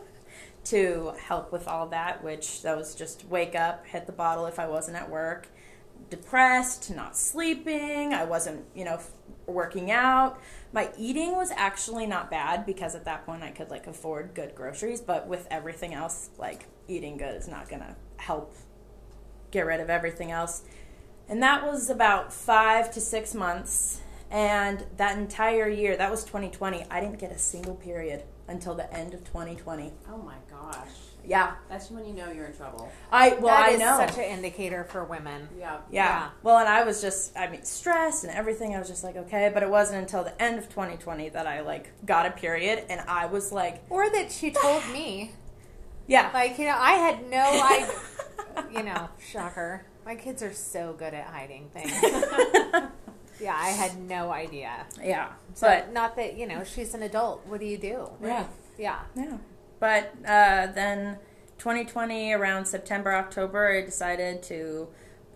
to 0.65 1.13
help 1.19 1.53
with 1.53 1.67
all 1.67 1.87
that. 1.89 2.23
Which 2.23 2.63
that 2.63 2.75
was 2.75 2.95
just 2.95 3.25
wake 3.27 3.55
up, 3.55 3.85
hit 3.85 4.07
the 4.07 4.11
bottle 4.11 4.45
if 4.47 4.59
I 4.59 4.67
wasn't 4.67 4.97
at 4.97 5.09
work, 5.09 5.47
depressed, 6.09 6.93
not 6.93 7.15
sleeping. 7.15 8.13
I 8.13 8.25
wasn't, 8.25 8.65
you 8.75 8.83
know, 8.83 8.99
working 9.45 9.91
out. 9.91 10.41
My 10.73 10.91
eating 10.97 11.35
was 11.35 11.51
actually 11.51 12.07
not 12.07 12.29
bad 12.29 12.65
because 12.65 12.95
at 12.95 13.05
that 13.05 13.25
point 13.25 13.43
I 13.43 13.51
could 13.51 13.69
like 13.69 13.87
afford 13.87 14.33
good 14.33 14.53
groceries, 14.55 14.99
but 14.99 15.27
with 15.27 15.47
everything 15.49 15.93
else, 15.93 16.29
like 16.37 16.65
eating 16.89 17.17
good 17.17 17.35
is 17.35 17.47
not 17.47 17.69
gonna 17.69 17.95
help 18.17 18.53
get 19.51 19.65
rid 19.65 19.79
of 19.79 19.89
everything 19.89 20.31
else. 20.31 20.63
And 21.29 21.41
that 21.43 21.65
was 21.65 21.89
about 21.89 22.31
five 22.33 22.91
to 22.93 23.01
six 23.01 23.33
months. 23.33 24.01
And 24.29 24.85
that 24.97 25.17
entire 25.17 25.69
year, 25.69 25.95
that 25.97 26.11
was 26.11 26.23
2020, 26.25 26.85
I 26.91 26.99
didn't 26.99 27.19
get 27.19 27.31
a 27.31 27.37
single 27.37 27.75
period 27.75 28.23
until 28.47 28.75
the 28.75 28.91
end 28.93 29.13
of 29.13 29.23
2020. 29.25 29.93
Oh 30.10 30.17
my 30.17 30.35
gosh. 30.49 30.87
Yeah. 31.25 31.56
That's 31.69 31.91
when 31.91 32.06
you 32.06 32.13
know 32.13 32.31
you're 32.31 32.45
in 32.45 32.54
trouble. 32.56 32.89
I, 33.12 33.29
well, 33.35 33.47
That 33.56 33.69
I 33.69 33.71
is 33.71 33.79
know. 33.79 33.97
such 33.97 34.17
an 34.17 34.23
indicator 34.23 34.85
for 34.85 35.04
women. 35.04 35.47
Yeah. 35.58 35.77
yeah. 35.91 36.06
yeah. 36.10 36.29
Well, 36.43 36.58
and 36.58 36.67
I 36.69 36.83
was 36.85 37.02
just, 37.02 37.37
I 37.37 37.49
mean, 37.49 37.63
stressed 37.63 38.23
and 38.23 38.33
everything. 38.33 38.75
I 38.75 38.79
was 38.79 38.87
just 38.87 39.04
like, 39.04 39.17
okay. 39.17 39.49
But 39.54 39.63
it 39.63 39.69
wasn't 39.69 39.99
until 40.02 40.23
the 40.23 40.41
end 40.41 40.58
of 40.58 40.69
2020 40.69 41.29
that 41.29 41.45
I, 41.47 41.62
like, 41.62 41.91
got 42.06 42.25
a 42.25 42.31
period. 42.31 42.85
And 42.89 43.02
I 43.02 43.25
was 43.25 43.52
like, 43.52 43.83
Or 43.89 44.10
that 44.10 44.31
she 44.31 44.52
told 44.52 44.83
me, 44.91 45.33
yeah. 46.08 46.31
like 46.33 46.58
you 46.58 46.65
know, 46.65 46.77
I 46.77 46.93
had 46.93 47.29
no 47.29 47.62
idea. 48.63 48.79
you 48.79 48.83
know, 48.83 49.10
shocker. 49.19 49.83
My 50.08 50.15
kids 50.15 50.41
are 50.41 50.53
so 50.53 50.95
good 50.97 51.13
at 51.13 51.25
hiding 51.25 51.67
things. 51.73 51.91
yeah, 53.41 53.58
I 53.58 53.71
had 53.71 53.99
no 53.99 54.31
idea. 54.31 54.85
yeah. 55.03 55.33
But 55.60 55.87
But, 55.87 55.93
not 55.93 56.15
that 56.15 56.37
you 56.37 56.47
know 56.47 56.63
she's 56.63 56.93
an 56.93 57.03
adult. 57.03 57.45
What 57.45 57.60
do 57.60 57.65
you 57.65 57.77
do? 57.77 58.10
yeah. 58.23 58.47
Yeah. 58.77 58.99
Yeah. 59.17 59.37
But 59.81 60.13
uh, 60.25 60.67
then 60.67 61.17
2020, 61.58 62.31
around 62.31 62.67
September, 62.67 63.13
October, 63.13 63.69
I 63.69 63.81
decided 63.81 64.43
to 64.43 64.87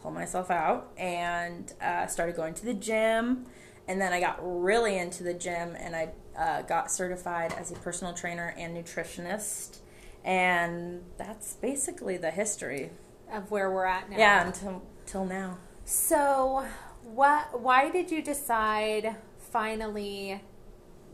pull 0.01 0.11
myself 0.11 0.49
out 0.49 0.93
and 0.97 1.73
uh, 1.81 2.07
started 2.07 2.37
going 2.37 2.53
to 2.53 2.63
the 2.63 2.73
gym. 2.73 3.47
And 3.89 3.99
then 3.99 4.13
I 4.13 4.21
got 4.21 4.39
really 4.41 4.97
into 4.97 5.21
the 5.21 5.33
gym 5.33 5.75
and 5.77 5.93
I 5.97 6.11
uh, 6.37 6.61
got 6.61 6.93
certified 6.93 7.53
as 7.59 7.71
a 7.71 7.75
personal 7.75 8.13
trainer 8.13 8.55
and 8.57 8.77
nutritionist. 8.77 9.79
And 10.23 11.03
that's 11.17 11.55
basically 11.55 12.15
the 12.15 12.31
history. 12.31 12.91
Of 13.31 13.49
where 13.51 13.71
we're 13.71 13.85
at 13.85 14.09
now. 14.09 14.17
Yeah, 14.17 14.45
until 14.45 14.83
till 15.05 15.25
now. 15.25 15.57
So, 15.85 16.65
what? 17.03 17.61
Why 17.61 17.89
did 17.89 18.11
you 18.11 18.21
decide 18.21 19.15
finally, 19.37 20.41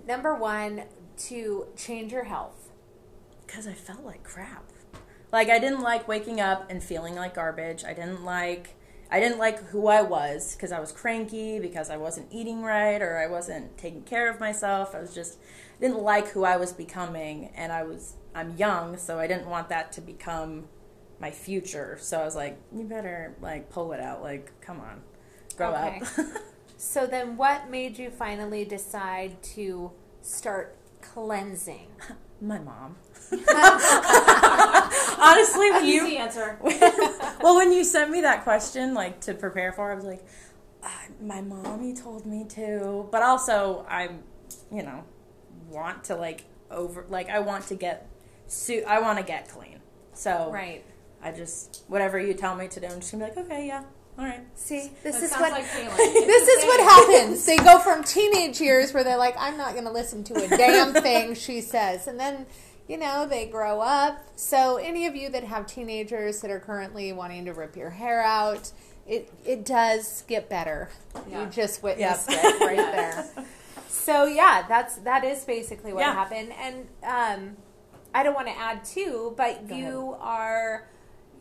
number 0.08 0.34
one, 0.34 0.84
to 1.18 1.68
change 1.76 2.12
your 2.12 2.26
health? 2.26 2.70
Because 3.46 3.68
I 3.68 3.74
felt 3.74 4.04
like 4.04 4.24
crap. 4.24 4.64
Like 5.32 5.50
I 5.50 5.60
didn't 5.60 5.82
like 5.82 6.08
waking 6.08 6.40
up 6.40 6.70
and 6.70 6.82
feeling 6.82 7.16
like 7.16 7.36
garbage. 7.36 7.84
I 7.84 7.94
didn't 7.94 8.24
like 8.24 8.76
I 9.10 9.20
didn't 9.20 9.38
like 9.38 9.64
who 9.68 9.88
I 9.88 10.02
was 10.02 10.56
because 10.56 10.72
I 10.72 10.80
was 10.80 10.92
cranky 10.92 11.60
because 11.60 11.90
I 11.90 11.98
wasn't 11.98 12.28
eating 12.32 12.62
right 12.62 13.02
or 13.02 13.18
I 13.18 13.28
wasn't 13.28 13.78
taking 13.78 14.04
care 14.04 14.30
of 14.30 14.40
myself. 14.40 14.94
I 14.96 15.00
was 15.00 15.14
just 15.14 15.38
didn't 15.80 16.02
like 16.02 16.30
who 16.30 16.44
I 16.44 16.58
was 16.58 16.74
becoming 16.74 17.52
and 17.56 17.72
I 17.72 17.84
was 17.84 18.16
I'm 18.36 18.56
young, 18.56 18.98
so 18.98 19.20
I 19.20 19.28
didn't 19.28 19.48
want 19.48 19.70
that 19.70 19.92
to 19.94 20.02
become 20.02 20.66
my 21.20 21.32
future. 21.32 21.98
So 22.02 22.20
I 22.20 22.26
was 22.26 22.36
like, 22.36 22.58
you 22.76 22.84
better 22.86 23.36
like 23.42 23.70
pull 23.70 23.92
it 23.94 24.00
out. 24.00 24.22
Like, 24.22 24.52
come 24.62 24.80
on. 24.80 25.02
Grow 25.56 25.74
Okay. 25.74 26.02
up. 26.02 26.26
So 26.80 27.08
then, 27.08 27.38
what 27.38 27.72
made 27.72 27.98
you 27.98 28.12
finally 28.12 28.64
decide 28.64 29.42
to 29.56 29.90
start 30.22 30.78
cleansing? 31.02 31.88
my 32.42 32.60
mom. 32.60 32.98
Honestly, 35.20 35.72
when 35.72 35.86
you 35.86 36.06
Easy 36.06 36.18
answer. 36.18 36.60
well, 37.42 37.56
when 37.56 37.72
you 37.72 37.84
sent 37.84 38.12
me 38.12 38.22
that 38.22 38.44
question, 38.44 38.94
like 38.94 39.20
to 39.22 39.34
prepare 39.34 39.72
for, 39.72 39.92
I 39.92 39.96
was 39.96 40.04
like, 40.06 40.24
uh, 40.84 40.88
my 41.20 41.42
mommy 41.42 41.96
told 41.96 42.28
me 42.28 42.46
to, 42.50 43.08
but 43.12 43.24
also 43.24 43.84
I'm, 43.90 44.22
you 44.72 44.84
know, 44.84 45.04
want 45.70 46.04
to 46.06 46.16
like 46.16 46.46
over, 46.70 47.06
like 47.10 47.30
I 47.30 47.40
want 47.40 47.66
to 47.70 47.76
get, 47.76 48.08
suit. 48.46 48.84
I 48.88 49.02
want 49.02 49.18
to 49.18 49.24
get 49.24 49.50
clean. 49.50 49.80
So 50.14 50.52
Right. 50.54 50.86
I 51.22 51.32
just 51.32 51.84
whatever 51.88 52.20
you 52.20 52.34
tell 52.34 52.56
me 52.56 52.68
to 52.70 52.80
do, 52.80 52.88
I'm 52.88 53.00
just 53.00 53.12
gonna 53.12 53.26
be 53.26 53.30
like, 53.36 53.46
okay, 53.46 53.68
yeah, 53.68 53.84
all 54.18 54.26
right. 54.26 54.42
See, 54.56 54.92
this 55.04 55.22
is 55.22 55.32
what 55.34 55.52
like 55.52 55.66
this 55.66 56.48
is 56.48 56.66
what 56.66 56.80
happens. 56.82 57.46
They 57.46 57.58
go 57.58 57.80
from 57.80 58.04
teenage 58.04 58.60
years 58.60 58.94
where 58.94 59.04
they're 59.04 59.18
like, 59.18 59.36
"I'm 59.38 59.58
not 59.58 59.74
going 59.74 59.86
to 59.86 59.92
listen 59.92 60.24
to 60.26 60.36
a 60.36 60.48
damn 60.48 60.94
thing 61.04 61.36
she 61.36 61.62
says," 61.62 62.08
and 62.08 62.20
then 62.20 62.46
you 62.88 62.98
know 62.98 63.28
they 63.28 63.46
grow 63.48 63.82
up. 63.82 64.20
So, 64.36 64.78
any 64.78 65.06
of 65.06 65.16
you 65.16 65.30
that 65.30 65.44
have 65.44 65.68
teenagers 65.68 66.42
that 66.42 66.50
are 66.52 66.60
currently 66.60 67.12
wanting 67.14 67.46
to 67.46 67.54
rip 67.54 67.76
your 67.76 67.92
hair 67.92 68.22
out, 68.24 68.72
it 69.08 69.32
it 69.46 69.66
does 69.66 70.24
get 70.28 70.50
better. 70.50 70.90
Yeah. 71.30 71.44
You 71.44 71.50
just 71.50 71.84
witnessed 71.84 72.30
Yep. 72.30 72.42
it 72.44 72.62
right 72.62 72.78
there. 72.78 73.26
So 73.88 74.26
yeah, 74.26 74.66
that's 74.68 74.96
that 75.00 75.24
is 75.26 75.44
basically 75.44 75.94
what 75.94 76.02
Yeah. 76.02 76.14
happened, 76.14 76.54
and 76.54 76.88
um, 77.04 77.58
I 78.16 78.24
don't 78.24 78.34
want 78.36 78.48
to 78.48 78.58
add 78.58 78.84
too, 78.86 79.34
but 79.38 79.68
Go 79.68 79.76
you 79.76 80.18
are 80.22 80.88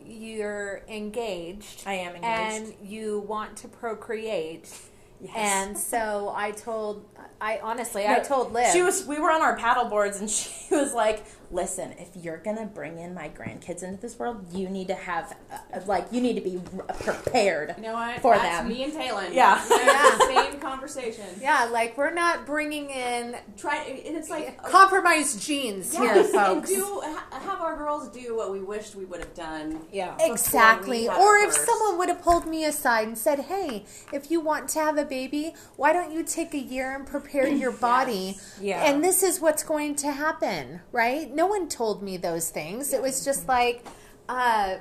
you're 0.07 0.81
engaged. 0.87 1.83
I 1.85 1.93
am 1.93 2.15
engaged. 2.15 2.25
and 2.25 2.89
you 2.89 3.19
want 3.19 3.57
to 3.57 3.67
procreate. 3.67 4.73
Yes. 5.21 5.33
And 5.35 5.77
so 5.77 6.31
I 6.35 6.51
told, 6.51 7.05
I 7.41 7.59
honestly, 7.63 8.05
I 8.07 8.19
told 8.19 8.53
Liv. 8.53 8.71
She 8.71 8.83
was. 8.83 9.05
We 9.05 9.19
were 9.19 9.31
on 9.31 9.41
our 9.41 9.55
paddle 9.57 9.85
boards, 9.85 10.19
and 10.19 10.29
she 10.29 10.75
was 10.75 10.93
like, 10.93 11.25
"Listen, 11.51 11.93
if 11.93 12.09
you're 12.15 12.37
gonna 12.37 12.65
bring 12.67 12.99
in 12.99 13.13
my 13.15 13.29
grandkids 13.29 13.81
into 13.81 13.99
this 13.99 14.17
world, 14.19 14.45
you 14.53 14.69
need 14.69 14.87
to 14.89 14.95
have, 14.95 15.35
uh, 15.51 15.79
like, 15.87 16.07
you 16.11 16.21
need 16.21 16.35
to 16.35 16.41
be 16.41 16.61
prepared." 17.03 17.73
You 17.77 17.83
know 17.83 17.93
what? 17.93 18.21
For 18.21 18.35
That's 18.35 18.59
them. 18.59 18.67
me 18.69 18.83
and 18.83 18.93
Taylor. 18.93 19.27
Yeah. 19.31 19.63
Yeah. 19.69 20.17
Same 20.19 20.59
conversation. 20.59 21.25
yeah, 21.41 21.65
like 21.71 21.97
we're 21.97 22.13
not 22.13 22.45
bringing 22.45 22.89
in 22.91 23.35
Try, 23.57 23.77
and 24.05 24.15
it's 24.15 24.29
like 24.29 24.61
compromised 24.63 25.41
genes 25.41 25.93
yeah, 25.93 26.13
here, 26.13 26.23
folks. 26.25 26.69
do 26.69 27.01
ha- 27.03 27.39
have 27.43 27.61
our 27.61 27.75
girls 27.75 28.09
do 28.09 28.35
what 28.35 28.51
we 28.51 28.59
wished 28.61 28.95
we 28.95 29.05
would 29.05 29.19
have 29.19 29.33
done. 29.33 29.79
Yeah. 29.91 30.15
Exactly. 30.19 31.07
Or 31.09 31.37
if 31.37 31.53
first. 31.53 31.65
someone 31.65 31.97
would 31.97 32.09
have 32.09 32.21
pulled 32.21 32.45
me 32.45 32.65
aside 32.65 33.07
and 33.07 33.17
said, 33.17 33.39
"Hey, 33.41 33.85
if 34.13 34.29
you 34.29 34.39
want 34.39 34.69
to 34.69 34.79
have 34.79 34.97
a 34.97 35.05
baby, 35.07 35.53
why 35.75 35.93
don't 35.93 36.11
you 36.11 36.23
take 36.23 36.53
a 36.53 36.59
year 36.59 36.95
and 36.95 37.05
prepare 37.07 37.47
your 37.47 37.71
body?" 37.89 38.37
Yeah. 38.61 38.83
And 38.83 39.03
this 39.03 39.23
is 39.23 39.39
what's 39.39 39.63
going 39.63 39.95
to 39.97 40.11
happen, 40.11 40.81
right? 40.91 41.33
No 41.33 41.47
one 41.47 41.67
told 41.67 42.03
me 42.03 42.17
those 42.17 42.49
things. 42.49 42.93
It 42.93 43.01
was 43.01 43.25
just 43.25 43.47
like, 43.47 43.85
uh, 44.29 44.77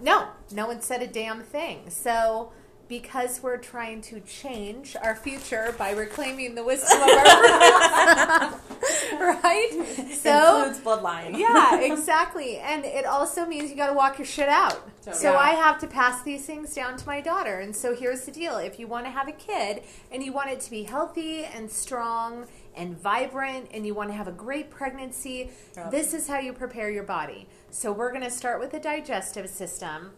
no, 0.00 0.28
no 0.52 0.66
one 0.66 0.80
said 0.80 1.02
a 1.02 1.06
damn 1.06 1.42
thing. 1.42 1.90
So. 1.90 2.52
Because 2.86 3.42
we're 3.42 3.56
trying 3.56 4.02
to 4.02 4.20
change 4.20 4.94
our 5.02 5.16
future 5.16 5.74
by 5.78 5.92
reclaiming 5.92 6.54
the 6.54 6.62
wisdom 6.62 7.00
of 7.00 7.08
our 7.08 8.60
right? 9.18 9.70
So 10.12 10.58
includes 10.66 10.80
bloodline. 10.80 11.38
yeah, 11.38 11.80
exactly. 11.92 12.58
And 12.58 12.84
it 12.84 13.06
also 13.06 13.46
means 13.46 13.70
you 13.70 13.76
got 13.76 13.88
to 13.88 13.94
walk 13.94 14.18
your 14.18 14.26
shit 14.26 14.48
out. 14.48 14.88
Totally. 15.04 15.20
So 15.22 15.32
Yeah. 15.32 15.38
I 15.38 15.50
have 15.50 15.78
to 15.80 15.86
pass 15.86 16.22
these 16.22 16.46
things 16.46 16.74
down 16.74 16.96
to 16.96 17.06
my 17.06 17.20
daughter. 17.20 17.60
And 17.60 17.74
so 17.76 17.94
here's 17.94 18.22
the 18.22 18.30
deal 18.32 18.56
if 18.56 18.78
you 18.78 18.86
want 18.86 19.04
to 19.06 19.10
have 19.10 19.28
a 19.28 19.32
kid 19.32 19.82
and 20.10 20.22
you 20.24 20.32
want 20.32 20.50
it 20.50 20.60
to 20.60 20.70
be 20.70 20.84
healthy 20.84 21.44
and 21.44 21.70
strong 21.70 22.46
and 22.74 22.98
vibrant 22.98 23.68
and 23.72 23.86
you 23.86 23.94
want 23.94 24.10
to 24.10 24.16
have 24.16 24.28
a 24.28 24.32
great 24.32 24.70
pregnancy, 24.70 25.50
Yep. 25.76 25.90
this 25.90 26.14
is 26.14 26.26
how 26.28 26.38
you 26.38 26.52
prepare 26.52 26.90
your 26.90 27.04
body. 27.04 27.46
So 27.70 27.92
we're 27.92 28.10
going 28.10 28.24
to 28.24 28.30
start 28.30 28.60
with 28.60 28.70
the 28.70 28.80
digestive 28.80 29.48
system. 29.50 30.12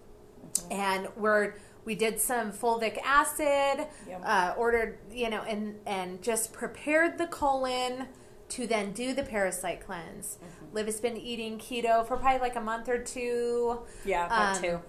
And 0.71 1.09
we're 1.17 1.55
we 1.85 1.95
did 1.95 2.21
some 2.21 2.51
fulvic 2.51 2.99
acid, 3.05 3.87
Yep. 4.09 4.23
uh, 4.25 4.55
ordered 4.57 4.99
you 5.13 5.31
know, 5.31 5.43
and 5.43 5.79
and 5.87 6.23
just 6.23 6.53
prepared 6.53 7.19
the 7.19 7.27
colon 7.27 8.09
to 8.49 8.67
then 8.67 8.93
do 8.93 9.13
the 9.13 9.23
parasite 9.25 9.81
cleanse. 9.85 10.39
Liv 10.77 10.87
has 10.87 11.01
been 11.01 11.17
eating 11.17 11.59
keto 11.59 12.07
for 12.07 12.17
probably 12.19 12.39
like 12.41 12.55
a 12.55 12.61
month 12.61 12.89
or 12.89 12.99
two, 12.99 13.81
Yeah, 14.05 14.27
about 14.27 14.57
Um, 14.57 14.63
two. 14.63 14.81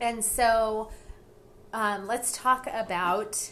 and 0.00 0.24
so 0.24 0.90
um, 1.72 2.06
let's 2.06 2.30
talk 2.32 2.66
about 2.72 3.50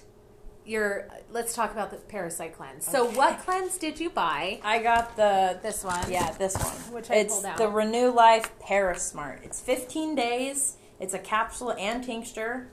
your. 0.64 1.08
Let's 1.30 1.54
talk 1.54 1.72
about 1.72 1.90
the 1.90 1.96
parasite 1.96 2.56
cleanse. 2.56 2.86
So, 2.86 3.04
what 3.10 3.38
cleanse 3.40 3.76
did 3.78 3.98
you 3.98 4.08
buy? 4.10 4.60
I 4.62 4.78
got 4.80 5.16
the 5.16 5.58
This 5.62 5.82
one, 5.84 6.10
yeah 6.10 6.30
this 6.32 6.56
one, 6.56 6.94
Which 6.94 7.10
I 7.10 7.16
it's 7.16 7.34
pulled 7.34 7.46
out. 7.46 7.56
the 7.58 7.68
Renew 7.68 8.10
Life 8.10 8.50
Parasmart. 8.60 9.44
It's 9.44 9.60
15 9.60 10.14
days. 10.14 10.76
It's 11.00 11.14
a 11.14 11.18
capsule 11.18 11.72
and 11.78 12.02
tincture, 12.04 12.68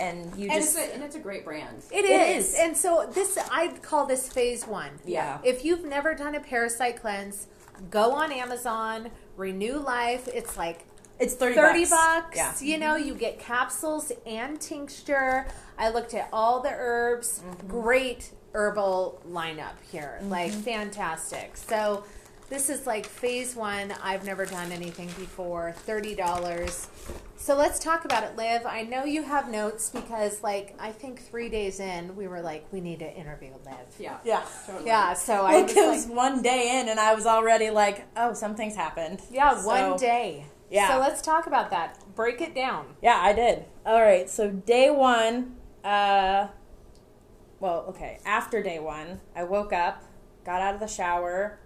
and 0.00 0.34
you 0.36 0.48
And 0.50 0.60
just 0.62 0.76
it's, 0.76 0.88
a, 0.90 0.94
and 0.94 1.02
it's 1.04 1.14
a 1.16 1.20
great 1.20 1.44
brand. 1.44 1.84
It 1.92 2.04
It 2.04 2.36
is. 2.36 2.52
is. 2.54 2.58
And 2.60 2.76
so 2.76 3.08
this 3.12 3.36
I'd 3.50 3.82
call 3.82 4.04
this 4.06 4.28
phase 4.32 4.66
1. 4.66 4.90
yeah. 5.04 5.38
If 5.44 5.64
you've 5.64 5.84
never 5.84 6.14
done 6.14 6.34
a 6.34 6.40
parasite 6.40 7.00
cleanse, 7.00 7.46
go 7.90 8.12
on 8.12 8.32
Amazon, 8.32 9.10
Renew 9.36 9.78
Life. 9.78 10.28
It's 10.28 10.56
like 10.56 10.84
It's 11.18 11.34
30, 11.34 11.54
30 11.54 11.78
bucks. 11.80 11.90
bucks. 11.90 12.36
Yeah. 12.36 12.54
You 12.60 12.78
know, 12.78 12.96
you 12.96 13.14
get 13.14 13.38
capsules 13.38 14.12
and 14.26 14.60
tincture. 14.60 15.46
I 15.78 15.90
looked 15.90 16.14
at 16.14 16.28
all 16.32 16.60
the 16.60 16.72
herbs. 16.72 17.40
Mm-hmm. 17.44 17.68
Great 17.68 18.30
herbal 18.54 19.22
lineup 19.30 19.74
here. 19.92 20.18
Like 20.24 20.52
fantastic. 20.52 21.56
So 21.56 22.04
this 22.48 22.70
is 22.70 22.86
like 22.86 23.06
phase 23.06 23.54
one. 23.54 23.92
I've 24.02 24.24
never 24.24 24.46
done 24.46 24.72
anything 24.72 25.08
before. 25.18 25.74
$30. 25.86 26.88
So 27.36 27.54
let's 27.54 27.78
talk 27.78 28.04
about 28.04 28.24
it, 28.24 28.36
Liv. 28.36 28.62
I 28.66 28.82
know 28.82 29.04
you 29.04 29.22
have 29.22 29.48
notes 29.50 29.90
because, 29.90 30.42
like, 30.42 30.74
I 30.78 30.90
think 30.90 31.22
three 31.22 31.48
days 31.48 31.78
in, 31.78 32.16
we 32.16 32.26
were 32.26 32.40
like, 32.40 32.66
we 32.72 32.80
need 32.80 32.98
to 32.98 33.14
interview 33.16 33.52
Liv. 33.64 33.76
Yeah. 33.98 34.16
Yeah. 34.24 34.42
Totally. 34.66 34.86
Yeah, 34.86 35.14
so 35.14 35.44
I 35.46 35.62
was 35.62 35.72
because 35.72 36.06
like, 36.08 36.16
one 36.16 36.42
day 36.42 36.80
in, 36.80 36.88
and 36.88 36.98
I 36.98 37.14
was 37.14 37.26
already 37.26 37.70
like, 37.70 38.06
"Oh, 38.16 38.32
something's 38.34 38.74
happened." 38.76 39.22
yeah, 39.30 39.56
So- 39.58 39.66
one 39.66 39.96
day. 39.98 40.46
Yeah. 40.70 40.88
So 40.88 40.98
let's 41.00 41.22
talk 41.22 41.46
about 41.46 41.70
that. 41.70 41.98
Break 42.14 42.40
it 42.42 42.54
down. 42.54 42.96
Yeah, 43.00 43.18
I 43.22 43.32
did. 43.32 43.64
All 43.86 44.02
right. 44.02 44.28
So 44.28 44.50
day 44.50 44.90
one, 44.90 45.56
uh, 45.84 46.48
well, 47.60 47.86
okay. 47.88 48.18
After 48.26 48.62
day 48.62 48.78
one, 48.78 49.20
I 49.34 49.44
woke 49.44 49.72
up, 49.72 50.04
got 50.44 50.60
out 50.60 50.74
of 50.74 50.80
the 50.80 50.86
shower, 50.88 51.58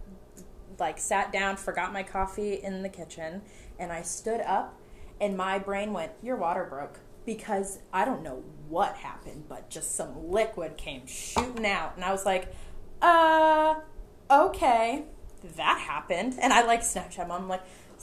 like 0.79 0.99
sat 0.99 1.33
down, 1.33 1.57
forgot 1.57 1.93
my 1.93 2.03
coffee 2.03 2.55
in 2.55 2.83
the 2.83 2.89
kitchen, 2.89 3.43
and 3.79 3.93
I 3.93 4.03
stood 4.03 4.41
up, 4.41 4.79
and 5.20 5.37
my 5.37 5.59
brain 5.59 5.93
went, 5.93 6.12
"Your 6.23 6.37
water 6.37 6.64
broke." 6.64 7.01
Because 7.25 7.79
I 7.93 8.05
don't 8.05 8.23
know 8.23 8.43
what 8.68 8.97
happened, 8.97 9.45
but 9.49 9.70
just 9.70 9.95
some 9.95 10.31
liquid 10.31 10.77
came 10.77 11.07
shooting 11.07 11.66
out, 11.66 11.95
and 11.97 12.05
I 12.05 12.11
was 12.11 12.27
like, 12.27 12.53
"Uh, 13.01 13.77
okay, 14.31 15.05
that 15.57 15.79
happened." 15.79 16.39
And 16.41 16.53
I 16.53 16.62
like 16.62 16.81
Snapchat 16.81 17.29
mom, 17.29 17.43
I'm 17.43 17.49
like, 17.49 17.62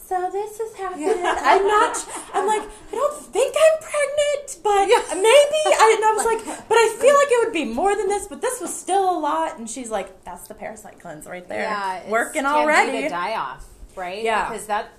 "So 0.09 0.29
this 0.31 0.59
is 0.59 0.75
happening." 0.75 1.09
I'm 1.09 1.65
not. 1.67 1.95
I'm 2.33 2.47
like, 2.47 2.63
I 2.91 2.95
don't 2.95 3.17
think 3.35 3.55
I'm 3.65 3.77
pregnant, 3.79 4.47
but 4.63 4.87
maybe. 5.15 5.61
I, 5.83 5.95
and 5.95 6.05
I 6.05 6.13
was 6.17 6.25
like, 6.31 6.67
but 6.67 6.75
I 6.75 6.95
feel 6.99 7.15
like 7.15 7.27
it 7.29 7.45
would 7.45 7.53
be 7.53 7.65
more 7.65 7.95
than 7.95 8.07
this. 8.07 8.27
But 8.27 8.41
this 8.41 8.59
was 8.59 8.73
still 8.75 9.05
a 9.15 9.17
lot. 9.19 9.57
And 9.59 9.69
she's 9.69 9.89
like, 9.89 10.23
"That's 10.23 10.47
the 10.47 10.55
parasite 10.55 10.99
cleanse 10.99 11.25
right 11.27 11.47
there, 11.47 11.61
Yeah, 11.61 11.97
it's 11.97 12.09
working 12.09 12.45
already." 12.45 13.07
die 13.07 13.35
off, 13.35 13.65
right? 13.95 14.23
Yeah. 14.23 14.49
because 14.49 14.65
that, 14.67 14.89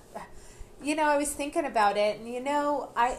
you 0.81 0.95
know, 0.95 1.03
I 1.03 1.17
was 1.17 1.31
thinking 1.33 1.65
about 1.65 1.97
it, 1.97 2.19
and 2.19 2.27
you 2.33 2.41
know, 2.41 2.89
I, 2.95 3.17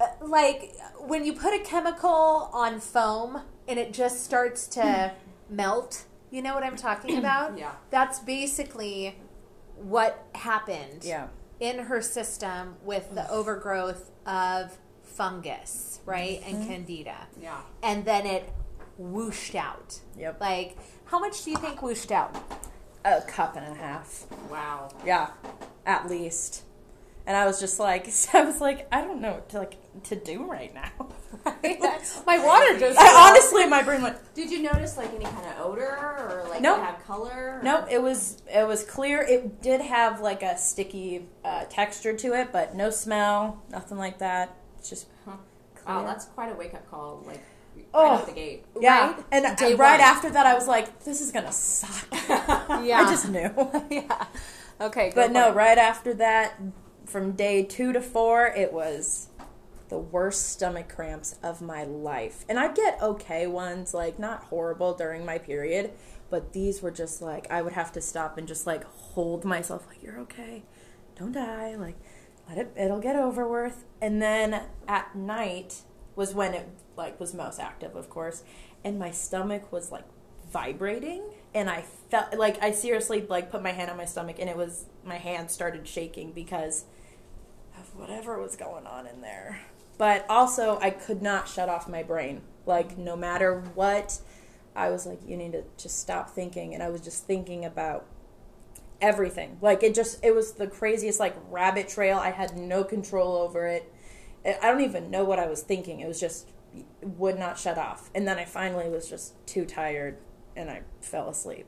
uh, 0.00 0.06
like 0.20 0.74
when 0.98 1.24
you 1.24 1.32
put 1.32 1.52
a 1.54 1.62
chemical 1.64 2.50
on 2.52 2.80
foam 2.80 3.42
and 3.68 3.78
it 3.78 3.92
just 3.92 4.24
starts 4.24 4.66
to 4.68 5.12
melt. 5.50 6.04
You 6.30 6.40
know 6.40 6.54
what 6.54 6.62
I'm 6.62 6.76
talking 6.76 7.18
about? 7.18 7.58
Yeah. 7.58 7.72
That's 7.90 8.18
basically 8.18 9.16
what 9.82 10.24
happened 10.34 11.04
Yeah. 11.04 11.28
in 11.60 11.78
her 11.80 12.00
system 12.02 12.76
with 12.84 13.14
the 13.14 13.28
overgrowth 13.30 14.10
of 14.26 14.76
fungus, 15.02 16.00
right? 16.06 16.40
Mm-hmm. 16.42 16.56
And 16.56 16.68
candida. 16.68 17.16
Yeah. 17.40 17.60
And 17.82 18.04
then 18.04 18.26
it 18.26 18.52
whooshed 18.98 19.54
out. 19.54 20.00
Yep. 20.16 20.40
Like, 20.40 20.76
how 21.06 21.18
much 21.18 21.44
do 21.44 21.50
you 21.50 21.56
think 21.56 21.82
whooshed 21.82 22.12
out? 22.12 22.34
A 23.04 23.20
cup 23.22 23.56
and 23.56 23.66
a 23.66 23.74
half. 23.74 24.26
Wow. 24.50 24.90
Yeah, 25.04 25.30
at 25.84 26.08
least. 26.08 26.62
And 27.26 27.36
I 27.36 27.46
was 27.46 27.60
just 27.60 27.78
like, 27.78 28.08
I 28.34 28.44
was 28.44 28.60
like, 28.60 28.86
I 28.92 29.00
don't 29.00 29.20
know 29.20 29.32
what 29.32 29.48
to 29.50 29.58
like 29.58 30.02
to 30.04 30.16
do 30.16 30.44
right 30.44 30.72
now. 30.74 30.90
My 32.26 32.38
water 32.44 32.78
just. 32.78 32.98
I, 32.98 33.28
honestly, 33.30 33.66
my 33.66 33.82
brain 33.82 34.02
went. 34.02 34.16
Did 34.34 34.50
you 34.50 34.62
notice 34.62 34.96
like 34.96 35.12
any 35.14 35.24
kind 35.24 35.46
of 35.46 35.66
odor 35.66 35.86
or 35.86 36.46
like 36.48 36.60
Nope. 36.60 36.78
it 36.78 36.84
had 36.84 37.04
color? 37.04 37.58
or- 37.58 37.60
Nope, 37.62 37.86
it 37.90 38.00
was 38.02 38.42
it 38.52 38.66
was 38.66 38.84
clear. 38.84 39.22
It 39.22 39.60
did 39.62 39.80
have 39.80 40.20
like 40.20 40.42
a 40.42 40.56
sticky 40.56 41.26
uh, 41.44 41.64
texture 41.64 42.14
to 42.16 42.32
it, 42.34 42.52
but 42.52 42.74
no 42.74 42.90
smell, 42.90 43.62
nothing 43.70 43.98
like 43.98 44.18
that. 44.18 44.54
It's 44.78 44.88
just 44.88 45.06
Huh. 45.24 45.32
clear. 45.74 45.96
Wow, 45.96 46.06
that's 46.06 46.26
quite 46.26 46.52
a 46.52 46.54
wake 46.54 46.74
up 46.74 46.88
call. 46.90 47.22
Like 47.26 47.40
Oh. 47.94 48.02
right 48.04 48.20
out 48.20 48.26
the 48.26 48.32
gate. 48.32 48.64
yeah. 48.80 49.12
right? 49.14 49.24
And 49.32 49.56
Day 49.56 49.74
right 49.74 49.98
one. 49.98 50.08
after 50.08 50.30
that, 50.30 50.46
I 50.46 50.54
was 50.54 50.66
like, 50.68 51.02
this 51.04 51.20
is 51.20 51.30
gonna 51.32 51.52
suck. 51.52 52.06
Yeah. 52.82 53.00
I 53.00 53.10
just 53.10 53.28
knew. 53.28 53.50
yeah. 53.90 54.26
Okay. 54.80 55.10
go 55.10 55.14
But 55.14 55.32
no, 55.32 55.48
it. 55.50 55.54
right 55.54 55.78
after 55.78 56.14
that, 56.14 56.58
from 57.06 57.32
day 57.32 57.62
two 57.64 57.92
to 57.92 58.00
four, 58.00 58.46
it 58.46 58.72
was 58.72 59.28
the 59.92 59.98
worst 59.98 60.48
stomach 60.48 60.88
cramps 60.88 61.38
of 61.42 61.60
my 61.60 61.84
life. 61.84 62.46
And 62.48 62.58
I 62.58 62.72
get 62.72 63.02
okay 63.02 63.46
ones, 63.46 63.92
like 63.92 64.18
not 64.18 64.44
horrible 64.44 64.94
during 64.94 65.26
my 65.26 65.36
period, 65.36 65.90
but 66.30 66.54
these 66.54 66.80
were 66.80 66.90
just 66.90 67.20
like 67.20 67.46
I 67.50 67.60
would 67.60 67.74
have 67.74 67.92
to 67.92 68.00
stop 68.00 68.38
and 68.38 68.48
just 68.48 68.66
like 68.66 68.84
hold 68.84 69.44
myself, 69.44 69.86
like 69.86 70.02
you're 70.02 70.18
okay, 70.20 70.62
don't 71.14 71.32
die, 71.32 71.76
like 71.76 71.96
let 72.48 72.56
it, 72.56 72.72
it'll 72.74 73.00
get 73.00 73.16
over 73.16 73.46
with. 73.46 73.84
And 74.00 74.22
then 74.22 74.62
at 74.88 75.14
night 75.14 75.82
was 76.16 76.34
when 76.34 76.54
it 76.54 76.70
like 76.96 77.20
was 77.20 77.34
most 77.34 77.60
active, 77.60 77.94
of 77.94 78.08
course, 78.08 78.44
and 78.82 78.98
my 78.98 79.10
stomach 79.10 79.70
was 79.70 79.92
like 79.92 80.06
vibrating 80.50 81.22
and 81.54 81.68
I 81.68 81.84
felt 82.10 82.38
like 82.38 82.62
I 82.62 82.72
seriously 82.72 83.26
like 83.28 83.50
put 83.50 83.62
my 83.62 83.72
hand 83.72 83.90
on 83.90 83.98
my 83.98 84.06
stomach 84.06 84.36
and 84.38 84.48
it 84.48 84.56
was 84.56 84.86
my 85.04 85.18
hand 85.18 85.50
started 85.50 85.86
shaking 85.86 86.32
because 86.32 86.86
of 87.78 87.94
whatever 87.94 88.40
was 88.40 88.56
going 88.56 88.86
on 88.86 89.06
in 89.06 89.20
there. 89.20 89.60
But 90.02 90.26
also 90.28 90.80
I 90.82 90.90
could 90.90 91.22
not 91.22 91.46
shut 91.46 91.68
off 91.68 91.88
my 91.88 92.02
brain. 92.02 92.40
Like 92.66 92.94
mm-hmm. 92.94 93.04
no 93.04 93.14
matter 93.14 93.60
what 93.76 94.18
I 94.74 94.90
was 94.90 95.06
like 95.06 95.20
you 95.24 95.36
need 95.36 95.52
to 95.52 95.62
just 95.76 96.00
stop 96.00 96.28
thinking 96.28 96.74
and 96.74 96.82
I 96.82 96.88
was 96.88 97.02
just 97.02 97.24
thinking 97.24 97.64
about 97.64 98.04
everything. 99.00 99.58
Like 99.62 99.84
it 99.84 99.94
just 99.94 100.18
it 100.24 100.34
was 100.34 100.54
the 100.54 100.66
craziest 100.66 101.20
like 101.20 101.36
rabbit 101.48 101.88
trail. 101.88 102.18
I 102.18 102.32
had 102.32 102.58
no 102.58 102.82
control 102.82 103.36
over 103.36 103.68
it. 103.68 103.94
I 104.44 104.58
I 104.60 104.72
don't 104.72 104.80
even 104.80 105.08
know 105.08 105.22
what 105.22 105.38
I 105.38 105.46
was 105.46 105.62
thinking. 105.62 106.00
It 106.00 106.08
was 106.08 106.18
just 106.18 106.48
would 107.00 107.38
not 107.38 107.56
shut 107.56 107.78
off. 107.78 108.10
And 108.12 108.26
then 108.26 108.40
I 108.40 108.44
finally 108.44 108.88
was 108.88 109.08
just 109.08 109.34
too 109.46 109.64
tired 109.64 110.18
and 110.56 110.68
I 110.68 110.82
fell 111.00 111.28
asleep. 111.28 111.66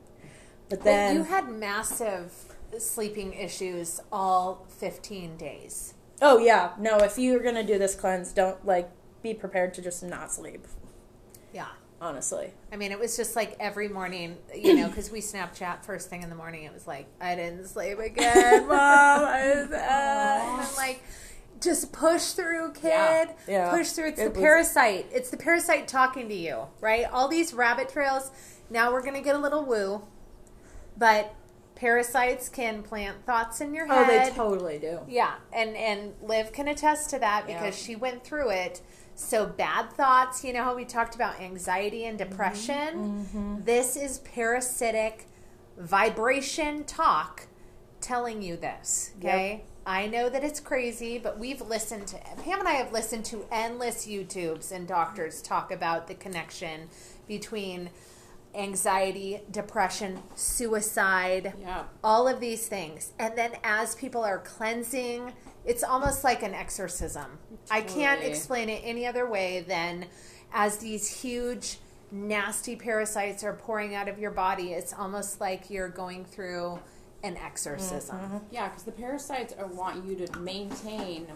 But 0.67 0.79
But 0.79 0.83
then 0.83 1.15
you 1.15 1.23
had 1.23 1.47
massive 1.47 2.33
sleeping 2.79 3.31
issues 3.31 4.01
all 4.11 4.65
15 4.67 5.37
days. 5.37 5.94
Oh 6.21 6.37
yeah, 6.37 6.71
no. 6.79 6.97
If 6.97 7.17
you're 7.17 7.41
gonna 7.41 7.63
do 7.63 7.77
this 7.77 7.95
cleanse, 7.95 8.31
don't 8.31 8.65
like 8.65 8.89
be 9.21 9.33
prepared 9.33 9.73
to 9.75 9.81
just 9.81 10.03
not 10.03 10.31
sleep. 10.31 10.65
Yeah. 11.53 11.67
Honestly, 12.01 12.53
I 12.73 12.75
mean, 12.75 12.91
it 12.91 12.99
was 12.99 13.15
just 13.15 13.35
like 13.37 13.55
every 13.59 13.87
morning, 13.87 14.37
you 14.53 14.75
know, 14.75 14.87
because 14.89 15.09
we 15.09 15.21
Snapchat 15.21 15.85
first 15.85 16.09
thing 16.09 16.23
in 16.23 16.29
the 16.29 16.35
morning. 16.35 16.63
It 16.65 16.73
was 16.73 16.85
like, 16.85 17.07
I 17.21 17.35
didn't 17.35 17.65
sleep 17.67 17.97
again, 17.99 18.67
mom. 18.67 18.75
I 18.77 19.53
was, 19.55 19.71
uh, 19.71 19.75
and 19.75 20.61
I'm 20.61 20.75
like, 20.75 21.01
just 21.61 21.93
push 21.93 22.33
through, 22.33 22.73
kid. 22.73 22.89
Yeah. 22.89 23.31
Yeah. 23.47 23.69
Push 23.71 23.91
through. 23.91 24.09
It's 24.09 24.19
It 24.19 24.23
the 24.25 24.29
was- 24.31 24.39
parasite. 24.39 25.05
It's 25.11 25.29
the 25.29 25.37
parasite 25.37 25.87
talking 25.87 26.27
to 26.27 26.35
you, 26.35 26.67
right? 26.81 27.05
All 27.11 27.29
these 27.29 27.53
rabbit 27.53 27.87
trails. 27.89 28.29
Now 28.69 28.91
we're 28.91 29.01
gonna 29.03 29.21
get 29.21 29.35
a 29.35 29.39
little 29.39 29.63
woo, 29.65 30.01
but 30.97 31.33
parasites 31.75 32.49
can 32.49 32.81
plant 32.81 33.25
thoughts 33.25 33.61
in 33.61 33.73
your 33.73 33.85
head. 33.85 34.05
oh, 34.05 34.07
they 34.07 34.35
totally 34.35 34.79
do. 34.79 34.99
Yeah, 35.07 35.35
and 35.53 35.75
and 35.75 36.13
Liv 36.21 36.51
can 36.51 36.67
attest 36.67 37.09
to 37.11 37.19
that 37.19 37.45
because 37.45 37.79
Yeah. 37.79 37.85
she 37.85 37.95
went 37.95 38.23
through 38.23 38.49
it. 38.51 38.81
So 39.13 39.45
bad 39.45 39.91
thoughts, 39.93 40.43
you 40.43 40.51
know 40.53 40.63
how 40.63 40.75
we 40.75 40.85
talked 40.85 41.15
about 41.15 41.39
anxiety 41.39 42.05
and 42.05 42.19
mm-hmm. 42.19 42.29
depression. 42.29 43.25
Mm-hmm. 43.33 43.63
This 43.63 43.95
is 43.95 44.19
parasitic 44.19 45.27
vibration 45.77 46.83
talk 46.85 47.47
telling 48.01 48.41
you 48.41 48.57
this. 48.57 49.11
Okay, 49.19 49.63
I 49.85 50.07
know 50.07 50.29
that 50.29 50.43
it's 50.43 50.59
crazy, 50.59 51.17
but 51.17 51.37
we've 51.37 51.61
listened 51.61 52.07
to 52.07 52.17
Pam 52.43 52.59
and 52.59 52.67
I 52.67 52.73
have 52.73 52.91
listened 52.91 53.25
to 53.25 53.45
endless 53.51 54.07
YouTubes 54.07 54.71
and 54.71 54.87
doctors 54.87 55.41
talk 55.41 55.71
about 55.71 56.07
the 56.07 56.15
connection 56.15 56.89
between 57.27 57.89
anxiety, 58.55 59.41
depression, 59.51 60.23
suicide, 60.35 61.53
Yeah. 61.59 61.83
all 62.03 62.27
of 62.27 62.39
these 62.39 62.67
things. 62.67 63.11
And 63.19 63.37
then 63.37 63.53
as 63.63 63.95
people 63.95 64.23
are 64.23 64.39
cleansing, 64.39 65.33
it's 65.65 65.83
almost 65.83 66.23
like 66.23 66.43
an 66.43 66.53
exorcism. 66.53 67.39
I 67.69 67.81
can't 67.81 68.21
explain 68.23 68.69
it 68.69 68.81
any 68.83 69.05
other 69.05 69.27
way 69.27 69.61
than 69.61 70.05
as 70.53 70.77
these 70.77 71.21
huge, 71.21 71.79
nasty 72.11 72.75
parasites 72.75 73.43
are 73.43 73.53
pouring 73.53 73.93
out 73.95 74.07
of 74.07 74.19
your 74.19 74.31
body, 74.31 74.73
it's 74.73 74.93
almost 74.93 75.41
like 75.41 75.69
you're 75.69 75.89
going 75.89 76.23
through 76.23 76.79
an 77.23 77.35
exorcism. 77.37 78.17
Mm-hmm. 78.17 78.37
Yeah, 78.51 78.69
because 78.69 78.83
the 78.83 78.91
parasites 78.91 79.53
are, 79.57 79.65
want 79.67 80.05
you 80.05 80.15
to 80.25 80.39
maintain 80.39 81.27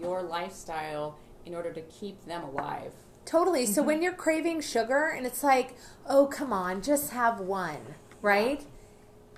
your 0.00 0.22
lifestyle 0.22 1.18
in 1.44 1.54
order 1.54 1.72
to 1.72 1.82
keep 1.82 2.24
them 2.24 2.42
alive. 2.42 2.92
Totally. 3.24 3.66
So 3.66 3.80
mm-hmm. 3.80 3.86
when 3.86 4.02
you're 4.02 4.12
craving 4.12 4.60
sugar 4.60 5.08
and 5.08 5.26
it's 5.26 5.42
like, 5.42 5.76
oh, 6.06 6.26
come 6.26 6.52
on, 6.52 6.82
just 6.82 7.10
have 7.10 7.40
one, 7.40 7.94
right? 8.22 8.64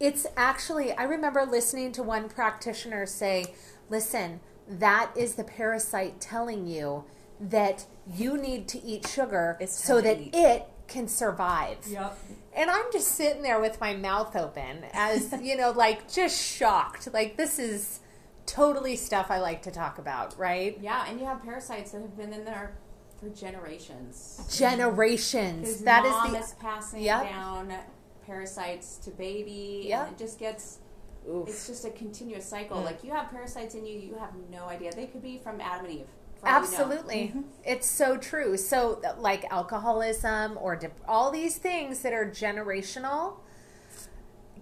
It's 0.01 0.27
actually, 0.37 0.93
I 0.93 1.05
remember 1.05 1.45
listening 1.45 1.93
to 1.93 2.03
one 2.03 2.29
practitioner 2.29 3.07
say, 3.07 3.55
listen, 3.89 4.41
that 4.69 5.13
is 5.17 5.35
the 5.35 5.45
parasite 5.45 6.21
telling 6.21 6.67
you 6.67 7.05
that 7.41 7.87
you 8.13 8.37
need 8.37 8.69
to 8.69 8.83
eat 8.83 9.07
sugar 9.07 9.59
so 9.67 10.01
that 10.01 10.21
eat. 10.21 10.35
it 10.35 10.67
can 10.89 11.09
survive. 11.09 11.79
Yep. 11.89 12.19
And 12.55 12.71
I'm 12.71 12.87
just 12.93 13.09
sitting 13.09 13.43
there 13.43 13.61
with 13.61 13.81
my 13.81 13.95
mouth 13.95 14.35
open 14.35 14.85
as, 14.93 15.33
you 15.43 15.57
know, 15.57 15.71
like 15.71 16.11
just 16.11 16.41
shocked. 16.43 17.09
Like, 17.13 17.37
this 17.37 17.59
is 17.59 18.01
totally 18.47 18.97
stuff 18.97 19.31
I 19.31 19.39
like 19.39 19.63
to 19.63 19.71
talk 19.71 19.99
about, 19.99 20.39
right? 20.39 20.79
Yeah, 20.81 21.05
and 21.09 21.19
you 21.21 21.27
have 21.27 21.43
parasites 21.43 21.93
that 21.93 22.03
have 22.03 22.17
been 22.17 22.33
in 22.33 22.45
there 22.45 22.77
for 23.31 23.37
generations. 23.37 24.57
Generations. 24.57 25.67
His 25.67 25.81
That 25.83 26.05
is 26.05 26.11
mom 26.13 26.33
the 26.33 26.39
is 26.39 26.53
passing 26.55 27.03
Yep. 27.03 27.23
down 27.25 27.73
parasites 28.25 28.97
to 28.99 29.11
baby, 29.11 29.87
Yep. 29.89 30.07
and 30.09 30.17
it 30.17 30.19
just 30.19 30.39
gets. 30.39 30.79
Oof. 31.29 31.49
It's 31.49 31.67
just 31.67 31.85
a 31.85 31.91
continuous 31.91 32.45
cycle. 32.45 32.79
Mm. 32.79 32.85
Like 32.85 33.03
you 33.03 33.11
have 33.13 33.31
parasites 33.31 33.75
in 33.75 33.85
you, 33.85 33.99
you 33.99 34.15
have 34.15 34.31
no 34.51 34.67
idea. 34.67 34.93
They 34.93 35.07
could 35.07 35.23
be 35.23 35.39
from 35.39 35.61
Adam 35.61 35.87
and 35.87 35.95
Eve. 36.01 36.07
for 36.41 36.49
all 36.49 36.53
you 36.55 36.59
know. 36.61 36.65
Absolutely. 36.69 37.35
It's 37.65 37.91
so 37.91 38.17
true. 38.17 38.57
So, 38.57 39.01
like 39.19 39.45
alcoholism 39.51 40.57
or 40.61 40.77
de- 40.77 40.91
all 41.09 41.31
these 41.33 41.57
things 41.57 42.03
that 42.03 42.13
are 42.13 42.27
generational 42.27 43.39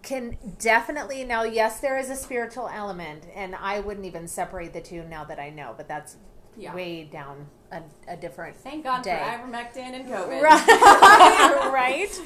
can 0.03 0.39
definitely. 0.59 1.25
Now, 1.25 1.43
yes, 1.43 1.81
there 1.81 1.99
is 1.99 2.09
a 2.11 2.17
spiritual 2.17 2.69
element, 2.69 3.25
and 3.35 3.55
I 3.57 3.81
wouldn't 3.81 4.07
even 4.07 4.29
separate 4.29 4.73
the 4.73 4.81
two 4.81 5.03
now 5.05 5.25
that 5.25 5.39
I 5.39 5.51
know, 5.51 5.75
but 5.77 5.89
that's 5.89 6.17
Yeah. 6.57 6.75
way 6.75 7.05
down 7.05 7.47
a, 7.73 7.83
a 8.07 8.17
different 8.17 8.57
Thank 8.57 8.85
God 8.85 9.03
day. 9.03 9.17
for 9.17 9.47
ivermectin 9.49 9.95
and 9.95 10.07
COVID. 10.09 10.41
Right, 10.43 11.71
right. 11.73 12.21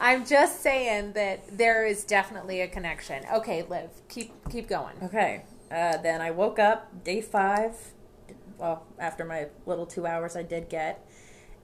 I'm 0.00 0.24
just 0.24 0.60
saying 0.60 1.12
that 1.14 1.56
there 1.58 1.84
is 1.84 2.04
definitely 2.04 2.60
a 2.60 2.68
connection. 2.68 3.24
Okay, 3.34 3.62
Liv, 3.62 3.90
keep 4.08 4.32
keep 4.50 4.68
going. 4.68 4.94
Okay. 5.02 5.42
Uh, 5.70 5.96
then 5.98 6.20
I 6.20 6.30
woke 6.30 6.58
up 6.58 7.02
day 7.04 7.20
five. 7.20 7.74
Well, 8.58 8.86
after 8.98 9.24
my 9.24 9.48
little 9.66 9.86
two 9.86 10.06
hours, 10.06 10.36
I 10.36 10.42
did 10.44 10.68
get, 10.68 11.04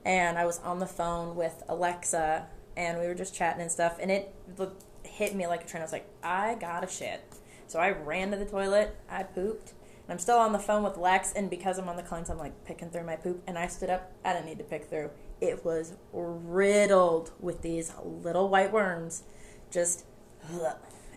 and 0.03 0.37
I 0.37 0.45
was 0.45 0.59
on 0.59 0.79
the 0.79 0.85
phone 0.87 1.35
with 1.35 1.63
Alexa, 1.69 2.47
and 2.75 2.99
we 2.99 3.07
were 3.07 3.13
just 3.15 3.33
chatting 3.33 3.61
and 3.61 3.71
stuff, 3.71 3.97
and 4.01 4.11
it 4.11 4.33
l- 4.59 4.73
hit 5.03 5.33
me 5.35 5.47
like 5.47 5.63
a 5.63 5.67
train. 5.67 5.81
I 5.81 5.85
was 5.85 5.93
like, 5.93 6.09
I 6.23 6.55
gotta 6.59 6.87
shit. 6.87 7.21
So 7.67 7.79
I 7.79 7.91
ran 7.91 8.31
to 8.31 8.37
the 8.37 8.45
toilet. 8.45 8.97
I 9.09 9.23
pooped. 9.23 9.73
And 10.09 10.15
I'm 10.15 10.19
still 10.19 10.39
on 10.39 10.53
the 10.53 10.57
phone 10.59 10.81
with 10.81 10.97
Lex, 10.97 11.33
and 11.33 11.51
because 11.51 11.77
I'm 11.77 11.87
on 11.87 11.95
the 11.95 12.01
cleanse, 12.01 12.31
I'm 12.31 12.39
like 12.39 12.65
picking 12.65 12.89
through 12.89 13.03
my 13.03 13.15
poop. 13.15 13.43
And 13.45 13.59
I 13.59 13.67
stood 13.67 13.91
up. 13.91 14.11
I 14.25 14.33
didn't 14.33 14.47
need 14.47 14.57
to 14.57 14.63
pick 14.63 14.85
through. 14.85 15.11
It 15.39 15.63
was 15.63 15.93
riddled 16.11 17.31
with 17.39 17.61
these 17.61 17.93
little 18.03 18.49
white 18.49 18.71
worms, 18.71 19.21
just. 19.69 20.05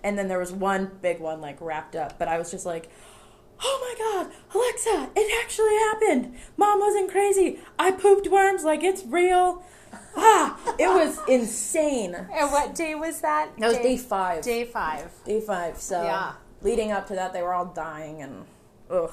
And 0.05 0.18
then 0.18 0.28
there 0.28 0.38
was 0.38 0.53
one 0.53 0.90
big 1.01 1.20
one 1.20 1.40
like 1.40 1.59
wrapped 1.62 1.97
up, 1.97 2.18
but 2.18 2.28
I 2.28 2.36
was 2.36 2.51
just 2.51 2.66
like, 2.66 2.90
oh 3.62 3.78
my 3.80 4.26
god, 4.26 4.34
Alexa, 4.55 5.11
it 5.16 5.43
actually 5.43 5.74
happened. 5.76 6.36
Mom 6.59 6.78
wasn't 6.78 7.11
crazy. 7.11 7.61
I 7.78 7.93
pooped 7.93 8.28
worms 8.28 8.62
like 8.62 8.82
it's 8.82 9.07
real. 9.07 9.64
Ah, 10.18 10.59
it 10.78 10.88
was 10.88 11.18
insane. 11.28 12.14
And 12.14 12.53
what 12.53 12.74
day 12.74 12.95
was 12.95 13.22
that? 13.22 13.57
That 13.57 13.68
was 13.68 13.78
day 13.78 13.97
five. 13.97 14.45
Day 14.45 14.64
five. 14.66 15.11
Day 15.24 15.40
five. 15.40 15.78
So 15.78 16.03
Yeah. 16.03 16.32
leading 16.61 16.93
up 16.93 17.07
to 17.07 17.14
that, 17.14 17.32
they 17.32 17.40
were 17.40 17.55
all 17.55 17.64
dying 17.66 18.20
and 18.20 18.45
ugh. 18.93 19.12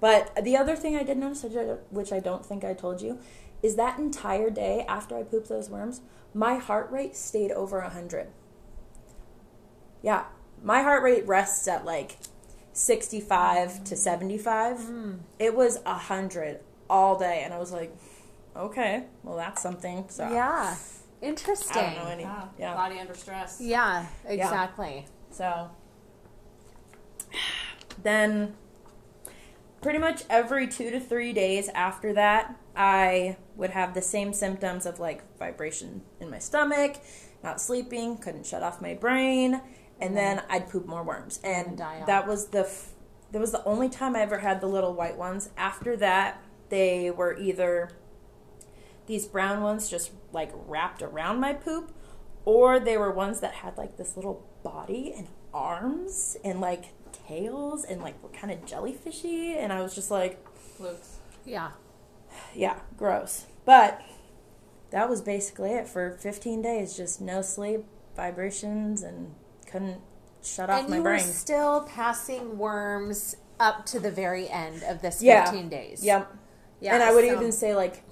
But 0.00 0.44
the 0.44 0.56
other 0.56 0.76
thing 0.76 0.96
I 0.96 1.02
did 1.02 1.16
notice, 1.18 1.44
which 1.90 2.12
I- 2.12 2.20
don't 2.20 2.44
think 2.44 2.64
I 2.64 2.74
told 2.74 3.00
you, 3.00 3.18
is 3.62 3.76
that 3.76 3.98
entire 3.98 4.50
day 4.50 4.84
after 4.86 5.16
I 5.16 5.22
pooped 5.22 5.48
those 5.48 5.70
worms, 5.70 6.02
my 6.34 6.56
heart 6.56 6.90
rate 6.90 7.16
stayed 7.16 7.50
over 7.52 7.80
hundred. 7.80 8.28
Yeah, 10.02 10.24
my 10.62 10.82
heart 10.82 11.02
rate 11.02 11.26
rests 11.26 11.66
at 11.68 11.84
like 11.86 12.18
sixty-five 12.72 13.84
to 13.84 13.96
seventy-five. 13.96 14.78
Hmm. 14.80 15.12
It 15.38 15.54
was 15.56 15.82
hundred 15.84 16.60
all 16.90 17.18
day, 17.18 17.42
and 17.42 17.54
I 17.54 17.58
was 17.58 17.72
like, 17.72 17.96
okay, 18.54 19.04
well 19.22 19.36
that's 19.36 19.62
something. 19.62 20.04
So 20.08 20.28
Yeah. 20.30 20.76
Interesting. 21.22 21.78
I 21.82 21.94
don't 21.94 22.04
know 22.04 22.10
any. 22.10 22.22
Yeah. 22.24 22.48
Yeah. 22.58 22.74
Body 22.74 22.98
under 22.98 23.14
stress. 23.14 23.58
Yeah, 23.60 24.04
exactly. 24.26 25.06
So 25.30 25.70
then 28.02 28.54
pretty 29.84 29.98
much 29.98 30.22
every 30.30 30.66
2 30.66 30.90
to 30.92 30.98
3 30.98 31.34
days 31.34 31.68
after 31.74 32.14
that, 32.14 32.58
I 32.74 33.36
would 33.54 33.68
have 33.68 33.92
the 33.92 34.00
same 34.00 34.32
symptoms 34.32 34.86
of 34.86 34.98
like 34.98 35.22
vibration 35.38 36.00
in 36.20 36.30
my 36.30 36.38
stomach, 36.38 36.96
not 37.42 37.60
sleeping, 37.60 38.16
couldn't 38.16 38.46
shut 38.46 38.62
off 38.62 38.80
my 38.80 38.94
brain, 38.94 39.60
and 40.00 40.16
then 40.16 40.42
I'd 40.48 40.70
poop 40.70 40.86
more 40.86 41.02
worms. 41.02 41.38
And 41.44 41.76
that 42.06 42.26
was 42.26 42.46
the 42.48 42.60
f- 42.60 42.92
that 43.30 43.40
was 43.40 43.52
the 43.52 43.62
only 43.64 43.90
time 43.90 44.16
I 44.16 44.22
ever 44.22 44.38
had 44.38 44.62
the 44.62 44.68
little 44.68 44.94
white 44.94 45.18
ones. 45.18 45.50
After 45.54 45.98
that, 45.98 46.42
they 46.70 47.10
were 47.10 47.36
either 47.36 47.90
these 49.06 49.26
brown 49.26 49.62
ones 49.62 49.90
just 49.90 50.12
like 50.32 50.50
wrapped 50.54 51.02
around 51.02 51.40
my 51.40 51.52
poop 51.52 51.92
or 52.46 52.80
they 52.80 52.96
were 52.96 53.10
ones 53.10 53.40
that 53.40 53.52
had 53.52 53.76
like 53.76 53.98
this 53.98 54.16
little 54.16 54.48
body 54.62 55.12
and 55.14 55.28
arms 55.52 56.38
and 56.42 56.58
like 56.58 56.94
tails 57.26 57.84
and 57.84 58.00
like 58.02 58.20
were 58.22 58.28
kind 58.30 58.52
of 58.52 58.64
jellyfishy 58.64 59.56
and 59.56 59.72
i 59.72 59.80
was 59.82 59.94
just 59.94 60.10
like 60.10 60.44
Flukes. 60.76 61.18
Yeah. 61.44 61.70
yeah 62.54 62.78
gross 62.96 63.46
but 63.64 64.00
that 64.90 65.08
was 65.08 65.20
basically 65.20 65.70
it 65.70 65.88
for 65.88 66.12
15 66.20 66.62
days 66.62 66.96
just 66.96 67.20
no 67.20 67.42
sleep 67.42 67.84
vibrations 68.16 69.02
and 69.02 69.34
couldn't 69.70 70.00
shut 70.42 70.68
off 70.70 70.80
and 70.80 70.88
my 70.90 70.96
you 70.96 71.02
brain 71.02 71.14
were 71.16 71.32
still 71.32 71.82
passing 71.82 72.58
worms 72.58 73.36
up 73.60 73.86
to 73.86 73.98
the 74.00 74.10
very 74.10 74.48
end 74.48 74.82
of 74.82 75.00
this 75.00 75.22
Yeah. 75.22 75.44
15 75.44 75.68
days. 75.68 76.04
yep 76.04 76.32
Yeah. 76.80 76.94
and 76.94 77.02
i 77.02 77.12
would 77.14 77.24
so- 77.24 77.32
even 77.36 77.52
say 77.52 77.74
like 77.74 78.02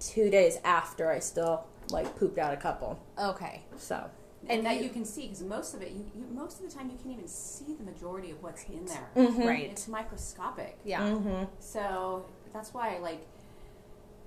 two 0.00 0.28
days 0.30 0.58
after 0.64 1.10
i 1.10 1.18
still 1.18 1.64
like 1.90 2.16
pooped 2.18 2.38
out 2.38 2.52
a 2.52 2.56
couple 2.56 2.98
Okay. 3.18 3.62
so 3.76 4.10
And, 4.48 4.58
And 4.58 4.66
that 4.66 4.76
you- 4.76 4.84
you, 4.84 4.90
can 4.90 5.04
see 5.04 5.22
because 5.22 5.42
most 5.42 5.74
of 5.74 5.82
it, 5.82 5.90
you, 5.92 6.04
you 6.14 6.24
most 6.32 6.60
of 6.62 6.70
the 6.70 6.74
time, 6.76 6.88
you 6.90 6.96
can't 6.96 7.12
even 7.16 7.26
see 7.28 7.74
the 7.74 7.84
majority 7.84 8.30
of 8.30 8.42
what's 8.42 8.64
in 8.64 8.84
there. 8.86 9.08
Right. 9.46 9.70
It's 9.70 9.88
microscopic. 9.88 10.78
Yeah. 10.84 11.00
mm-hmm. 11.00 11.44
So 11.58 12.26
that's 12.52 12.72
why, 12.72 12.98
like, 12.98 13.26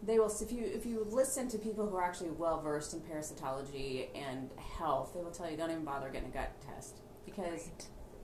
they 0.03 0.17
will. 0.19 0.31
If 0.41 0.51
you 0.51 0.63
if 0.65 0.85
you 0.85 1.05
listen 1.09 1.47
to 1.49 1.57
people 1.57 1.85
who 1.87 1.95
are 1.97 2.03
actually 2.03 2.29
well 2.31 2.61
versed 2.61 2.93
in 2.93 3.01
parasitology 3.01 4.07
and 4.15 4.49
health, 4.77 5.13
they 5.13 5.21
will 5.21 5.31
tell 5.31 5.49
you 5.49 5.57
don't 5.57 5.71
even 5.71 5.83
bother 5.83 6.09
getting 6.09 6.29
a 6.29 6.33
gut 6.33 6.51
test 6.65 6.99
because 7.25 7.69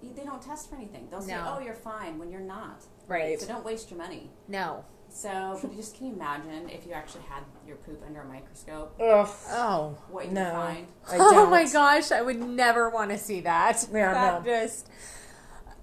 you- 0.01 0.13
they 0.13 0.23
don't 0.23 0.41
test 0.41 0.69
for 0.69 0.75
anything. 0.75 1.07
They'll 1.09 1.21
say, 1.21 1.33
"Oh, 1.35 1.59
you're 1.59 1.73
fine," 1.73 2.17
when 2.19 2.29
you're 2.31 2.39
not. 2.41 2.83
Right. 3.07 3.39
So 3.41 3.47
don't 3.47 3.65
waste 3.65 3.89
your 3.91 3.97
money. 3.97 4.29
No. 4.47 4.85
So, 5.09 5.57
but 5.61 5.71
you 5.71 5.77
just 5.77 5.95
can 5.97 6.07
you 6.07 6.13
imagine 6.13 6.69
if 6.69 6.85
you 6.85 6.93
actually 6.93 7.23
had 7.23 7.43
your 7.67 7.77
poop 7.77 8.01
under 8.05 8.21
a 8.21 8.25
microscope, 8.25 8.95
Ugh, 9.01 9.27
Oh. 9.49 9.97
what 10.09 10.25
you 10.27 10.31
no 10.31 10.51
find? 10.51 10.87
I 11.11 11.17
Oh 11.17 11.31
don't. 11.31 11.49
my 11.51 11.65
gosh, 11.71 12.11
I 12.11 12.21
would 12.21 12.39
never 12.39 12.89
want 12.89 13.11
to 13.11 13.17
see 13.17 13.41
that. 13.41 13.87
Yeah, 13.91 14.13
that 14.13 14.45
no. 14.45 14.51
just 14.51 14.87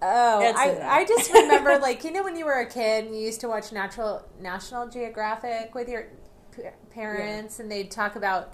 Oh, 0.04 0.40
It's. 0.40 0.58
I, 0.58 1.00
I 1.00 1.04
just 1.04 1.32
remember 1.32 1.78
like 1.78 2.02
you 2.04 2.10
know 2.10 2.24
when 2.24 2.36
you 2.36 2.44
were 2.44 2.58
a 2.60 2.66
kid 2.66 3.04
and 3.06 3.14
you 3.14 3.20
used 3.22 3.40
to 3.42 3.48
watch 3.48 3.70
Natural 3.72 4.26
National 4.40 4.88
Geographic 4.88 5.74
with 5.76 5.88
your 5.88 6.08
p- 6.56 6.62
parents 6.90 7.60
and 7.60 7.70
they'd 7.70 7.88
talk 7.90 8.16
about 8.16 8.52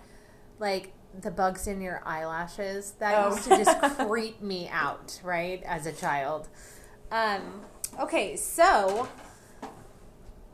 like 0.58 0.92
the 1.18 1.30
bugs 1.30 1.66
in 1.66 1.80
your 1.80 2.02
eyelashes. 2.04 2.92
That 2.98 3.14
Oh. 3.24 3.30
used 3.34 3.44
to 3.48 3.56
just 3.64 3.80
creep 4.06 4.42
me 4.42 4.68
out, 4.70 5.18
right, 5.24 5.62
as 5.64 5.86
a 5.86 5.92
child. 5.92 6.48
Um, 7.10 7.62
okay, 7.98 8.36
so 8.36 9.08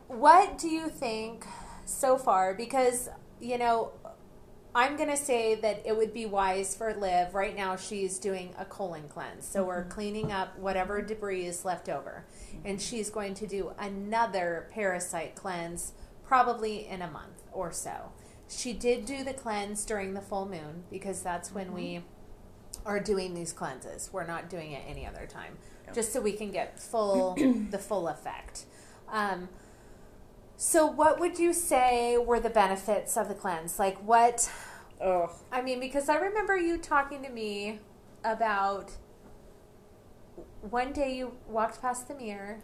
what 0.06 0.58
do 0.58 0.68
you 0.68 0.88
think 0.88 1.44
so 1.84 2.16
far? 2.16 2.54
Because, 2.54 3.08
you 3.40 3.58
know, 3.58 3.92
I'm 4.74 4.96
going 4.96 5.08
to 5.08 5.16
say 5.16 5.54
that 5.54 5.82
it 5.84 5.96
would 5.96 6.12
be 6.12 6.26
wise 6.26 6.74
for 6.74 6.92
Liv. 6.94 7.34
Right 7.34 7.56
now, 7.56 7.76
she's 7.76 8.18
doing 8.18 8.54
a 8.58 8.64
colon 8.64 9.08
cleanse. 9.08 9.46
So 9.46 9.64
we're 9.64 9.84
cleaning 9.84 10.32
up 10.32 10.58
whatever 10.58 11.00
debris 11.00 11.46
is 11.46 11.64
left 11.64 11.88
over. 11.88 12.26
And 12.64 12.80
she's 12.80 13.08
going 13.08 13.34
to 13.34 13.46
do 13.46 13.72
another 13.78 14.68
parasite 14.72 15.36
cleanse 15.36 15.92
probably 16.24 16.86
in 16.86 17.02
a 17.02 17.10
month 17.10 17.42
or 17.52 17.70
so. 17.70 18.12
She 18.48 18.72
did 18.72 19.06
do 19.06 19.22
the 19.22 19.32
cleanse 19.32 19.84
during 19.84 20.14
the 20.14 20.20
full 20.20 20.46
moon 20.46 20.84
because 20.90 21.22
that's 21.22 21.52
when 21.52 21.72
we 21.72 22.02
are 22.84 23.00
doing 23.00 23.34
these 23.34 23.52
cleanses. 23.52 24.10
We're 24.12 24.26
not 24.26 24.50
doing 24.50 24.72
it 24.72 24.82
any 24.88 25.06
other 25.06 25.26
time, 25.26 25.56
just 25.94 26.12
so 26.12 26.20
we 26.20 26.32
can 26.32 26.50
get 26.50 26.78
full 26.78 27.34
the 27.70 27.78
full 27.78 28.08
effect. 28.08 28.64
Um, 29.08 29.48
so, 30.56 30.86
what 30.86 31.18
would 31.20 31.38
you 31.38 31.52
say 31.52 32.16
were 32.16 32.40
the 32.40 32.50
benefits 32.50 33.16
of 33.16 33.28
the 33.28 33.34
cleanse? 33.34 33.78
Like, 33.78 33.96
what? 33.98 34.50
Oh, 35.00 35.30
I 35.52 35.60
mean, 35.62 35.80
because 35.80 36.08
I 36.08 36.16
remember 36.16 36.56
you 36.56 36.78
talking 36.78 37.22
to 37.22 37.28
me 37.30 37.80
about 38.24 38.92
one 40.62 40.92
day 40.92 41.14
you 41.16 41.32
walked 41.48 41.80
past 41.82 42.08
the 42.08 42.14
mirror. 42.14 42.60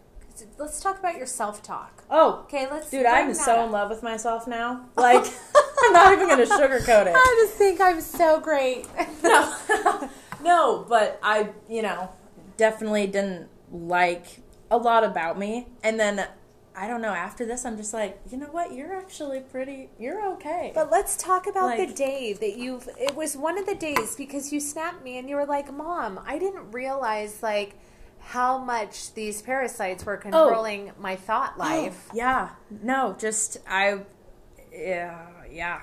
Let's 0.57 0.79
talk 0.79 0.97
about 0.97 1.17
your 1.17 1.25
self 1.27 1.61
talk. 1.61 2.03
Oh, 2.09 2.41
Okay, 2.45 2.67
let's. 2.71 2.89
dude, 2.89 3.05
I'm 3.05 3.33
so 3.33 3.57
up. 3.57 3.65
in 3.65 3.71
love 3.71 3.89
with 3.89 4.01
myself 4.01 4.47
now. 4.47 4.85
Like, 4.95 5.25
I'm 5.83 5.93
not 5.93 6.13
even 6.13 6.27
gonna 6.29 6.45
sugarcoat 6.45 7.07
it. 7.07 7.13
I 7.15 7.43
just 7.45 7.57
think 7.57 7.79
I'm 7.81 8.01
so 8.01 8.39
great. 8.39 8.87
No, 9.23 10.09
no, 10.43 10.85
but 10.89 11.19
I, 11.21 11.49
you 11.69 11.83
know, 11.83 12.09
definitely 12.57 13.05
didn't 13.05 13.49
like 13.71 14.25
a 14.71 14.77
lot 14.77 15.03
about 15.03 15.37
me. 15.37 15.67
And 15.83 15.99
then 15.99 16.25
I 16.75 16.87
don't 16.87 17.01
know. 17.01 17.13
After 17.13 17.45
this, 17.45 17.65
I'm 17.65 17.75
just 17.75 17.93
like, 17.93 18.19
you 18.29 18.37
know 18.37 18.47
what? 18.47 18.73
You're 18.73 18.95
actually 18.95 19.41
pretty. 19.41 19.89
You're 19.99 20.25
okay. 20.33 20.71
But 20.73 20.89
let's 20.89 21.17
talk 21.17 21.47
about 21.47 21.77
the 21.77 21.87
day 21.87 22.33
that 22.33 22.57
you've. 22.57 22.87
It 22.99 23.15
was 23.15 23.35
one 23.35 23.57
of 23.57 23.65
the 23.65 23.75
days 23.75 24.15
because 24.15 24.53
you 24.53 24.59
snapped 24.59 25.03
me 25.03 25.17
and 25.17 25.29
you 25.29 25.35
were 25.35 25.45
like, 25.45 25.71
"Mom, 25.73 26.19
I 26.25 26.39
didn't 26.39 26.71
realize 26.71 27.43
like 27.43 27.75
how 28.19 28.57
much 28.57 29.13
these 29.15 29.41
parasites 29.41 30.05
were 30.05 30.17
oh. 30.17 30.21
controlling 30.21 30.91
my 30.97 31.15
thought 31.17 31.53
oh, 31.57 31.59
life." 31.59 32.07
yeah, 32.13 32.51
no, 32.81 33.15
just 33.19 33.57
I, 33.67 33.99
yeah, 34.71 35.27
yeah. 35.51 35.81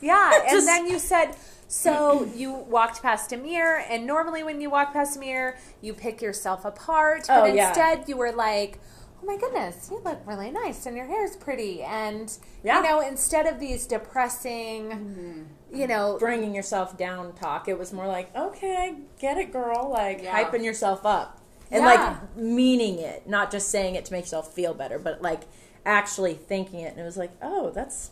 Yeah, 0.00 0.32
and 0.42 0.50
Just- 0.50 0.66
then 0.66 0.86
you 0.86 0.98
said. 0.98 1.36
So 1.68 2.30
you 2.32 2.52
walked 2.52 3.02
past 3.02 3.32
a 3.32 3.36
mirror, 3.36 3.78
and 3.78 4.06
normally 4.06 4.44
when 4.44 4.60
you 4.60 4.70
walk 4.70 4.92
past 4.92 5.16
a 5.16 5.18
mirror, 5.18 5.56
you 5.80 5.94
pick 5.94 6.22
yourself 6.22 6.64
apart. 6.64 7.24
But 7.26 7.42
Oh, 7.42 7.44
yeah. 7.46 7.68
instead, 7.70 8.08
you 8.08 8.16
were 8.16 8.30
like, 8.30 8.78
"Oh 8.78 8.95
my 9.26 9.36
goodness, 9.36 9.88
you 9.90 10.00
look 10.04 10.20
really 10.26 10.50
nice, 10.50 10.86
and 10.86 10.96
your 10.96 11.06
hair 11.06 11.24
is 11.24 11.36
pretty." 11.36 11.82
And 11.82 12.32
Yeah. 12.62 12.78
you 12.82 12.88
know, 12.88 13.00
instead 13.00 13.46
of 13.46 13.58
these 13.60 13.86
depressing, 13.86 14.90
Mm-hmm. 14.90 15.76
you 15.76 15.86
know, 15.86 16.16
Bringing 16.18 16.54
yourself 16.54 16.96
down 16.96 17.32
talk. 17.34 17.68
It 17.68 17.78
was 17.78 17.92
more 17.92 18.06
like, 18.06 18.34
okay, 18.36 18.94
get 19.18 19.36
it, 19.38 19.52
girl. 19.52 19.88
Like 19.90 20.22
Yeah. 20.22 20.42
hyping 20.44 20.64
yourself 20.64 21.04
up 21.04 21.40
and 21.70 21.82
Yeah. 21.84 21.90
like 22.20 22.36
meaning 22.36 22.98
it, 22.98 23.28
not 23.28 23.50
just 23.50 23.68
saying 23.68 23.94
it 23.96 24.04
to 24.06 24.12
make 24.12 24.24
yourself 24.24 24.52
feel 24.54 24.72
better, 24.74 24.98
but 24.98 25.20
like 25.22 25.42
actually 25.84 26.34
thinking 26.34 26.80
it. 26.80 26.92
And 26.92 27.00
it 27.00 27.04
was 27.04 27.16
like, 27.16 27.32
oh, 27.42 27.70
that's 27.70 28.10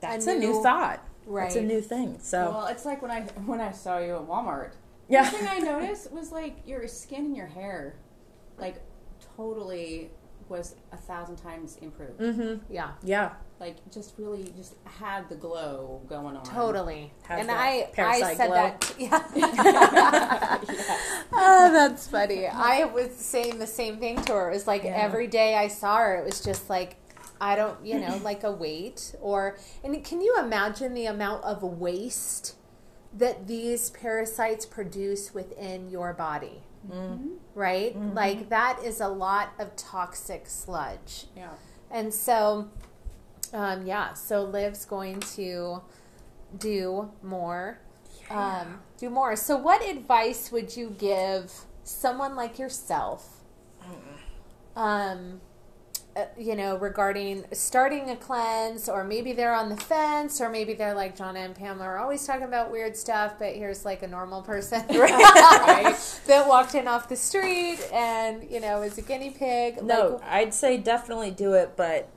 that's 0.00 0.26
a, 0.26 0.34
new- 0.34 0.52
new 0.52 0.62
thought. 0.62 1.00
It's 1.28 1.56
a 1.56 1.62
new 1.62 1.80
thing. 1.80 2.18
So 2.20 2.50
Well, 2.50 2.66
it's 2.66 2.84
like 2.84 3.02
when 3.02 3.10
I 3.10 3.22
when 3.46 3.60
I 3.60 3.72
saw 3.72 3.98
you 3.98 4.14
at 4.16 4.22
Walmart. 4.28 4.72
yeah. 5.08 5.28
The 5.30 5.36
thing 5.38 5.48
I 5.48 5.58
noticed 5.58 6.12
was 6.12 6.30
like 6.32 6.56
your 6.66 6.86
skin 6.88 7.24
and 7.26 7.36
your 7.36 7.46
hair, 7.46 7.96
like 8.58 8.76
totally 9.36 10.10
was 10.48 10.76
a 10.92 10.96
thousand 10.96 11.36
times 11.36 11.76
improved. 11.82 12.18
mm-hmm. 12.20 12.72
yeah. 12.72 12.92
Yeah. 13.02 13.32
Like 13.58 13.76
just 13.90 14.14
really 14.18 14.52
just 14.56 14.74
had 14.84 15.28
the 15.28 15.34
glow 15.34 16.02
going 16.08 16.36
on. 16.36 16.44
Totally. 16.44 17.12
Has 17.22 17.40
and 17.40 17.50
I 17.50 17.56
I 17.56 17.90
parasite 17.94 18.36
said 18.36 18.46
glow. 18.48 18.56
that 18.56 18.94
yeah. 18.98 20.58
oh, 21.32 21.70
that's 21.72 22.06
funny. 22.08 22.46
I 22.46 22.84
was 22.84 23.12
saying 23.14 23.58
the 23.58 23.66
same 23.66 23.98
thing 23.98 24.22
to 24.24 24.32
her. 24.34 24.50
It 24.50 24.54
was 24.54 24.66
like 24.66 24.84
Yeah. 24.84 24.90
every 24.96 25.26
day 25.26 25.56
I 25.56 25.68
saw 25.68 25.96
her, 25.98 26.16
it 26.16 26.24
was 26.24 26.40
just 26.42 26.68
like 26.68 26.96
I 27.40 27.54
don't, 27.56 27.84
you 27.84 27.98
know, 27.98 28.16
like 28.22 28.44
a 28.44 28.52
weight 28.52 29.14
or 29.20 29.56
and 29.82 30.02
can 30.04 30.20
you 30.20 30.36
imagine 30.38 30.94
the 30.94 31.06
amount 31.06 31.44
of 31.44 31.62
waste 31.62 32.54
that 33.16 33.46
these 33.46 33.90
parasites 33.90 34.66
produce 34.66 35.32
within 35.34 35.88
your 35.90 36.12
body? 36.12 36.62
Right? 37.54 37.96
Like 38.14 38.48
that 38.48 38.80
is 38.84 39.00
a 39.00 39.08
lot 39.08 39.52
of 39.58 39.74
toxic 39.76 40.46
sludge. 40.46 41.26
Yeah. 41.36 41.50
And 41.90 42.12
so, 42.12 42.68
um, 43.52 43.86
yeah, 43.86 44.14
so 44.14 44.42
Liv's 44.42 44.84
going 44.84 45.20
to 45.20 45.82
do 46.58 47.10
more. 47.22 47.78
Um, 48.30 48.80
do 48.98 49.08
more. 49.08 49.36
So, 49.36 49.56
what 49.56 49.88
advice 49.88 50.50
would 50.50 50.76
you 50.76 50.94
give 50.98 51.52
someone 51.84 52.34
like 52.34 52.58
yourself? 52.58 53.44
Um, 54.74 55.40
uh, 55.40 55.45
Uh, 56.16 56.24
you 56.38 56.56
know, 56.56 56.78
regarding 56.78 57.44
starting 57.52 58.08
a 58.08 58.16
cleanse, 58.16 58.88
or 58.88 59.04
maybe 59.04 59.34
they're 59.34 59.54
on 59.54 59.68
the 59.68 59.76
fence, 59.76 60.40
or 60.40 60.48
maybe 60.48 60.72
they're 60.72 60.94
like 60.94 61.14
John 61.14 61.36
and 61.36 61.54
Pamela 61.54 61.84
are 61.84 61.98
always 61.98 62.26
talking 62.26 62.44
about 62.44 62.72
weird 62.72 62.96
stuff, 62.96 63.34
but 63.38 63.54
here's 63.54 63.84
like 63.84 64.02
a 64.02 64.06
normal 64.06 64.40
person 64.40 64.82
that 64.88 66.44
walked 66.46 66.74
in 66.74 66.88
off 66.88 67.10
the 67.10 67.16
street 67.16 67.80
and 67.92 68.50
you 68.50 68.60
know 68.60 68.80
is 68.80 68.96
a 68.96 69.02
guinea 69.02 69.28
pig. 69.30 69.82
No, 69.82 70.14
Like, 70.14 70.30
I'd 70.30 70.54
say 70.54 70.78
definitely 70.78 71.32
do 71.32 71.52
it, 71.52 71.74
but 71.76 72.08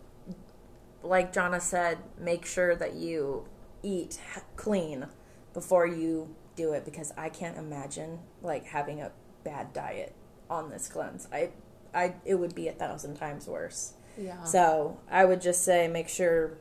like 1.04 1.34
Jonna 1.34 1.62
said, 1.62 1.98
make 2.18 2.46
sure 2.46 2.76
that 2.76 2.94
you 2.94 3.48
eat 3.84 4.20
clean 4.56 5.08
before 5.54 5.88
you 5.88 6.36
do 6.56 6.74
it 6.74 6.86
because 6.86 7.12
I 7.18 7.30
can't 7.30 7.58
imagine 7.58 8.20
like 8.42 8.66
having 8.66 9.02
a 9.02 9.12
bad 9.44 9.74
diet 9.74 10.14
on 10.50 10.70
this 10.70 10.88
cleanse. 10.88 11.28
I 11.32 11.50
I 11.94 12.16
it 12.26 12.36
would 12.36 12.56
be 12.56 12.68
a 12.68 12.74
thousand 12.74 13.16
times 13.16 13.48
worse. 13.48 13.94
yeah. 14.18 14.44
So 14.44 15.00
I 15.10 15.26
would 15.26 15.42
just 15.42 15.64
say 15.64 15.88
make 15.88 16.10
sure 16.10 16.58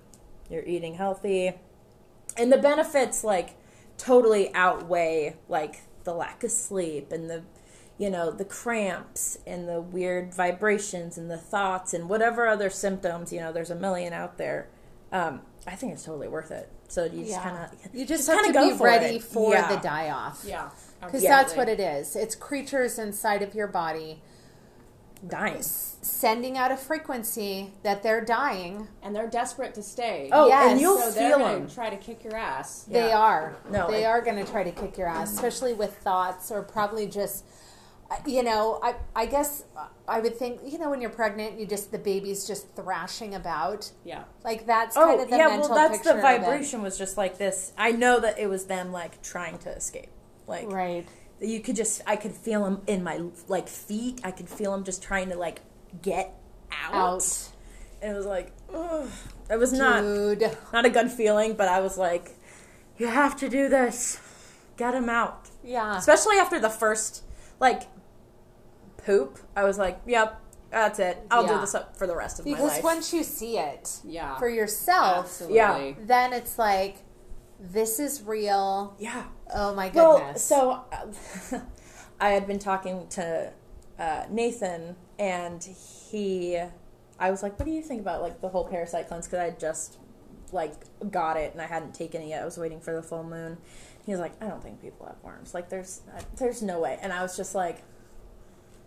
you're 0.50 0.64
eating 0.64 0.94
healthy. 0.94 1.52
And 2.36 2.52
the 2.52 2.58
benefits 2.58 3.24
like 3.24 3.56
totally 3.96 4.54
outweigh 4.54 5.36
like 5.48 5.82
the 6.04 6.14
lack 6.14 6.44
of 6.44 6.50
sleep 6.50 7.12
and 7.12 7.28
the 7.28 7.42
you 7.98 8.08
know, 8.10 8.30
the 8.30 8.44
cramps 8.44 9.38
and 9.44 9.68
the 9.68 9.80
weird 9.80 10.32
vibrations 10.32 11.18
and 11.18 11.28
the 11.28 11.36
thoughts 11.36 11.92
and 11.92 12.08
whatever 12.08 12.46
other 12.46 12.70
symptoms, 12.70 13.32
you 13.32 13.40
know, 13.40 13.52
there's 13.52 13.70
a 13.72 13.74
million 13.74 14.12
out 14.12 14.38
there. 14.38 14.68
Um, 15.10 15.40
I 15.66 15.74
think 15.74 15.94
it's 15.94 16.04
totally 16.04 16.28
worth 16.28 16.52
it. 16.52 16.70
So 16.86 17.04
you 17.06 17.22
just 17.24 17.30
Yeah. 17.32 17.42
kind 17.42 17.56
of 17.84 17.94
You 17.94 18.06
just, 18.06 18.28
kinda 18.28 18.44
have 18.44 18.46
to 18.46 18.52
go 18.52 18.70
be 18.70 18.76
for 18.78 18.84
ready 18.84 19.16
it. 19.16 19.22
for 19.24 19.52
Yeah. 19.52 19.74
the 19.74 19.80
die 19.82 20.10
off. 20.10 20.44
Yeah. 20.46 20.70
Because 21.04 21.22
that's 21.24 21.56
what 21.56 21.68
it 21.68 21.80
is. 21.80 22.14
It's 22.14 22.36
creatures 22.36 23.00
inside 23.00 23.42
of 23.42 23.54
your 23.56 23.66
body 23.66 24.22
dying. 25.26 25.62
sending 26.00 26.56
out 26.56 26.70
a 26.70 26.76
frequency 26.76 27.72
that 27.82 28.02
they're 28.02 28.24
dying. 28.24 28.88
And 29.02 29.14
they're 29.14 29.26
desperate 29.28 29.74
to 29.74 29.82
stay. 29.82 30.30
Oh, 30.32 30.46
Yes. 30.48 30.70
and 30.72 30.80
you'll 30.80 30.98
so 30.98 31.10
they're 31.10 31.30
feel 31.30 31.38
gonna 31.38 31.58
them. 31.60 31.68
try 31.70 31.90
to 31.90 31.96
kick 31.96 32.24
your 32.24 32.36
ass. 32.36 32.84
They 32.88 33.08
Yeah. 33.08 33.18
are. 33.18 33.56
No, 33.70 33.90
they 33.90 34.04
I- 34.06 34.10
are 34.10 34.20
going 34.22 34.36
to 34.44 34.50
try 34.50 34.62
to 34.62 34.70
kick 34.72 34.96
your 34.96 35.08
ass, 35.08 35.32
especially 35.32 35.74
with 35.74 35.96
thoughts 35.98 36.50
or 36.50 36.62
probably 36.62 37.06
just. 37.06 37.44
uh, 38.10 38.16
You 38.24 38.42
know, 38.42 38.80
I 38.82 38.94
I 39.14 39.26
guess 39.26 39.64
I 40.08 40.20
would 40.20 40.38
think 40.38 40.60
you 40.64 40.78
know 40.78 40.88
when 40.88 41.00
you're 41.02 41.10
pregnant, 41.10 41.58
you 41.60 41.66
just 41.66 41.90
the 41.92 41.98
baby's 41.98 42.46
just 42.46 42.74
thrashing 42.74 43.34
about 43.34 43.90
Yeah. 44.04 44.22
like 44.44 44.64
that's 44.66 44.96
Oh 44.96 45.04
kind 45.04 45.20
of 45.20 45.28
the 45.30 45.36
yeah, 45.36 45.48
mental 45.48 45.68
well 45.68 45.88
that's 45.90 46.00
the 46.04 46.14
vibration 46.14 46.80
was 46.80 46.96
just 46.96 47.18
like 47.18 47.36
this. 47.36 47.72
I 47.76 47.92
know 47.92 48.18
that 48.20 48.38
it 48.38 48.46
was 48.48 48.64
them 48.64 48.92
like 48.92 49.20
trying 49.20 49.58
to 49.58 49.70
escape. 49.70 50.08
Like 50.46 50.70
right? 50.72 51.06
You 51.40 51.60
could 51.60 51.76
just 51.76 52.02
I 52.06 52.16
could 52.16 52.32
feel 52.32 52.64
them 52.64 52.82
in 52.86 53.02
my 53.04 53.20
like 53.48 53.68
feet. 53.68 54.20
I 54.24 54.30
could 54.30 54.48
feel 54.48 54.72
them 54.72 54.84
just 54.84 55.02
trying 55.02 55.28
to 55.30 55.36
like 55.36 55.60
get 56.02 56.34
out. 56.72 56.94
Out, 56.94 57.48
And 58.02 58.12
it 58.12 58.16
was 58.16 58.26
like, 58.26 58.52
ugh. 58.74 59.08
it 59.50 59.56
was 59.58 59.72
not 59.72 60.02
dude. 60.02 60.56
not 60.72 60.84
a 60.84 60.90
good 60.90 61.10
feeling, 61.10 61.54
but 61.54 61.68
I 61.68 61.80
was 61.80 61.96
like, 61.98 62.32
you 62.98 63.06
have 63.06 63.36
to 63.38 63.48
do 63.48 63.68
this. 63.68 64.20
Get 64.76 64.94
him 64.94 65.08
out. 65.08 65.48
Yeah, 65.64 65.96
Especially 65.98 66.36
after 66.38 66.58
the 66.60 66.70
first 66.70 67.22
like 67.60 67.82
poop. 68.98 69.38
I 69.56 69.64
was 69.64 69.78
like, 69.78 70.00
yep, 70.06 70.40
that's 70.70 70.98
it. 70.98 71.18
I'll 71.30 71.42
Yeah. 71.44 71.54
do 71.54 71.60
this 71.60 71.74
up 71.74 71.96
for 71.96 72.06
the 72.06 72.14
rest 72.16 72.38
of 72.38 72.46
my 72.46 72.52
life. 72.52 72.60
because 72.60 72.82
once 72.82 73.12
you 73.12 73.22
see 73.22 73.58
it 73.58 74.00
Yeah. 74.04 74.36
for 74.38 74.48
yourself, 74.48 75.24
Absolutely. 75.26 75.56
Yeah. 75.56 75.94
then 76.00 76.32
it's 76.32 76.58
like 76.58 76.98
this 77.60 77.98
is 77.98 78.22
real. 78.22 78.94
yeah. 78.98 79.24
Oh 79.54 79.74
my 79.74 79.88
goodness. 79.88 80.50
Well, 80.50 80.86
so 80.90 81.56
uh, 81.56 81.60
I 82.20 82.30
had 82.30 82.46
been 82.46 82.58
talking 82.58 83.06
to 83.10 83.52
uh, 83.98 84.24
Nathan, 84.30 84.96
and 85.18 85.62
he, 86.10 86.60
I 87.18 87.30
was 87.30 87.42
like, 87.42 87.58
"What 87.58 87.66
do 87.66 87.72
you 87.72 87.82
think 87.82 88.00
about 88.00 88.22
like 88.22 88.40
the 88.40 88.48
whole 88.48 88.64
parasite 88.66 89.08
cleanse?" 89.08 89.26
Because 89.26 89.40
I 89.40 89.44
had 89.44 89.60
just 89.60 89.98
like 90.52 90.74
got 91.10 91.36
it 91.36 91.52
and 91.52 91.60
I 91.60 91.66
hadn't 91.66 91.94
taken 91.94 92.22
it 92.22 92.28
yet. 92.28 92.42
I 92.42 92.44
was 92.44 92.56
waiting 92.58 92.80
for 92.80 92.94
the 92.94 93.02
full 93.02 93.24
moon. 93.24 93.58
He 94.04 94.12
was 94.12 94.20
like, 94.20 94.32
"I 94.42 94.46
don't 94.48 94.62
think 94.62 94.80
people 94.80 95.06
have 95.06 95.22
worms. 95.22 95.54
Like, 95.54 95.68
there's 95.68 96.02
uh, 96.16 96.20
there's 96.36 96.62
no 96.62 96.80
way." 96.80 96.98
And 97.02 97.12
I 97.12 97.22
was 97.22 97.36
just 97.36 97.54
like, 97.54 97.82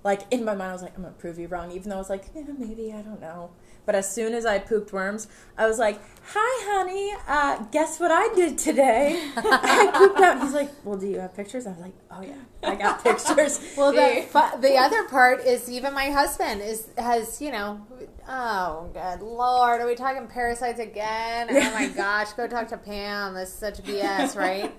like 0.03 0.21
in 0.31 0.43
my 0.45 0.55
mind, 0.55 0.69
I 0.69 0.73
was 0.73 0.81
like, 0.81 0.95
"I'm 0.95 1.03
gonna 1.03 1.15
prove 1.15 1.39
you 1.39 1.47
wrong," 1.47 1.71
even 1.71 1.89
though 1.89 1.95
I 1.95 1.99
was 1.99 2.09
like, 2.09 2.25
yeah, 2.35 2.43
"Maybe 2.57 2.93
I 2.93 3.01
don't 3.01 3.21
know." 3.21 3.51
But 3.91 3.97
as 3.97 4.09
soon 4.09 4.33
as 4.33 4.45
I 4.45 4.57
pooped 4.57 4.93
worms, 4.93 5.27
I 5.57 5.67
was 5.67 5.77
like, 5.77 5.99
"Hi, 6.33 6.71
honey. 6.71 7.13
Uh, 7.27 7.61
guess 7.71 7.99
what 7.99 8.09
I 8.09 8.33
did 8.33 8.57
today? 8.57 9.21
I 9.35 9.91
pooped 9.93 10.17
out." 10.21 10.41
He's 10.41 10.53
like, 10.53 10.71
"Well, 10.85 10.97
do 10.97 11.07
you 11.07 11.19
have 11.19 11.35
pictures?" 11.35 11.67
I 11.67 11.71
was 11.71 11.79
like, 11.79 11.93
"Oh 12.09 12.21
yeah, 12.21 12.35
I 12.63 12.75
got 12.75 13.03
pictures." 13.03 13.59
Well, 13.75 13.91
the 13.91 14.25
the 14.61 14.77
other 14.77 15.03
part 15.09 15.45
is 15.45 15.69
even 15.69 15.93
my 15.93 16.09
husband 16.09 16.61
is 16.61 16.87
has 16.97 17.41
you 17.41 17.51
know, 17.51 17.85
oh 18.29 18.89
good 18.93 19.21
lord, 19.21 19.81
are 19.81 19.87
we 19.87 19.95
talking 19.95 20.25
parasites 20.25 20.79
again? 20.79 21.49
Oh 21.51 21.73
my 21.73 21.87
gosh, 21.93 22.31
go 22.31 22.47
talk 22.47 22.69
to 22.69 22.77
Pam. 22.77 23.33
This 23.33 23.49
is 23.49 23.55
such 23.55 23.83
BS, 23.83 24.37
right? 24.37 24.73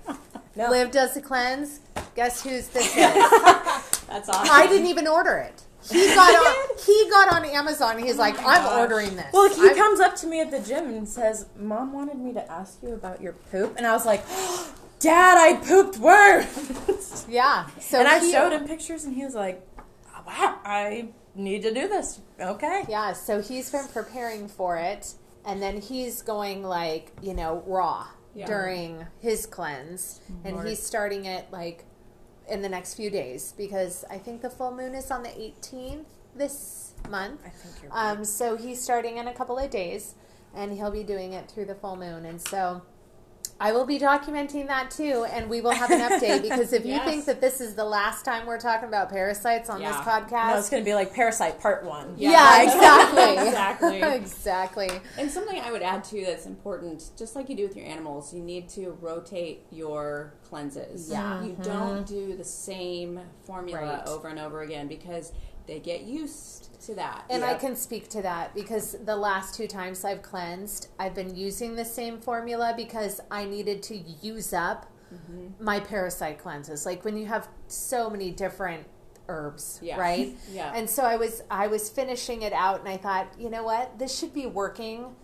No. 0.55 0.71
Liv 0.71 0.89
does 0.89 1.13
the 1.13 1.21
cleanse. 1.21 1.81
Guess 2.15 2.41
who's 2.41 2.67
this 2.69 2.87
is? 2.87 2.95
That's 2.95 4.27
awesome. 4.27 4.49
I 4.51 4.65
didn't 4.67 4.87
even 4.87 5.07
order 5.07 5.37
it. 5.37 5.61
He 5.91 6.05
got 6.13 6.33
on. 6.35 6.67
He 6.85 7.09
got 7.09 7.31
on 7.33 7.45
Amazon. 7.45 7.97
He's 7.99 8.17
like, 8.17 8.35
oh 8.39 8.45
I'm 8.45 8.61
gosh. 8.63 8.79
ordering 8.79 9.15
this. 9.15 9.25
Well, 9.31 9.49
he 9.53 9.61
I'm- 9.67 9.75
comes 9.75 9.99
up 10.01 10.15
to 10.17 10.27
me 10.27 10.41
at 10.41 10.51
the 10.51 10.59
gym 10.59 10.87
and 10.89 11.07
says, 11.07 11.45
"Mom 11.57 11.93
wanted 11.93 12.17
me 12.17 12.33
to 12.33 12.51
ask 12.51 12.79
you 12.83 12.93
about 12.93 13.21
your 13.21 13.33
poop," 13.51 13.75
and 13.77 13.85
I 13.87 13.93
was 13.93 14.05
like, 14.05 14.23
"Dad, 14.99 15.37
I 15.37 15.57
pooped 15.65 15.97
worms." 15.99 17.25
Yeah. 17.29 17.67
So 17.79 17.99
and 17.99 18.07
I 18.07 18.19
he- 18.19 18.31
showed 18.31 18.51
him 18.51 18.67
pictures, 18.67 19.05
and 19.05 19.15
he 19.15 19.23
was 19.23 19.33
like, 19.35 19.65
"Wow, 20.27 20.59
I 20.65 21.09
need 21.35 21.61
to 21.63 21.73
do 21.73 21.87
this." 21.87 22.19
Okay. 22.39 22.83
Yeah, 22.89 23.13
so 23.13 23.41
he's 23.41 23.71
been 23.71 23.87
preparing 23.87 24.47
for 24.47 24.77
it, 24.77 25.13
and 25.45 25.61
then 25.61 25.79
he's 25.79 26.21
going 26.21 26.63
like 26.63 27.11
you 27.21 27.33
know 27.33 27.63
raw 27.65 28.07
Yeah. 28.35 28.45
during 28.47 29.05
his 29.21 29.45
cleanse, 29.45 30.19
and 30.43 30.55
Lord. 30.55 30.67
he's 30.67 30.81
starting 30.83 31.25
it 31.25 31.45
like 31.51 31.85
in 32.49 32.61
the 32.61 32.69
next 32.69 32.95
few 32.95 33.09
days 33.09 33.53
because 33.57 34.05
I 34.09 34.17
think 34.17 34.41
the 34.41 34.49
full 34.49 34.75
moon 34.75 34.95
is 34.95 35.11
on 35.11 35.23
the 35.23 35.29
18th 35.29 36.05
this 36.35 36.93
month. 37.09 37.39
I 37.45 37.49
think 37.49 37.75
you're 37.81 37.91
right. 37.91 38.11
Um, 38.11 38.25
so 38.25 38.57
he's 38.57 38.81
starting 38.81 39.17
in 39.17 39.27
a 39.27 39.33
couple 39.33 39.57
of 39.57 39.69
days, 39.69 40.15
and 40.55 40.73
he'll 40.73 40.91
be 40.91 41.03
doing 41.03 41.33
it 41.33 41.49
through 41.49 41.65
the 41.65 41.75
full 41.75 41.95
moon, 41.95 42.25
and 42.25 42.41
so. 42.41 42.81
I 43.63 43.71
will 43.71 43.85
be 43.85 43.97
documenting 43.97 44.67
that 44.67 44.91
too, 44.91 45.25
and 45.31 45.49
we 45.49 45.61
will 45.61 45.71
have 45.71 45.89
an 45.89 46.01
update 46.01 46.41
because 46.49 46.73
if 46.73 46.85
you 46.85 46.99
think 46.99 47.23
that 47.23 47.39
this 47.39 47.61
is 47.61 47.75
the 47.75 47.85
last 47.85 48.25
time 48.25 48.45
we're 48.45 48.59
talking 48.59 48.89
about 48.89 49.09
parasites 49.09 49.69
on 49.69 49.79
this 49.79 49.95
podcast, 49.95 50.49
no, 50.49 50.57
it's 50.57 50.69
going 50.69 50.83
to 50.83 50.85
be 50.85 50.93
like 50.93 51.13
Parasite 51.13 51.61
Part 51.61 51.85
One. 51.85 52.13
yeah, 52.17 52.61
exactly. 52.63 53.23
Exactly. 53.53 54.01
exactly. 54.01 54.89
And 55.17 55.31
something 55.31 55.61
I 55.61 55.71
would 55.71 55.81
add 55.81 56.03
too 56.03 56.25
that's 56.25 56.45
important, 56.45 57.11
just 57.17 57.37
like 57.37 57.47
you 57.47 57.55
do 57.55 57.65
with 57.65 57.77
your 57.77 57.85
animals, 57.85 58.33
you 58.33 58.41
need 58.41 58.67
to 58.69 58.97
rotate 58.99 59.65
your 59.71 60.33
cleanses. 60.43 61.09
Yeah. 61.09 61.41
You 61.41 61.53
mm-hmm. 61.53 61.61
don't 61.61 62.05
do 62.05 62.35
the 62.35 62.43
same 62.43 63.21
formula 63.45 63.81
Right. 63.81 64.07
over 64.07 64.27
and 64.27 64.39
over 64.39 64.61
again 64.61 64.87
because 64.89 65.31
they 65.67 65.79
get 65.79 66.01
used 66.03 66.79
to 66.81 66.95
that. 66.95 67.23
And 67.29 67.43
I 67.43 67.53
can 67.55 67.75
speak 67.75 68.09
to 68.09 68.21
that 68.23 68.53
because 68.53 68.95
the 69.05 69.15
last 69.15 69.55
two 69.55 69.67
times 69.67 70.03
I've 70.03 70.21
cleansed, 70.21 70.89
I've 70.99 71.15
been 71.15 71.35
using 71.35 71.75
the 71.75 71.85
same 71.85 72.19
formula 72.19 72.73
because 72.75 73.21
I 73.31 73.45
needed 73.45 73.83
to 73.83 73.95
use 74.21 74.53
up 74.53 74.89
Mm-hmm. 75.13 75.63
my 75.63 75.79
parasite 75.79 76.39
cleanses. 76.39 76.87
Like 76.87 77.05
when 77.05 77.15
you 77.17 77.27
have 77.27 77.47
so 77.67 78.09
many 78.09 78.31
different 78.31 78.87
herbs, 79.29 79.79
Yeah. 79.83 79.99
right? 79.99 80.35
Yeah. 80.51 80.73
And 80.75 80.89
so 80.89 81.03
I 81.03 81.17
was 81.17 81.43
I 81.51 81.67
was 81.67 81.87
finishing 81.87 82.41
it 82.41 82.51
out 82.51 82.79
and 82.79 82.89
I 82.89 82.97
thought, 82.97 83.27
you 83.37 83.51
know 83.51 83.61
what? 83.63 83.99
This 83.99 84.17
should 84.17 84.33
be 84.33 84.47
working 84.47 85.15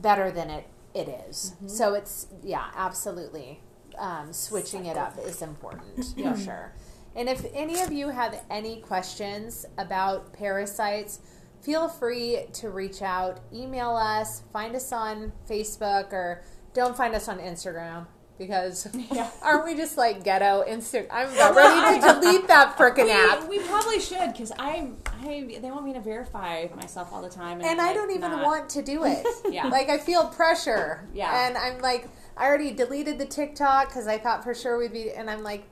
better 0.00 0.30
than 0.30 0.48
it 0.48 0.66
it 0.94 1.08
is. 1.28 1.52
Mm-hmm. 1.56 1.68
So 1.68 1.92
it's 1.92 2.26
yeah, 2.42 2.70
absolutely. 2.74 3.60
Um, 3.98 4.32
switching 4.32 4.86
it 4.86 4.96
up 4.96 5.18
is 5.18 5.42
important 5.42 6.02
for 6.16 6.36
sure. 6.38 6.72
And 7.16 7.28
if 7.28 7.44
any 7.54 7.80
of 7.80 7.92
you 7.92 8.08
have 8.08 8.42
any 8.50 8.80
questions 8.80 9.64
about 9.78 10.32
parasites, 10.32 11.20
feel 11.62 11.88
free 11.88 12.46
to 12.54 12.70
reach 12.70 13.02
out, 13.02 13.40
email 13.52 13.96
us, 13.96 14.42
find 14.52 14.74
us 14.74 14.92
on 14.92 15.32
Facebook, 15.48 16.12
or 16.12 16.42
don't 16.74 16.96
find 16.96 17.14
us 17.14 17.28
on 17.28 17.38
Instagram 17.38 18.06
because 18.38 18.88
Yeah. 19.12 19.30
aren't 19.42 19.64
we 19.64 19.76
just 19.76 19.96
like 19.96 20.24
ghetto 20.24 20.64
Instagram? 20.66 21.06
I'm 21.10 21.32
about 21.34 21.54
ready 21.54 22.00
to 22.00 22.20
delete 22.20 22.48
that 22.48 22.76
frickin' 22.76 23.08
app. 23.08 23.48
we, 23.48 23.60
probably 23.60 24.00
should 24.00 24.32
because 24.32 24.52
I, 24.58 24.90
I 25.22 25.58
they 25.60 25.70
want 25.70 25.84
me 25.84 25.92
to 25.94 26.00
verify 26.00 26.66
myself 26.74 27.12
all 27.12 27.22
the 27.22 27.30
time, 27.30 27.60
and, 27.60 27.68
and 27.68 27.80
I 27.80 27.86
like, 27.88 27.94
don't 27.94 28.10
even 28.10 28.30
not. 28.32 28.44
want 28.44 28.68
to 28.70 28.82
do 28.82 29.04
it. 29.04 29.24
Yeah. 29.48 29.68
Like 29.68 29.88
I 29.88 29.98
feel 29.98 30.26
pressure. 30.26 31.08
Yeah. 31.14 31.46
And 31.46 31.56
I'm 31.56 31.80
like, 31.80 32.08
I 32.36 32.46
already 32.46 32.72
deleted 32.72 33.18
the 33.18 33.26
TikTok 33.26 33.88
because 33.88 34.06
I 34.06 34.18
thought 34.18 34.42
for 34.42 34.54
sure 34.54 34.78
we'd 34.78 34.92
be, 34.92 35.12
and 35.12 35.30
I'm 35.30 35.42
like, 35.42 35.64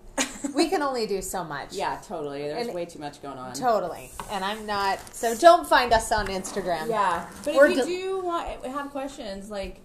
we 0.55 0.69
can 0.69 0.83
only 0.83 1.07
do 1.07 1.21
so 1.23 1.45
much. 1.45 1.73
Yeah, 1.73 2.01
totally. 2.07 2.43
There's 2.43 2.67
And- 2.67 2.75
way 2.75 2.85
too 2.85 2.99
much 2.99 3.23
going 3.23 3.39
on. 3.39 3.53
Totally. 3.55 4.11
And 4.31 4.45
I'm 4.45 4.67
not, 4.67 4.99
so 5.15 5.35
don't 5.37 5.67
find 5.67 5.93
us 5.93 6.11
on 6.13 6.27
Instagram. 6.27 6.89
Yeah, 6.89 7.29
but 7.45 7.55
Or 7.55 7.67
if 7.67 7.77
you 7.77 7.85
do- 7.85 7.87
do 7.87 8.21
want, 8.27 8.49
have 8.67 8.91
questions, 8.91 9.51
like, 9.51 9.81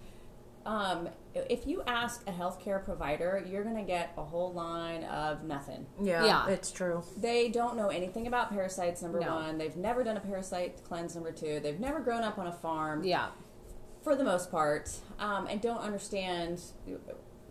um, 0.66 1.08
if 1.34 1.66
you 1.68 1.82
ask 1.88 2.28
a 2.28 2.32
healthcare 2.32 2.84
provider, 2.84 3.41
you're 3.47 3.64
going 3.64 3.78
to 3.78 3.84
get 3.84 4.12
a 4.18 4.24
whole 4.24 4.51
line 4.53 5.03
of 5.05 5.43
nothing. 5.43 5.86
Yeah, 6.01 6.26
Yeah. 6.26 6.47
it's 6.49 6.72
true. 6.72 7.03
They 7.16 7.47
don't 7.49 7.78
know 7.78 7.88
anything 7.89 8.28
about 8.28 8.49
parasites, 8.49 9.01
number 9.01 9.20
No. 9.20 9.36
one. 9.36 9.58
They've 9.58 9.78
never 9.78 10.03
done 10.03 10.18
a 10.18 10.20
parasite 10.20 10.84
cleanse, 10.84 11.16
number 11.16 11.32
two. 11.32 11.60
They've 11.62 11.80
never 11.80 11.99
grown 11.99 12.24
up 12.24 12.38
on 12.38 12.47
a 12.47 12.51
farm, 12.51 13.03
Yeah. 13.03 13.28
for 14.01 14.16
the 14.16 14.24
most 14.24 14.49
part, 14.51 14.89
um, 15.20 15.47
and 15.47 15.62
don't 15.62 15.80
understand 15.80 16.62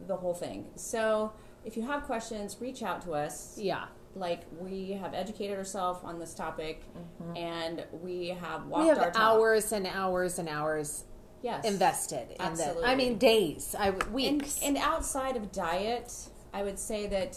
the 0.07 0.17
whole 0.17 0.35
thing. 0.35 0.67
So, 0.75 1.33
if 1.67 1.77
you 1.77 1.83
have 1.83 2.05
questions, 2.05 2.57
reach 2.61 2.83
out 2.83 3.03
to 3.03 3.13
us. 3.13 3.59
Yeah. 3.59 3.87
Like, 4.15 4.43
we 4.59 4.93
have 4.93 5.13
educated 5.13 5.59
ourselves 5.59 6.01
on 6.03 6.19
this 6.19 6.33
topic, 6.33 6.85
mm-hmm. 6.97 7.37
and 7.37 7.85
we 7.93 8.29
have 8.29 8.67
walked 8.67 8.85
We 8.85 8.89
have 8.89 8.99
our 8.99 9.13
hours 9.15 9.73
and 9.73 9.87
hours 9.87 10.39
and 10.39 10.49
hours 10.49 11.05
yes. 11.43 11.67
invested 11.67 12.29
in 12.41 12.55
this. 12.55 12.77
I 12.83 12.95
mean, 12.95 13.19
days, 13.19 13.75
I, 13.79 13.89
And, 13.89 14.13
weeks. 14.13 14.61
and 14.63 14.79
outside 14.79 15.37
of 15.37 15.53
diet, 15.53 16.13
I 16.55 16.63
would 16.63 16.79
say 16.79 17.07
that 17.09 17.37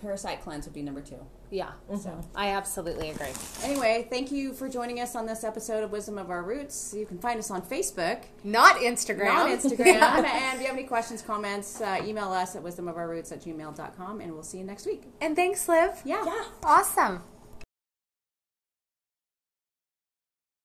parasite 0.00 0.42
cleanse 0.42 0.66
would 0.66 0.74
be 0.74 0.82
number 0.82 1.00
two. 1.00 1.26
Yeah. 1.50 1.72
So, 1.98 2.18
I 2.34 2.48
absolutely 2.48 3.10
agree. 3.10 3.28
anyway, 3.62 4.06
thank 4.10 4.32
you 4.32 4.52
for 4.52 4.68
joining 4.68 5.00
us 5.00 5.14
on 5.14 5.26
this 5.26 5.44
episode 5.44 5.84
of 5.84 5.92
Wisdom 5.92 6.18
of 6.18 6.30
Our 6.30 6.42
Roots. 6.42 6.94
You 6.96 7.06
can 7.06 7.18
find 7.18 7.38
us 7.38 7.50
on 7.50 7.62
Facebook, 7.62 8.22
Not 8.44 8.76
Instagram. 8.76 9.26
not 9.26 9.48
Instagram. 9.60 10.24
and 10.24 10.54
if 10.56 10.60
you 10.60 10.66
have 10.66 10.76
any 10.76 10.84
questions, 10.84 11.22
comments, 11.22 11.80
uh, 11.80 12.00
email 12.04 12.32
us 12.32 12.56
at 12.56 12.62
wisdomofourroots 12.62 13.30
at 13.32 13.42
gmail.com, 13.42 14.20
and 14.20 14.32
we'll 14.32 14.42
see 14.42 14.58
you 14.58 14.64
next 14.64 14.86
week. 14.86 15.02
And 15.20 15.36
thanks, 15.36 15.68
Liv. 15.68 15.90
Yeah. 16.04 16.24
Awesome. 16.62 17.22